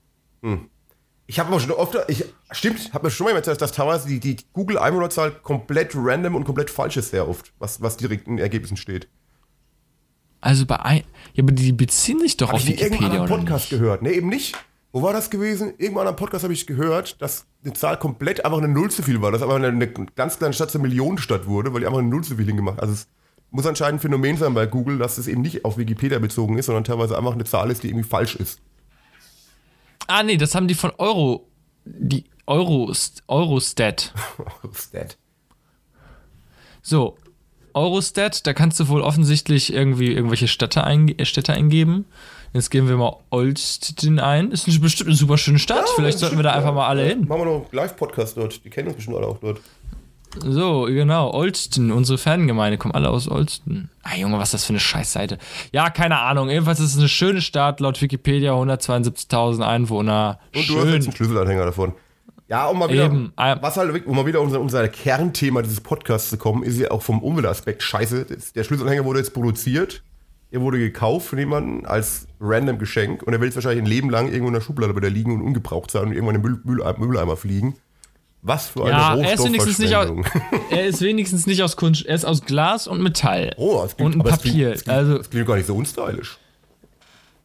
Ich 1.28 1.40
habe 1.40 1.50
aber 1.50 1.60
schon 1.60 1.72
oft, 1.72 1.98
ich, 2.08 2.24
stimmt, 2.52 2.94
habe 2.94 3.08
mir 3.08 3.12
schon 3.12 3.26
mal 3.26 3.34
erzählt, 3.36 3.60
dass 3.62 3.72
teilweise 3.72 4.08
die, 4.08 4.20
die 4.20 4.38
Google-Einwohnerzahl 4.54 5.32
komplett 5.32 5.94
random 5.96 6.36
und 6.36 6.44
komplett 6.44 6.70
falsch 6.70 6.98
ist 6.98 7.10
sehr 7.12 7.28
oft, 7.28 7.52
was, 7.58 7.82
was 7.82 7.98
direkt 7.98 8.28
in 8.28 8.38
den 8.38 8.44
Ergebnissen 8.44 8.78
steht. 8.78 9.08
Also 10.42 10.68
bei 10.68 10.80
ein, 10.80 11.04
ja, 11.34 11.44
aber 11.44 11.52
die 11.54 11.72
beziehen 11.72 12.20
sich 12.20 12.38
doch 12.38 12.50
Habe 12.50 12.58
auf 12.58 12.64
ich 12.64 12.70
Wikipedia 12.70 13.08
anderen 13.08 13.22
oder 13.24 13.38
Podcast 13.38 13.72
nicht? 13.72 13.80
gehört. 13.82 14.04
Nee, 14.04 14.12
eben 14.12 14.30
nicht. 14.30 14.56
Wo 14.92 15.02
war 15.02 15.12
das 15.12 15.32
gewesen? 15.32 15.74
Irgendwann 15.80 16.02
anderen 16.02 16.18
Podcast 16.18 16.44
habe 16.44 16.54
ich 16.54 16.68
gehört, 16.68 17.20
dass 17.22 17.48
eine 17.64 17.74
Zahl 17.74 17.98
komplett 17.98 18.46
einfach 18.46 18.60
eine 18.60 18.68
Null 18.68 18.92
zu 18.92 19.02
viel 19.02 19.22
war. 19.22 19.32
Dass 19.32 19.42
aber 19.42 19.56
eine, 19.56 19.68
eine 19.68 19.88
ganz 19.88 20.38
kleine 20.38 20.54
Stadt 20.54 20.70
zur 20.70 20.82
Millionenstadt 20.82 21.48
wurde, 21.48 21.74
weil 21.74 21.82
die 21.82 21.88
einfach 21.88 22.00
eine 22.00 22.08
Null 22.08 22.24
zu 22.24 22.36
viel 22.36 22.46
hingemacht 22.46 22.80
Also 22.80 22.94
es 22.94 23.08
muss 23.50 23.66
anscheinend 23.66 23.98
ein 23.98 24.02
Phänomen 24.02 24.38
sein 24.38 24.54
bei 24.54 24.68
Google, 24.68 25.00
dass 25.00 25.18
es 25.18 25.28
eben 25.28 25.42
nicht 25.42 25.66
auf 25.66 25.78
Wikipedia 25.78 26.20
bezogen 26.20 26.58
ist, 26.60 26.68
sondern 26.68 26.84
teilweise 26.84 27.18
einfach 27.18 27.34
eine 27.34 27.44
Zahl 27.46 27.72
ist, 27.72 27.82
die 27.82 27.88
irgendwie 27.88 28.08
falsch 28.08 28.36
ist. 28.36 28.60
Ah, 30.08 30.24
nee, 30.24 30.38
das 30.38 30.56
haben 30.56 30.68
die 30.68 30.76
von 30.76 30.92
Euro, 30.98 31.48
die 31.86 32.26
Eurost, 32.48 33.24
Eurostat. 33.28 34.14
Stat. 34.74 35.18
So, 36.82 37.18
Eurostat, 37.74 38.46
da 38.46 38.54
kannst 38.54 38.80
du 38.80 38.88
wohl 38.88 39.02
offensichtlich 39.02 39.74
irgendwie 39.74 40.14
irgendwelche 40.14 40.48
Städte, 40.48 40.84
einge 40.84 41.18
äh, 41.18 41.26
Städte 41.26 41.54
eingeben. 41.54 42.06
Jetzt 42.54 42.70
geben 42.70 42.88
wir 42.88 42.96
mal 42.96 43.18
Olsztyn 43.32 44.20
ein. 44.20 44.52
Ist 44.52 44.68
eine, 44.68 44.80
bestimmt 44.80 45.10
eine 45.10 45.18
super 45.18 45.38
schöne 45.38 45.60
Stadt. 45.60 45.90
Vielleicht 45.96 46.20
sollten 46.20 46.38
wir 46.38 46.44
da 46.44 46.54
einfach 46.54 46.74
mal 46.74 46.88
alle 46.88 47.04
hin. 47.04 47.28
Machen 47.28 47.42
wir 47.42 47.46
noch 47.46 47.54
einen 47.56 47.68
Live-Podcast 47.74 48.38
dort. 48.38 48.64
Die 48.64 48.70
kennen 48.70 48.88
uns 48.88 48.96
bestimmt 48.96 49.18
alle 49.18 49.28
auch 49.28 49.40
dort. 49.40 49.60
So, 50.40 50.84
genau, 50.84 51.32
Olsztyn, 51.34 51.92
unsere 51.92 52.18
Fangemeinde 52.18 52.78
kommen 52.78 52.94
alle 52.94 53.10
aus 53.10 53.30
Olsztyn. 53.30 53.90
Ah, 54.04 54.16
Junge, 54.16 54.38
was 54.38 54.50
ist 54.50 54.54
das 54.56 54.66
für 54.66 54.72
eine 54.74 54.80
Scheißseite? 54.80 55.38
Ja, 55.72 55.90
keine 55.90 56.20
Ahnung. 56.20 56.50
Jedenfalls 56.50 56.80
ist 56.80 56.92
es 56.94 56.98
eine 57.00 57.10
schöne 57.10 57.42
Stadt, 57.42 57.80
laut 57.80 58.02
Wikipedia 58.02 58.54
172.000 58.54 59.62
Einwohner. 59.62 60.40
Und 60.54 60.70
du 60.70 60.76
hast 60.78 60.86
jetzt 60.86 60.92
Schön. 60.92 61.04
einen 61.04 61.16
Schlüsselanhänger 61.16 61.66
davon. 61.66 61.94
Ja, 62.48 62.68
um 62.68 62.78
mal 62.78 62.90
wieder, 62.90 63.06
Eben. 63.06 63.34
Ah. 63.38 63.58
was 63.62 63.76
halt, 63.78 64.06
um 64.06 64.16
mal 64.16 64.26
wieder 64.28 64.40
unser, 64.40 64.62
unser 64.62 64.88
Kernthema 64.88 65.64
dieses 65.64 65.82
Podcasts 65.82 66.30
zu 66.30 66.38
kommen, 66.38 66.62
ist 66.64 66.78
ja 66.78 66.92
auch 66.92 67.02
vom 67.02 67.24
Umweltaspekt 67.24 67.82
scheiße. 67.82 68.28
Der 68.56 68.64
Schlüsselanhänger 68.64 69.04
wurde 69.04 69.20
jetzt 69.20 69.34
produziert, 69.34 70.04
er 70.52 70.62
wurde 70.62 70.78
gekauft 70.78 71.28
von 71.28 71.40
jemandem 71.40 71.86
als 71.86 72.28
random 72.40 72.78
Geschenk 72.78 73.24
und 73.24 73.34
er 73.34 73.40
will 73.40 73.48
jetzt 73.48 73.56
wahrscheinlich 73.56 73.84
ein 73.84 73.88
Leben 73.88 74.12
lang 74.12 74.28
irgendwo 74.28 74.50
in 74.50 74.54
der 74.54 74.62
Schublade 74.62 74.94
bei 74.94 75.00
der 75.00 75.10
liegen 75.10 75.34
und 75.34 75.42
ungebraucht 75.42 75.90
sein 75.90 76.04
und 76.04 76.12
irgendwann 76.12 76.36
in 76.36 76.44
den 76.44 76.62
Müll, 76.64 76.94
Mülleimer 76.98 77.36
fliegen. 77.36 77.76
Was 78.48 78.68
für 78.68 78.84
eine 78.84 78.92
Ja, 78.92 79.16
er 79.18 79.34
ist 79.34 79.44
wenigstens 79.44 79.80
nicht 79.80 79.96
aus, 79.96 80.08
er 80.70 80.86
ist 80.86 81.02
wenigstens 81.02 81.48
nicht 81.48 81.64
aus 81.64 81.76
Kunst, 81.78 82.06
er 82.06 82.14
ist 82.14 82.26
aus 82.26 82.46
Glas 82.46 82.88
und 82.88 83.02
Metall. 83.02 83.56
Oh, 83.58 83.82
das 83.82 83.98
klingt, 83.98 84.16
und 84.16 84.24
das 84.24 84.38
Papier. 84.38 84.52
Klingt, 84.52 84.76
das, 84.76 84.84
klingt, 84.84 84.98
also, 84.98 85.18
das 85.18 85.30
klingt 85.32 85.48
gar 85.48 85.56
nicht 85.56 85.66
so 85.66 85.76
unstylisch. 85.76 86.38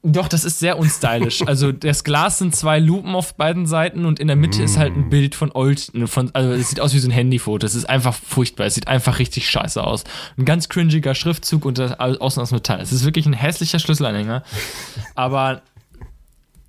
Doch, 0.03 0.29
das 0.29 0.45
ist 0.45 0.59
sehr 0.59 0.79
unstylisch. 0.79 1.43
Also 1.47 1.73
das 1.73 2.05
Glas 2.05 2.39
sind 2.39 2.55
zwei 2.55 2.79
Lupen 2.79 3.15
auf 3.15 3.35
beiden 3.35 3.67
Seiten 3.67 4.05
und 4.05 4.21
in 4.21 4.29
der 4.29 4.37
Mitte 4.37 4.61
mm. 4.61 4.65
ist 4.65 4.79
halt 4.79 4.95
ein 4.95 5.07
mm. 5.07 5.11
Bild 5.11 5.35
von 5.35 5.51
Old. 5.53 5.91
Von, 6.07 6.31
also 6.33 6.53
es 6.53 6.69
sieht 6.69 6.81
aus 6.81 6.95
wie 6.95 6.99
so 6.99 7.09
ein 7.09 7.13
Handyfoto. 7.13 7.67
Es 7.67 7.75
ist 7.75 7.89
einfach 7.89 8.15
furchtbar. 8.15 8.67
Es 8.67 8.75
sieht 8.75 8.89
einfach 8.89 9.19
richtig 9.19 9.51
scheiße 9.51 9.83
aus. 9.83 10.05
Ein 10.39 10.45
ganz 10.45 10.69
cringiger 10.69 11.15
Schriftzug 11.15 11.65
und 11.65 11.79
das 11.79 11.99
außen 11.99 12.43
aus 12.43 12.53
Metall. 12.53 12.81
Es 12.81 12.93
ist 12.93 13.05
wirklich 13.05 13.27
ein 13.27 13.33
hässlicher 13.33 13.79
Schlüsselanhänger. 13.79 14.43
Aber 15.15 15.63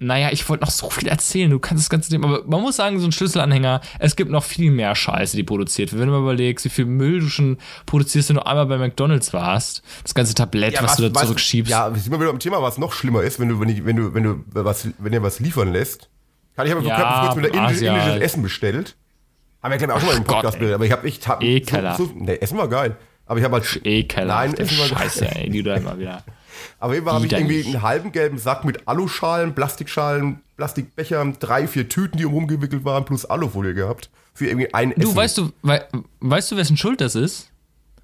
naja, 0.01 0.29
ich 0.31 0.49
wollte 0.49 0.63
noch 0.63 0.71
so 0.71 0.89
viel 0.89 1.07
erzählen, 1.07 1.51
du 1.51 1.59
kannst 1.59 1.83
das 1.83 1.89
ganze 1.89 2.09
Thema, 2.09 2.27
aber 2.27 2.43
man 2.47 2.61
muss 2.61 2.75
sagen, 2.75 2.99
so 2.99 3.05
ein 3.05 3.11
Schlüsselanhänger, 3.11 3.81
es 3.99 4.15
gibt 4.15 4.31
noch 4.31 4.43
viel 4.43 4.71
mehr 4.71 4.95
Scheiße, 4.95 5.37
die 5.37 5.43
produziert 5.43 5.91
wird. 5.91 6.01
Wenn 6.01 6.07
du 6.07 6.13
mal 6.13 6.21
überlegst, 6.21 6.65
wie 6.65 6.69
viel 6.69 6.85
Müll 6.85 7.19
du 7.19 7.29
schon 7.29 7.57
produzierst, 7.85 8.29
wenn 8.29 8.37
du 8.37 8.45
einmal 8.45 8.65
bei 8.65 8.79
McDonalds 8.79 9.31
warst, 9.31 9.83
das 10.01 10.15
ganze 10.15 10.33
Tablett, 10.33 10.73
ja, 10.73 10.81
was, 10.81 10.91
was, 10.91 10.97
du 10.97 11.09
da 11.09 11.15
was, 11.15 11.21
zurückschiebst. 11.23 11.69
Ja, 11.69 11.93
wir 11.93 12.01
sind 12.01 12.11
mal 12.11 12.19
wieder 12.19 12.31
am 12.31 12.39
Thema, 12.39 12.63
was 12.63 12.79
noch 12.79 12.93
schlimmer 12.93 13.21
ist, 13.21 13.39
wenn 13.39 13.49
du, 13.49 13.59
wenn, 13.59 13.69
ich, 13.69 13.85
wenn 13.85 13.95
du, 13.95 14.13
wenn 14.15 14.23
du 14.23 14.43
was, 14.53 14.87
wenn 14.97 15.13
ihr 15.13 15.21
was 15.21 15.39
liefern 15.39 15.71
lässt. 15.71 16.09
Kann 16.55 16.65
ich 16.65 16.73
aber 16.73 16.81
ja, 16.81 17.21
kurz 17.21 17.35
mit 17.35 17.45
der 17.45 17.53
indisches 17.53 17.81
Indische 17.81 18.21
Essen 18.21 18.41
bestellt. 18.41 18.95
Haben 19.61 19.71
wir, 19.71 19.77
glaube 19.77 19.93
ich, 19.93 19.97
auch 19.97 19.99
schon 19.99 20.09
mal 20.09 20.17
im 20.17 20.23
Podcast 20.23 20.59
Gott, 20.59 20.71
aber 20.71 20.85
ich 20.85 20.91
habe 20.91 21.07
echt. 21.07 21.27
Hab 21.27 21.43
Ekeler. 21.43 21.95
So, 21.95 22.05
so, 22.05 22.13
nee, 22.15 22.37
Essen 22.37 22.57
war 22.57 22.67
geil. 22.67 22.97
Aber 23.27 23.37
ich 23.37 23.45
habe 23.45 23.57
halt. 23.57 23.81
Ekeler. 23.83 24.25
Nein, 24.25 24.53
Essen 24.55 24.79
war 24.79 24.89
geil. 24.89 24.97
Scheiße, 24.97 25.35
ey, 25.35 25.49
die 25.49 25.61
du 25.61 25.69
da 25.69 25.75
immer 25.75 25.99
wieder. 25.99 26.23
Aber 26.79 26.95
eben 26.95 27.09
habe 27.09 27.25
ich 27.25 27.31
irgendwie 27.31 27.65
einen 27.65 27.81
halben 27.81 28.11
gelben 28.11 28.37
Sack 28.37 28.65
mit 28.65 28.87
Aluschalen, 28.87 29.55
Plastikschalen, 29.55 30.41
Plastikbechern, 30.57 31.37
drei, 31.39 31.67
vier 31.67 31.89
Tüten, 31.89 32.17
die 32.17 32.25
umgewickelt 32.25 32.85
waren, 32.85 33.05
plus 33.05 33.25
Alufolie 33.25 33.73
gehabt. 33.73 34.09
Für 34.33 34.47
irgendwie 34.47 34.73
ein 34.73 34.91
Essen. 34.91 35.01
Du, 35.01 35.15
weißt 35.15 35.37
du, 35.37 35.51
wei 35.61 35.83
weißt 36.21 36.51
du, 36.51 36.57
wessen 36.57 36.77
Schuld 36.77 37.01
das 37.01 37.15
ist? 37.15 37.49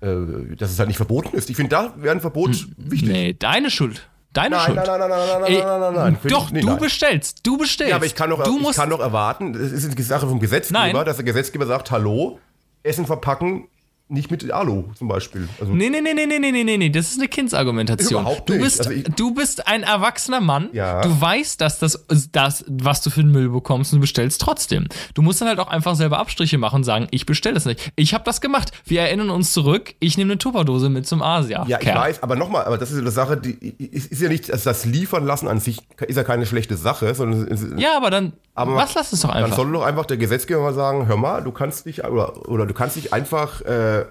Äh, 0.01 0.55
dass 0.57 0.71
es 0.71 0.77
halt 0.77 0.89
nicht 0.89 0.97
verboten 0.97 1.35
ist. 1.35 1.49
Ich 1.49 1.55
finde, 1.55 1.69
da 1.69 1.93
wäre 1.97 2.13
ein 2.13 2.21
Verbot 2.21 2.53
hm, 2.53 2.75
wichtig. 2.77 3.09
Nee, 3.09 3.33
deine 3.33 3.71
Schuld. 3.71 4.07
Deine 4.33 4.55
nein, 4.55 4.65
Schuld. 4.65 4.77
Nein, 4.77 4.85
nein, 4.87 4.99
nein, 4.99 5.09
nein, 5.09 5.41
nein, 5.41 5.51
Ey, 5.51 5.57
nein, 5.57 5.79
nein, 5.79 5.93
nein, 5.93 6.17
nein. 6.21 6.31
Doch, 6.31 6.51
nee, 6.51 6.61
du 6.61 6.67
nein. 6.67 6.77
bestellst. 6.77 7.39
Du 7.47 7.57
bestellst. 7.57 7.89
Ja, 7.89 7.95
aber 7.95 8.05
ich 8.05 8.13
kann 8.13 8.29
doch, 8.29 8.43
du 8.43 8.69
ich 8.69 8.75
kann 8.75 8.89
doch 8.89 8.99
erwarten, 8.99 9.55
es 9.55 9.71
ist 9.71 9.91
eine 9.91 10.03
Sache 10.03 10.27
vom 10.27 10.39
Gesetzgeber, 10.39 10.93
nein. 10.93 11.05
dass 11.05 11.15
der 11.15 11.25
Gesetzgeber 11.25 11.65
sagt, 11.65 11.89
hallo, 11.89 12.39
Essen 12.83 13.07
verpacken 13.07 13.67
nicht 14.09 14.31
mit 14.31 14.49
Alu 14.51 14.85
zum 14.95 15.07
Beispiel. 15.07 15.49
Also 15.59 15.73
nee, 15.73 15.89
nee, 15.89 16.01
nee, 16.01 16.13
nee, 16.13 16.25
nee, 16.25 16.39
nee, 16.39 16.63
nee, 16.63 16.77
nee, 16.77 16.89
das 16.89 17.11
ist 17.11 17.19
eine 17.19 17.27
Kindsargumentation. 17.27 18.21
Überhaupt 18.21 18.49
nicht. 18.49 18.59
Du 18.59 18.63
bist, 18.63 18.87
also 18.87 19.01
du 19.15 19.33
bist 19.33 19.67
ein 19.67 19.83
erwachsener 19.83 20.39
Mann. 20.39 20.69
Ja. 20.71 21.01
Du 21.01 21.19
weißt, 21.19 21.59
dass 21.59 21.79
das, 21.79 22.05
das, 22.31 22.63
was 22.67 23.01
du 23.01 23.09
für 23.09 23.21
den 23.21 23.31
Müll 23.31 23.49
bekommst, 23.49 23.91
und 23.91 23.97
du 23.97 24.01
bestellst 24.01 24.41
trotzdem. 24.41 24.87
Du 25.13 25.21
musst 25.21 25.41
dann 25.41 25.49
halt 25.49 25.59
auch 25.59 25.67
einfach 25.67 25.95
selber 25.95 26.19
Abstriche 26.19 26.57
machen 26.57 26.77
und 26.77 26.83
sagen, 26.83 27.07
ich 27.11 27.25
bestelle 27.25 27.55
das 27.55 27.65
nicht. 27.65 27.91
Ich 27.95 28.13
habe 28.13 28.23
das 28.23 28.39
gemacht. 28.39 28.71
Wir 28.85 29.01
erinnern 29.01 29.29
uns 29.29 29.51
zurück, 29.51 29.95
ich 29.99 30.17
nehme 30.17 30.31
eine 30.31 30.37
Tupperdose 30.37 30.89
mit 30.89 31.05
zum 31.05 31.21
Asia. 31.21 31.65
Ja, 31.67 31.79
ich 31.81 31.87
weiß, 31.87 32.23
aber 32.23 32.35
nochmal, 32.35 32.65
aber 32.65 32.77
das 32.77 32.91
ist 32.91 32.99
eine 32.99 33.11
Sache, 33.11 33.37
die 33.37 33.51
ist, 33.51 34.11
ist 34.11 34.21
ja 34.21 34.29
nicht, 34.29 34.51
also 34.51 34.69
das 34.69 34.85
Liefern 34.85 35.25
lassen 35.25 35.47
an 35.47 35.59
sich 35.59 35.79
ist 36.07 36.15
ja 36.15 36.23
keine 36.23 36.45
schlechte 36.45 36.77
Sache, 36.77 37.13
sondern. 37.13 37.77
Ja, 37.77 37.97
aber 37.97 38.09
dann, 38.09 38.33
aber 38.57 38.75
was 38.75 38.95
lass 38.95 39.13
es 39.13 39.21
doch 39.21 39.29
einfach. 39.29 39.49
Dann 39.49 39.55
soll 39.55 39.71
doch 39.71 39.83
einfach 39.83 40.05
der 40.05 40.17
Gesetzgeber 40.17 40.61
mal 40.61 40.73
sagen, 40.73 41.07
hör 41.07 41.17
mal, 41.17 41.43
du 41.43 41.51
kannst 41.51 41.85
nicht, 41.85 42.03
oder, 42.03 42.47
oder 42.49 42.65
du 42.65 42.73
kannst 42.73 42.95
nicht 42.95 43.13
einfach, 43.13 43.61
äh, 43.61 44.05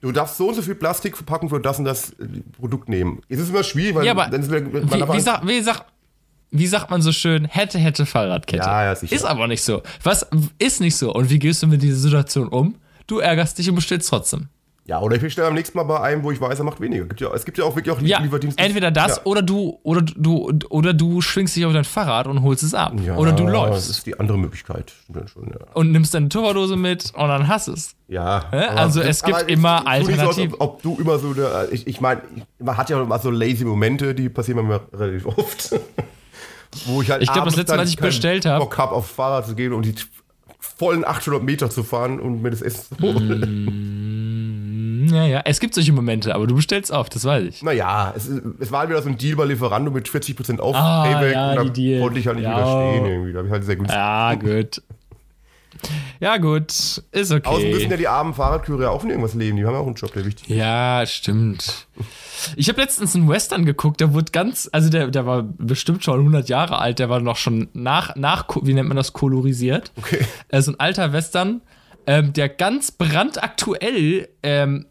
du 0.00 0.12
darfst 0.12 0.36
so 0.36 0.48
und 0.48 0.54
so 0.54 0.62
viel 0.62 0.76
Plastik 0.76 1.16
verpacken 1.16 1.48
für 1.48 1.60
das 1.60 1.78
und 1.78 1.84
das 1.84 2.10
äh, 2.10 2.26
Produkt 2.58 2.88
nehmen. 2.88 3.20
Es 3.28 3.40
ist 3.40 3.50
immer 3.50 3.64
schwierig, 3.64 3.96
weil 3.96 4.06
ja, 4.06 4.12
aber 4.12 4.28
dann 4.28 4.48
wie, 4.48 4.92
wie, 5.12 5.20
sag, 5.20 5.46
wie, 5.46 5.60
sag, 5.60 5.84
wie 6.52 6.66
sagt 6.68 6.90
man 6.90 7.02
so 7.02 7.10
schön, 7.10 7.46
hätte, 7.46 7.78
hätte 7.78 8.06
Fahrradkette. 8.06 8.62
Ja, 8.62 8.84
ja, 8.84 8.94
sicher. 8.94 9.14
Ist 9.14 9.24
aber 9.24 9.48
nicht 9.48 9.62
so. 9.62 9.82
Was 10.02 10.26
ist 10.58 10.80
nicht 10.80 10.96
so? 10.96 11.12
Und 11.12 11.28
wie 11.30 11.40
gehst 11.40 11.62
du 11.62 11.66
mit 11.66 11.82
dieser 11.82 11.96
Situation 11.96 12.48
um? 12.48 12.76
Du 13.08 13.18
ärgerst 13.18 13.58
dich 13.58 13.68
und 13.68 13.74
bestellst 13.74 14.08
trotzdem. 14.08 14.48
Ja, 14.86 15.00
oder 15.00 15.16
ich 15.16 15.22
bestelle 15.22 15.48
am 15.48 15.54
nächsten 15.54 15.78
Mal 15.78 15.84
bei 15.84 15.98
einem, 16.00 16.22
wo 16.22 16.30
ich 16.30 16.38
weiß, 16.38 16.58
er 16.58 16.64
macht 16.64 16.78
weniger. 16.78 17.06
Gibt 17.06 17.20
ja, 17.22 17.32
es 17.32 17.46
gibt 17.46 17.56
ja 17.56 17.64
auch 17.64 17.74
wirklich 17.74 17.94
auch 17.94 18.00
ja, 18.02 18.20
Lieferdienste. 18.20 18.62
Entweder 18.62 18.90
das 18.90 19.16
ja. 19.16 19.22
oder 19.24 19.40
du 19.40 19.80
oder 19.82 20.02
du 20.02 20.52
oder 20.68 20.92
du 20.92 21.22
schwingst 21.22 21.56
dich 21.56 21.64
auf 21.64 21.72
dein 21.72 21.84
Fahrrad 21.84 22.26
und 22.26 22.42
holst 22.42 22.62
es 22.62 22.74
ab. 22.74 22.92
Ja, 23.02 23.16
oder 23.16 23.32
du 23.32 23.46
läufst. 23.46 23.88
Das 23.88 23.96
ist 23.96 24.06
die 24.06 24.20
andere 24.20 24.36
Möglichkeit. 24.36 24.92
Schon, 25.26 25.48
ja. 25.48 25.66
Und 25.72 25.90
nimmst 25.90 26.12
deine 26.12 26.28
Tupperdose 26.28 26.76
mit 26.76 27.14
und 27.14 27.28
dann 27.28 27.48
hast 27.48 27.68
es. 27.68 27.94
Ja. 28.08 28.44
Also 28.50 29.00
es 29.00 29.22
gibt 29.22 29.50
immer 29.50 29.86
Alternativen. 29.86 30.50
So, 30.50 30.56
ob, 30.60 30.74
ob, 30.74 30.82
du 30.82 30.98
immer 31.00 31.18
so, 31.18 31.32
der, 31.32 31.72
ich, 31.72 31.86
ich 31.86 32.02
meine, 32.02 32.20
man 32.58 32.76
hat 32.76 32.90
ja 32.90 33.00
immer 33.00 33.18
so 33.18 33.30
lazy 33.30 33.64
Momente, 33.64 34.14
die 34.14 34.28
passieren 34.28 34.66
mir 34.66 34.82
relativ 34.92 35.24
oft. 35.26 35.80
wo 36.86 37.00
ich 37.00 37.10
halt 37.10 37.22
Ich 37.22 37.32
glaube, 37.32 37.46
das 37.46 37.56
letzte 37.56 37.72
Mal, 37.72 37.80
als 37.80 37.90
ich 37.90 37.96
bestellt 37.96 38.44
habe. 38.44 38.62
Bock 38.62 38.76
habe, 38.76 38.92
auf 38.92 39.06
Fahrrad 39.06 39.46
zu 39.46 39.54
gehen 39.54 39.72
und 39.72 39.86
die 39.86 39.94
vollen 40.76 41.04
800 41.04 41.42
Meter 41.42 41.70
zu 41.70 41.82
fahren 41.82 42.20
und 42.20 42.42
mir 42.42 42.50
das 42.50 42.62
Essen 42.62 42.96
zu 42.96 43.02
holen. 43.02 43.64
Mm. 43.66 45.14
Ja, 45.14 45.26
ja, 45.26 45.42
es 45.44 45.60
gibt 45.60 45.74
solche 45.74 45.92
Momente, 45.92 46.34
aber 46.34 46.46
du 46.46 46.54
bestellst 46.56 46.90
oft, 46.90 47.14
das 47.14 47.24
weiß 47.24 47.44
ich. 47.44 47.62
Naja, 47.62 48.12
es, 48.16 48.28
es 48.58 48.72
war 48.72 48.88
wieder 48.88 49.00
so 49.02 49.08
ein 49.08 49.18
Deal 49.18 49.36
bei 49.36 49.44
Lieferando 49.44 49.90
mit 49.90 50.08
40% 50.08 50.58
auf 50.60 50.74
ah, 50.74 51.04
Payback 51.04 51.34
ja, 51.34 51.50
und 51.50 51.56
da 51.56 51.64
Deal. 51.64 52.00
konnte 52.00 52.18
ich 52.18 52.26
halt 52.26 52.36
nicht 52.38 52.46
ja. 52.46 52.56
widerstehen 52.56 53.06
irgendwie. 53.06 53.32
Da 53.32 53.38
habe 53.38 53.48
ich 53.48 53.52
halt 53.52 53.64
sehr 53.64 53.76
günstig. 53.76 53.96
Ja, 53.96 54.34
gut. 54.34 54.82
Ja, 56.20 56.36
gut, 56.38 56.70
ist 57.12 57.32
okay. 57.32 57.48
Außen 57.48 57.70
müssen 57.70 57.90
ja 57.90 57.96
die 57.96 58.08
armen 58.08 58.34
Fahrradkurier 58.34 58.90
auch 58.90 59.00
von 59.00 59.10
irgendwas 59.10 59.34
leben. 59.34 59.56
Die 59.56 59.64
haben 59.64 59.74
ja 59.74 59.80
auch 59.80 59.86
einen 59.86 59.94
Job, 59.94 60.12
der 60.12 60.24
wichtig 60.24 60.48
ist. 60.48 60.56
Ja, 60.56 61.04
stimmt. 61.06 61.86
Ich 62.56 62.68
habe 62.68 62.80
letztens 62.80 63.14
einen 63.14 63.28
Western 63.28 63.64
geguckt, 63.64 64.00
der 64.00 64.12
wurde 64.12 64.32
ganz, 64.32 64.68
also 64.72 64.90
der, 64.90 65.08
der 65.08 65.26
war 65.26 65.42
bestimmt 65.42 66.04
schon 66.04 66.18
100 66.18 66.48
Jahre 66.48 66.78
alt, 66.78 66.98
der 66.98 67.08
war 67.08 67.20
noch 67.20 67.36
schon 67.36 67.68
nach, 67.72 68.16
nach 68.16 68.46
wie 68.62 68.74
nennt 68.74 68.88
man 68.88 68.96
das, 68.96 69.12
kolorisiert. 69.12 69.92
Okay. 69.96 70.24
Also 70.50 70.72
ein 70.72 70.80
alter 70.80 71.12
Western 71.12 71.62
ähm, 72.06 72.32
der 72.32 72.48
ganz 72.48 72.90
brandaktuell 72.90 74.28
ähm, 74.42 74.86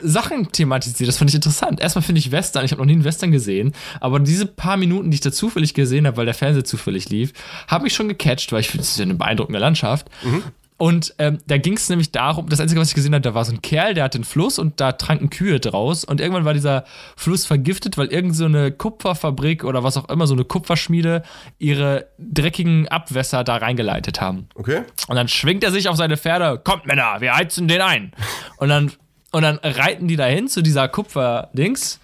Sachen 0.00 0.52
thematisiert. 0.52 1.08
Das 1.08 1.18
fand 1.18 1.30
ich 1.30 1.34
interessant. 1.34 1.80
Erstmal 1.80 2.02
finde 2.02 2.18
ich 2.18 2.30
Western, 2.32 2.64
ich 2.64 2.72
habe 2.72 2.80
noch 2.80 2.86
nie 2.86 2.92
einen 2.92 3.04
Western 3.04 3.32
gesehen, 3.32 3.72
aber 4.00 4.20
diese 4.20 4.46
paar 4.46 4.76
Minuten, 4.76 5.10
die 5.10 5.16
ich 5.16 5.20
da 5.20 5.32
zufällig 5.32 5.74
gesehen 5.74 6.06
habe, 6.06 6.16
weil 6.16 6.26
der 6.26 6.34
Fernseher 6.34 6.64
zufällig 6.64 7.08
lief, 7.08 7.32
haben 7.68 7.84
mich 7.84 7.94
schon 7.94 8.08
gecatcht, 8.08 8.52
weil 8.52 8.60
ich 8.60 8.68
finde, 8.68 8.82
es 8.82 8.90
ist 8.90 8.98
ja 8.98 9.04
eine 9.04 9.14
beeindruckende 9.14 9.58
Landschaft. 9.58 10.08
Mhm. 10.22 10.42
Und 10.78 11.14
ähm, 11.18 11.38
da 11.46 11.58
ging 11.58 11.74
es 11.74 11.88
nämlich 11.88 12.10
darum, 12.10 12.48
das 12.48 12.58
Einzige, 12.58 12.80
was 12.80 12.88
ich 12.88 12.94
gesehen 12.94 13.14
habe, 13.14 13.22
da 13.22 13.34
war 13.34 13.44
so 13.44 13.52
ein 13.52 13.62
Kerl, 13.62 13.94
der 13.94 14.04
hatte 14.04 14.16
einen 14.16 14.24
Fluss 14.24 14.58
und 14.58 14.80
da 14.80 14.92
tranken 14.92 15.30
Kühe 15.30 15.60
draus. 15.60 16.04
Und 16.04 16.20
irgendwann 16.20 16.44
war 16.44 16.54
dieser 16.54 16.84
Fluss 17.16 17.46
vergiftet, 17.46 17.96
weil 17.98 18.08
irgend 18.08 18.34
so 18.34 18.46
eine 18.46 18.72
Kupferfabrik 18.72 19.62
oder 19.62 19.84
was 19.84 19.96
auch 19.96 20.08
immer, 20.08 20.26
so 20.26 20.34
eine 20.34 20.44
Kupferschmiede, 20.44 21.22
ihre 21.58 22.08
dreckigen 22.18 22.88
Abwässer 22.88 23.44
da 23.44 23.56
reingeleitet 23.56 24.20
haben. 24.20 24.48
Okay. 24.56 24.82
Und 25.06 25.14
dann 25.14 25.28
schwingt 25.28 25.62
er 25.62 25.70
sich 25.70 25.88
auf 25.88 25.96
seine 25.96 26.16
Pferde, 26.16 26.60
kommt 26.62 26.86
Männer, 26.86 27.20
wir 27.20 27.34
heizen 27.36 27.68
den 27.68 27.80
ein. 27.80 28.12
Und 28.56 28.68
dann, 28.68 28.90
und 29.30 29.42
dann 29.42 29.58
reiten 29.62 30.08
die 30.08 30.16
dahin 30.16 30.48
zu 30.48 30.62
dieser 30.62 30.88
Kupferdings 30.88 32.00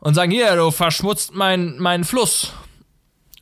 und 0.00 0.14
sagen, 0.14 0.30
hier, 0.30 0.54
du 0.56 0.70
verschmutzt 0.70 1.34
meinen 1.34 1.80
mein 1.80 2.04
Fluss. 2.04 2.52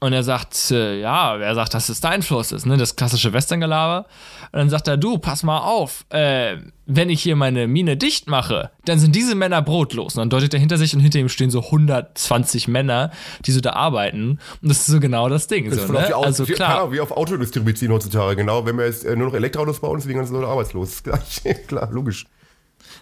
Und 0.03 0.15
er 0.15 0.23
sagt, 0.23 0.71
äh, 0.71 0.99
ja, 0.99 1.39
wer 1.39 1.55
sagt, 1.55 1.75
dass 1.75 1.91
es 1.91 2.01
dein 2.01 2.23
Fluss 2.23 2.53
ist, 2.53 2.65
ne? 2.65 2.79
Das 2.79 2.97
klassische 2.97 3.35
Western-Gelaber. 3.35 4.07
Und 4.51 4.59
dann 4.59 4.71
sagt 4.71 4.89
er, 4.89 4.97
du, 4.97 5.19
pass 5.19 5.43
mal 5.43 5.59
auf, 5.59 6.07
äh, 6.09 6.57
wenn 6.87 7.11
ich 7.11 7.23
hier 7.23 7.37
meine 7.37 7.69
Mine 7.69 7.99
dicht 7.99 8.27
mache, 8.27 8.71
dann 8.87 8.99
sind 8.99 9.15
diese 9.15 9.35
Männer 9.35 9.61
brotlos. 9.61 10.15
Und 10.15 10.21
dann 10.21 10.31
deutet 10.31 10.55
er 10.55 10.61
hinter 10.61 10.79
sich 10.79 10.95
und 10.95 11.01
hinter 11.01 11.19
ihm 11.19 11.29
stehen 11.29 11.51
so 11.51 11.61
120 11.65 12.67
Männer, 12.67 13.11
die 13.45 13.53
so 13.53 13.61
da 13.61 13.75
arbeiten. 13.75 14.39
Und 14.63 14.69
das 14.71 14.79
ist 14.79 14.87
so 14.87 15.01
genau 15.01 15.29
das 15.29 15.49
Ding. 15.49 15.69
Das 15.69 15.83
so, 15.83 15.93
ne? 15.93 16.17
also 16.17 16.49
wie, 16.49 16.55
klar. 16.55 16.91
wie 16.91 17.01
auf 17.01 17.13
Autodistribution 17.13 17.93
heutzutage, 17.93 18.37
genau. 18.37 18.65
Wenn 18.65 18.79
wir 18.79 18.87
jetzt 18.87 19.05
äh, 19.05 19.15
nur 19.15 19.27
noch 19.27 19.35
Elektroautos 19.35 19.81
bauen, 19.81 20.01
sind 20.01 20.09
die 20.09 20.15
ganzen 20.15 20.33
Leute 20.33 20.49
arbeitslos. 20.49 21.03
klar, 21.69 21.91
logisch. 21.93 22.25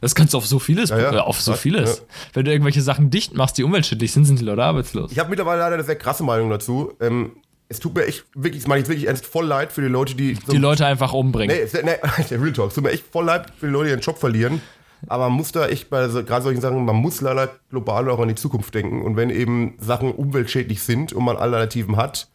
Das 0.01 0.15
kannst 0.15 0.35
du 0.35 0.39
auf 0.39 0.47
so 0.47 0.59
vieles, 0.59 0.91
ja, 0.91 0.99
ja. 0.99 1.21
auf 1.21 1.41
so 1.41 1.55
vieles. 1.55 1.99
Ja. 1.99 2.05
Wenn 2.35 2.45
du 2.45 2.53
irgendwelche 2.53 2.83
Sachen 2.83 3.11
dicht 3.11 3.35
machst, 3.35 3.59
die 3.59 3.65
umweltschädlich 3.65 4.13
sind, 4.13 4.25
sind 4.25 4.41
die 4.41 4.45
Leute 4.45 4.63
arbeitslos. 4.63 5.13
Ich 5.13 5.19
habe 5.19 5.31
mittlerweile 5.31 5.61
leider 5.61 5.75
eine 5.75 5.85
sehr 5.85 5.97
krasse 5.97 6.23
Meinung 6.23 6.51
dazu. 6.51 6.93
Ähm, 7.01 7.33
es 7.69 7.81
tut 7.81 7.95
mir 7.95 8.07
echt 8.07 8.25
wirklich, 8.35 8.63
das 8.63 8.69
meine 8.69 8.83
ich 8.83 8.89
wirklich 8.89 9.07
ernst, 9.07 9.27
voll 9.27 9.47
leid 9.47 9.73
für 9.73 9.83
die 9.83 9.89
Leute, 9.89 10.15
die. 10.15 10.35
So 10.47 10.53
die 10.53 10.59
Leute 10.59 10.87
einfach 10.87 11.13
umbringen. 11.13 11.57
Nee, 11.57 11.83
nee, 11.83 12.37
Real 12.37 12.53
Talk. 12.53 12.69
Es 12.69 12.75
tut 12.75 12.85
mir 12.85 12.91
echt 12.91 13.05
voll 13.11 13.27
leid 13.27 13.47
für 13.59 13.67
die 13.67 13.73
Leute, 13.73 13.87
die 13.87 13.91
ihren 13.91 14.01
Job 14.01 14.19
verlieren. 14.19 14.63
Aber 15.07 15.29
man 15.29 15.37
muss 15.37 15.53
da 15.53 15.69
echt 15.69 15.91
bei 15.91 16.09
so, 16.09 16.25
gerade 16.25 16.43
solchen 16.43 16.61
Sachen, 16.61 16.85
man 16.85 16.97
muss 16.97 17.21
leider 17.21 17.51
global 17.71 18.11
auch 18.11 18.19
an 18.19 18.29
die 18.29 18.35
Zukunft 18.35 18.75
denken. 18.75 19.03
Und 19.03 19.17
wenn 19.17 19.31
eben 19.31 19.77
Sachen 19.79 20.13
umweltschädlich 20.13 20.83
sind 20.83 21.13
und 21.13 21.25
man 21.25 21.37
Alternativen 21.37 21.97
hat, 21.97 22.29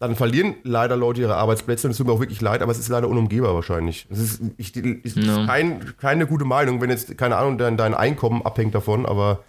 dann 0.00 0.16
verlieren 0.16 0.54
leider 0.64 0.96
Leute 0.96 1.20
ihre 1.20 1.36
Arbeitsplätze 1.36 1.86
und 1.86 1.90
es 1.90 1.98
tut 1.98 2.06
mir 2.06 2.14
auch 2.14 2.20
wirklich 2.20 2.40
leid, 2.40 2.62
aber 2.62 2.72
es 2.72 2.78
ist 2.78 2.88
leider 2.88 3.06
unumgehbar 3.06 3.54
wahrscheinlich. 3.54 4.06
Es 4.10 4.18
ist, 4.18 4.42
ich, 4.56 4.74
ist 4.74 5.16
no. 5.18 5.46
kein, 5.46 5.94
keine 5.98 6.26
gute 6.26 6.46
Meinung, 6.46 6.80
wenn 6.80 6.88
jetzt, 6.88 7.16
keine 7.18 7.36
Ahnung, 7.36 7.58
dein, 7.58 7.76
dein 7.76 7.92
Einkommen 7.92 8.40
abhängt 8.42 8.74
davon, 8.74 9.04
aber 9.04 9.44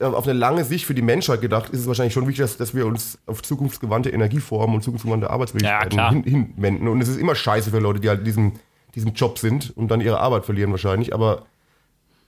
auf 0.00 0.28
eine 0.28 0.38
lange 0.38 0.64
Sicht 0.64 0.84
für 0.84 0.94
die 0.94 1.02
Menschheit 1.02 1.40
gedacht, 1.40 1.70
ist 1.70 1.80
es 1.80 1.86
wahrscheinlich 1.88 2.12
schon 2.12 2.28
wichtig, 2.28 2.44
dass, 2.44 2.56
dass 2.56 2.72
wir 2.72 2.86
uns 2.86 3.18
auf 3.26 3.42
zukunftsgewandte 3.42 4.10
Energieformen 4.10 4.76
und 4.76 4.82
zukunftsgewandte 4.82 5.28
Arbeitsmöglichkeiten 5.28 5.98
ja, 5.98 6.10
hin, 6.10 6.22
hinwenden. 6.22 6.86
Und 6.86 7.00
es 7.00 7.08
ist 7.08 7.16
immer 7.16 7.34
scheiße 7.34 7.70
für 7.70 7.80
Leute, 7.80 7.98
die 7.98 8.08
halt 8.08 8.20
in 8.20 8.24
diesem, 8.26 8.52
diesem 8.94 9.14
Job 9.14 9.38
sind 9.38 9.76
und 9.76 9.88
dann 9.88 10.00
ihre 10.00 10.20
Arbeit 10.20 10.44
verlieren 10.44 10.70
wahrscheinlich, 10.70 11.12
aber 11.12 11.46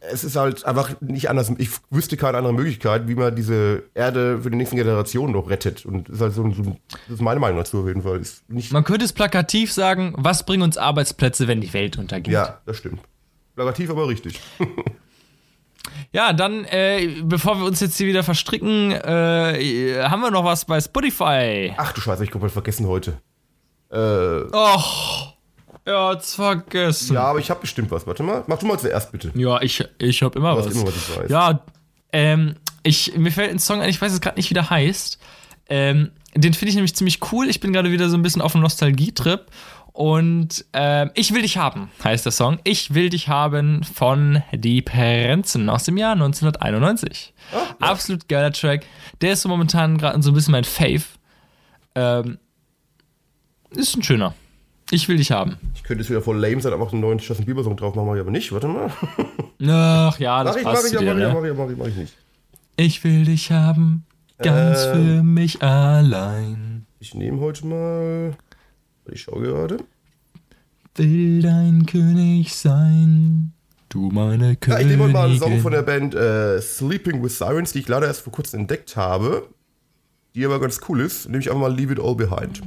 es 0.01 0.25
ist 0.25 0.37
halt 0.37 0.65
einfach 0.65 1.01
nicht 1.01 1.29
anders. 1.29 1.53
Ich 1.59 1.71
wüsste 1.91 2.17
keine 2.17 2.39
andere 2.39 2.55
Möglichkeit, 2.55 3.09
wie 3.09 3.15
man 3.15 3.35
diese 3.37 3.85
Erde 3.95 4.41
für 4.43 4.51
die 4.51 4.57
nächsten 4.57 4.77
Generationen 4.77 5.33
noch 5.33 5.51
rettet. 5.51 5.85
Und 5.85 6.09
das 6.09 6.17
ist 6.17 6.23
halt 6.23 6.35
so, 6.35 6.51
so 6.51 6.77
das 6.91 7.15
ist 7.15 7.21
meine 7.21 7.41
Meinung 7.41 7.59
dazu 7.59 7.81
auf 7.81 7.87
jeden 7.87 8.03
Fall. 8.03 8.21
man 8.71 8.85
könnte 8.85 9.05
es 9.05 9.13
plakativ 9.13 9.73
sagen, 9.73 10.15
was 10.17 10.45
bringen 10.47 10.63
uns 10.63 10.79
Arbeitsplätze, 10.79 11.49
wenn 11.49 11.61
die 11.61 11.73
Welt 11.73 11.99
untergeht? 11.99 12.33
Ja, 12.33 12.61
das 12.67 12.79
stimmt. 12.79 13.01
Plakativ, 13.55 13.91
aber 13.91 14.09
richtig. 14.09 14.41
Ja, 16.13 16.33
dann, 16.33 16.65
äh, 16.65 17.23
bevor 17.23 17.59
wir 17.59 17.67
uns 17.67 17.81
jetzt 17.81 17.97
hier 17.97 18.07
wieder 18.07 18.23
verstricken, 18.23 18.91
äh, 18.91 20.03
haben 20.03 20.21
wir 20.21 20.31
noch 20.31 20.45
was 20.45 20.65
bei 20.65 20.81
Spotify. 20.81 21.73
Ach 21.77 21.93
du 21.93 22.01
Scheiße, 22.01 22.25
ich 22.25 22.31
komplett 22.31 22.53
vergessen 22.53 22.87
heute. 22.87 23.21
Äh, 23.91 23.97
Och, 24.53 25.30
er 25.91 26.09
hat's 26.09 26.35
vergessen. 26.35 27.15
ja, 27.15 27.23
aber 27.25 27.39
ich 27.39 27.51
habe 27.51 27.61
bestimmt 27.61 27.91
was. 27.91 28.07
Warte 28.07 28.23
mal. 28.23 28.45
Mach 28.47 28.59
du 28.59 28.67
mal 28.67 28.79
zuerst 28.79 29.13
bitte. 29.13 29.31
Ja, 29.35 29.61
ich, 29.61 29.85
ich 29.99 30.23
hab 30.23 30.37
immer 30.37 30.53
Du 30.55 30.59
hast 30.61 30.67
was. 30.69 30.75
immer, 30.75 30.87
was 30.87 30.97
ich 30.97 31.17
weiß. 31.17 31.31
Ja, 31.31 31.61
ähm, 32.13 32.57
ich, 32.83 33.17
mir 33.17 33.31
fällt 33.31 33.51
ein 33.51 33.59
Song 33.59 33.81
ein, 33.81 33.89
ich 33.91 34.01
weiß 34.01 34.13
jetzt 34.13 34.23
gerade 34.23 34.37
nicht, 34.37 34.51
wie 34.51 34.55
der 34.55 34.71
heißt. 34.71 35.19
Ähm, 35.69 36.11
den 36.35 36.55
finde 36.55 36.71
ich 36.71 36.75
nämlich 36.77 36.95
ziemlich 36.95 37.21
cool. 37.33 37.49
Ich 37.49 37.61
bin 37.61 37.73
gerade 37.73 37.91
wieder 37.91 38.09
so 38.09 38.17
ein 38.17 38.23
bisschen 38.23 38.43
auf 38.43 38.55
einem 38.55 38.63
Nostalgie-Trip. 38.63 39.47
Und 39.93 40.65
ähm, 40.73 41.11
Ich 41.15 41.35
will 41.35 41.43
dich 41.43 41.57
haben, 41.59 41.91
heißt 42.05 42.25
der 42.25 42.33
Song. 42.33 42.61
Ich 42.65 42.95
will 42.95 43.11
dich 43.11 43.29
haben 43.29 43.83
von 43.83 44.43
Die 44.53 44.83
Prenzen 44.83 45.69
aus 45.69 45.85
dem 45.85 45.97
Jahr 45.97 46.13
1991. 46.13 47.35
Absolut 47.81 48.29
geiler 48.29 48.53
Track. 48.53 48.87
Der 49.21 49.33
ist 49.33 49.43
so 49.43 49.49
momentan 49.49 49.99
gerade 49.99 50.23
so 50.23 50.31
ein 50.31 50.35
bisschen 50.35 50.53
mein 50.53 50.65
Fave. 50.65 51.03
Ähm, 51.97 52.39
ist 53.71 53.97
ein 53.97 54.03
schöner. 54.05 54.35
Ich 54.91 55.09
will 55.09 55.17
dich 55.17 55.31
haben. 55.31 55.57
Ich 55.75 55.83
könnte 55.85 56.03
jetzt 56.03 56.11
wieder 56.11 56.21
voll 56.23 56.39
lame 56.39 56.61
sein, 56.61 56.73
einfach 56.73 56.93
einen 56.93 57.01
neuen 57.01 57.19
Justin 57.19 57.47
Bieber 57.47 57.63
Song 57.63 57.77
drauf 57.77 57.95
machen, 57.95 58.07
mach 58.09 58.15
ich 58.15 58.21
aber 58.21 58.31
nicht. 58.31 58.51
Warte 58.53 58.67
mal. 58.69 58.91
Ach 59.69 60.19
ja, 60.19 60.43
das 60.45 60.55
Mach 60.55 60.59
ich, 60.61 60.65
mach 60.65 60.73
passt 60.73 60.93
ich, 60.93 60.99
zu 60.99 61.05
ja, 61.05 61.15
dir, 61.15 61.15
mach 61.15 61.17
ich, 61.17 61.23
ja, 61.23 61.29
ne? 61.29 61.35
mach 61.35 61.43
ich, 61.43 61.49
ja, 61.49 61.55
mach 61.65 61.71
ich, 61.71 61.77
mach 61.79 61.87
ich 61.87 61.97
nicht. 61.97 62.17
Ich 62.77 63.05
will 63.05 63.25
dich 63.25 63.53
haben, 63.53 64.05
ganz 64.39 64.85
Ähm. 64.87 64.93
für 64.93 65.23
mich 65.23 65.63
allein. 65.63 66.87
Ich 66.99 67.15
nehme 67.15 67.41
heute 67.41 67.67
mal. 67.67 68.37
Ich 69.11 69.23
schaue 69.23 69.43
gerade. 69.43 69.79
Will 70.97 71.41
dein 71.43 71.87
König 71.87 72.55
sein, 72.55 73.53
du 73.89 74.11
meine 74.11 74.51
Ja, 74.51 74.55
Königin. 74.57 74.81
ich 74.83 74.91
nehme 74.91 75.05
heute 75.05 75.13
mal 75.13 75.29
einen 75.31 75.39
Song 75.39 75.61
von 75.61 75.73
der 75.73 75.83
Band 75.83 76.15
äh, 76.15 76.61
Sleeping 76.61 77.23
with 77.23 77.39
Sirens, 77.39 77.73
die 77.73 77.79
ich 77.81 77.89
leider 77.89 78.07
erst 78.07 78.23
vor 78.23 78.33
kurzem 78.33 78.61
entdeckt 78.61 78.97
habe. 78.97 79.49
Die 80.35 80.45
aber 80.45 80.61
ganz 80.61 80.81
cool 80.89 81.01
ist. 81.01 81.27
Nehme 81.29 81.41
ich 81.43 81.49
einfach 81.49 81.63
mal 81.63 81.75
Leave 81.75 81.93
It 81.95 82.01
All 82.01 82.15
Behind. 82.15 82.61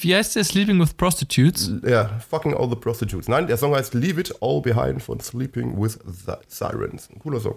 Wie 0.00 0.14
heißt 0.14 0.36
der 0.36 0.44
Sleeping 0.44 0.80
with 0.80 0.94
Prostitutes? 0.94 1.70
Ja, 1.86 2.10
fucking 2.30 2.54
all 2.54 2.68
the 2.68 2.76
prostitutes. 2.76 3.28
Nein, 3.28 3.46
der 3.46 3.56
Song 3.56 3.74
heißt 3.74 3.94
Leave 3.94 4.20
It 4.20 4.34
All 4.40 4.60
Behind 4.60 5.02
von 5.02 5.20
Sleeping 5.20 5.80
with 5.80 5.98
Si- 6.06 6.32
Sirens. 6.48 7.08
Ein 7.10 7.18
cooler 7.20 7.40
Song. 7.40 7.56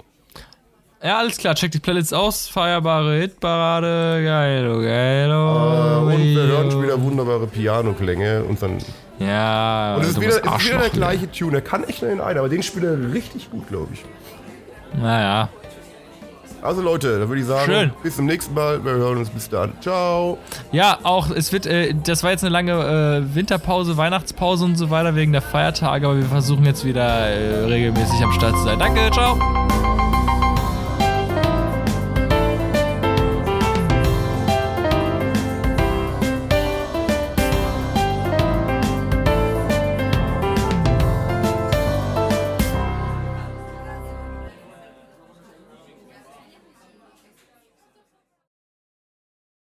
Ja, 1.03 1.17
alles 1.17 1.37
klar, 1.37 1.55
check 1.55 1.71
die 1.71 1.79
Playlist 1.79 2.13
aus. 2.13 2.47
Feierbare 2.47 3.19
Hitparade, 3.21 4.23
geilo, 4.23 4.81
geilo. 4.81 6.11
Äh, 6.11 6.13
und 6.15 6.23
wir 6.35 6.43
hören 6.43 6.69
schon 6.71 6.83
wieder 6.83 7.01
wunderbare 7.01 7.47
Piano-Klänge. 7.47 8.43
Und 8.43 8.61
dann. 8.61 8.77
Ja, 9.17 9.95
Und 9.95 10.03
es 10.03 10.09
ist 10.09 10.21
wieder, 10.21 10.37
ist 10.43 10.65
wieder 10.67 10.77
der 10.79 10.89
gleiche 10.89 11.31
Tune. 11.31 11.57
Er 11.57 11.61
kann 11.61 11.83
echt 11.85 12.01
nur 12.03 12.11
den 12.11 12.21
einen, 12.21 12.37
aber 12.39 12.49
den 12.49 12.61
spielt 12.61 12.85
er 12.85 13.13
richtig 13.13 13.49
gut, 13.49 13.67
glaube 13.67 13.87
ich. 13.93 14.03
Naja, 14.99 15.49
Also 16.61 16.81
Leute, 16.81 17.19
dann 17.19 17.27
würde 17.27 17.41
ich 17.41 17.47
sagen, 17.47 17.71
Schön. 17.71 17.91
bis 18.03 18.15
zum 18.15 18.25
nächsten 18.25 18.53
Mal. 18.53 18.83
Wir 18.83 18.91
hören 18.91 19.17
uns 19.17 19.29
bis 19.29 19.49
dann. 19.49 19.73
Ciao. 19.81 20.37
ja, 20.71 20.97
auch, 21.03 21.29
es 21.31 21.51
wird, 21.51 21.65
äh, 21.65 21.93
das 21.93 22.23
war 22.23 22.31
jetzt 22.31 22.43
eine 22.43 22.51
lange 22.51 22.71
äh, 22.71 23.35
Winterpause, 23.35 23.97
Weihnachtspause 23.97 24.65
und 24.65 24.75
so 24.75 24.89
weiter 24.89 25.15
wegen 25.15 25.31
der 25.31 25.41
Feiertage, 25.41 26.05
aber 26.07 26.17
wir 26.17 26.25
versuchen 26.25 26.65
jetzt 26.65 26.85
wieder 26.85 27.01
äh, 27.01 27.65
regelmäßig 27.65 28.21
am 28.23 28.31
Start 28.33 28.55
zu 28.57 28.63
sein. 28.63 28.79
Danke, 28.79 29.09
ciao. 29.11 29.37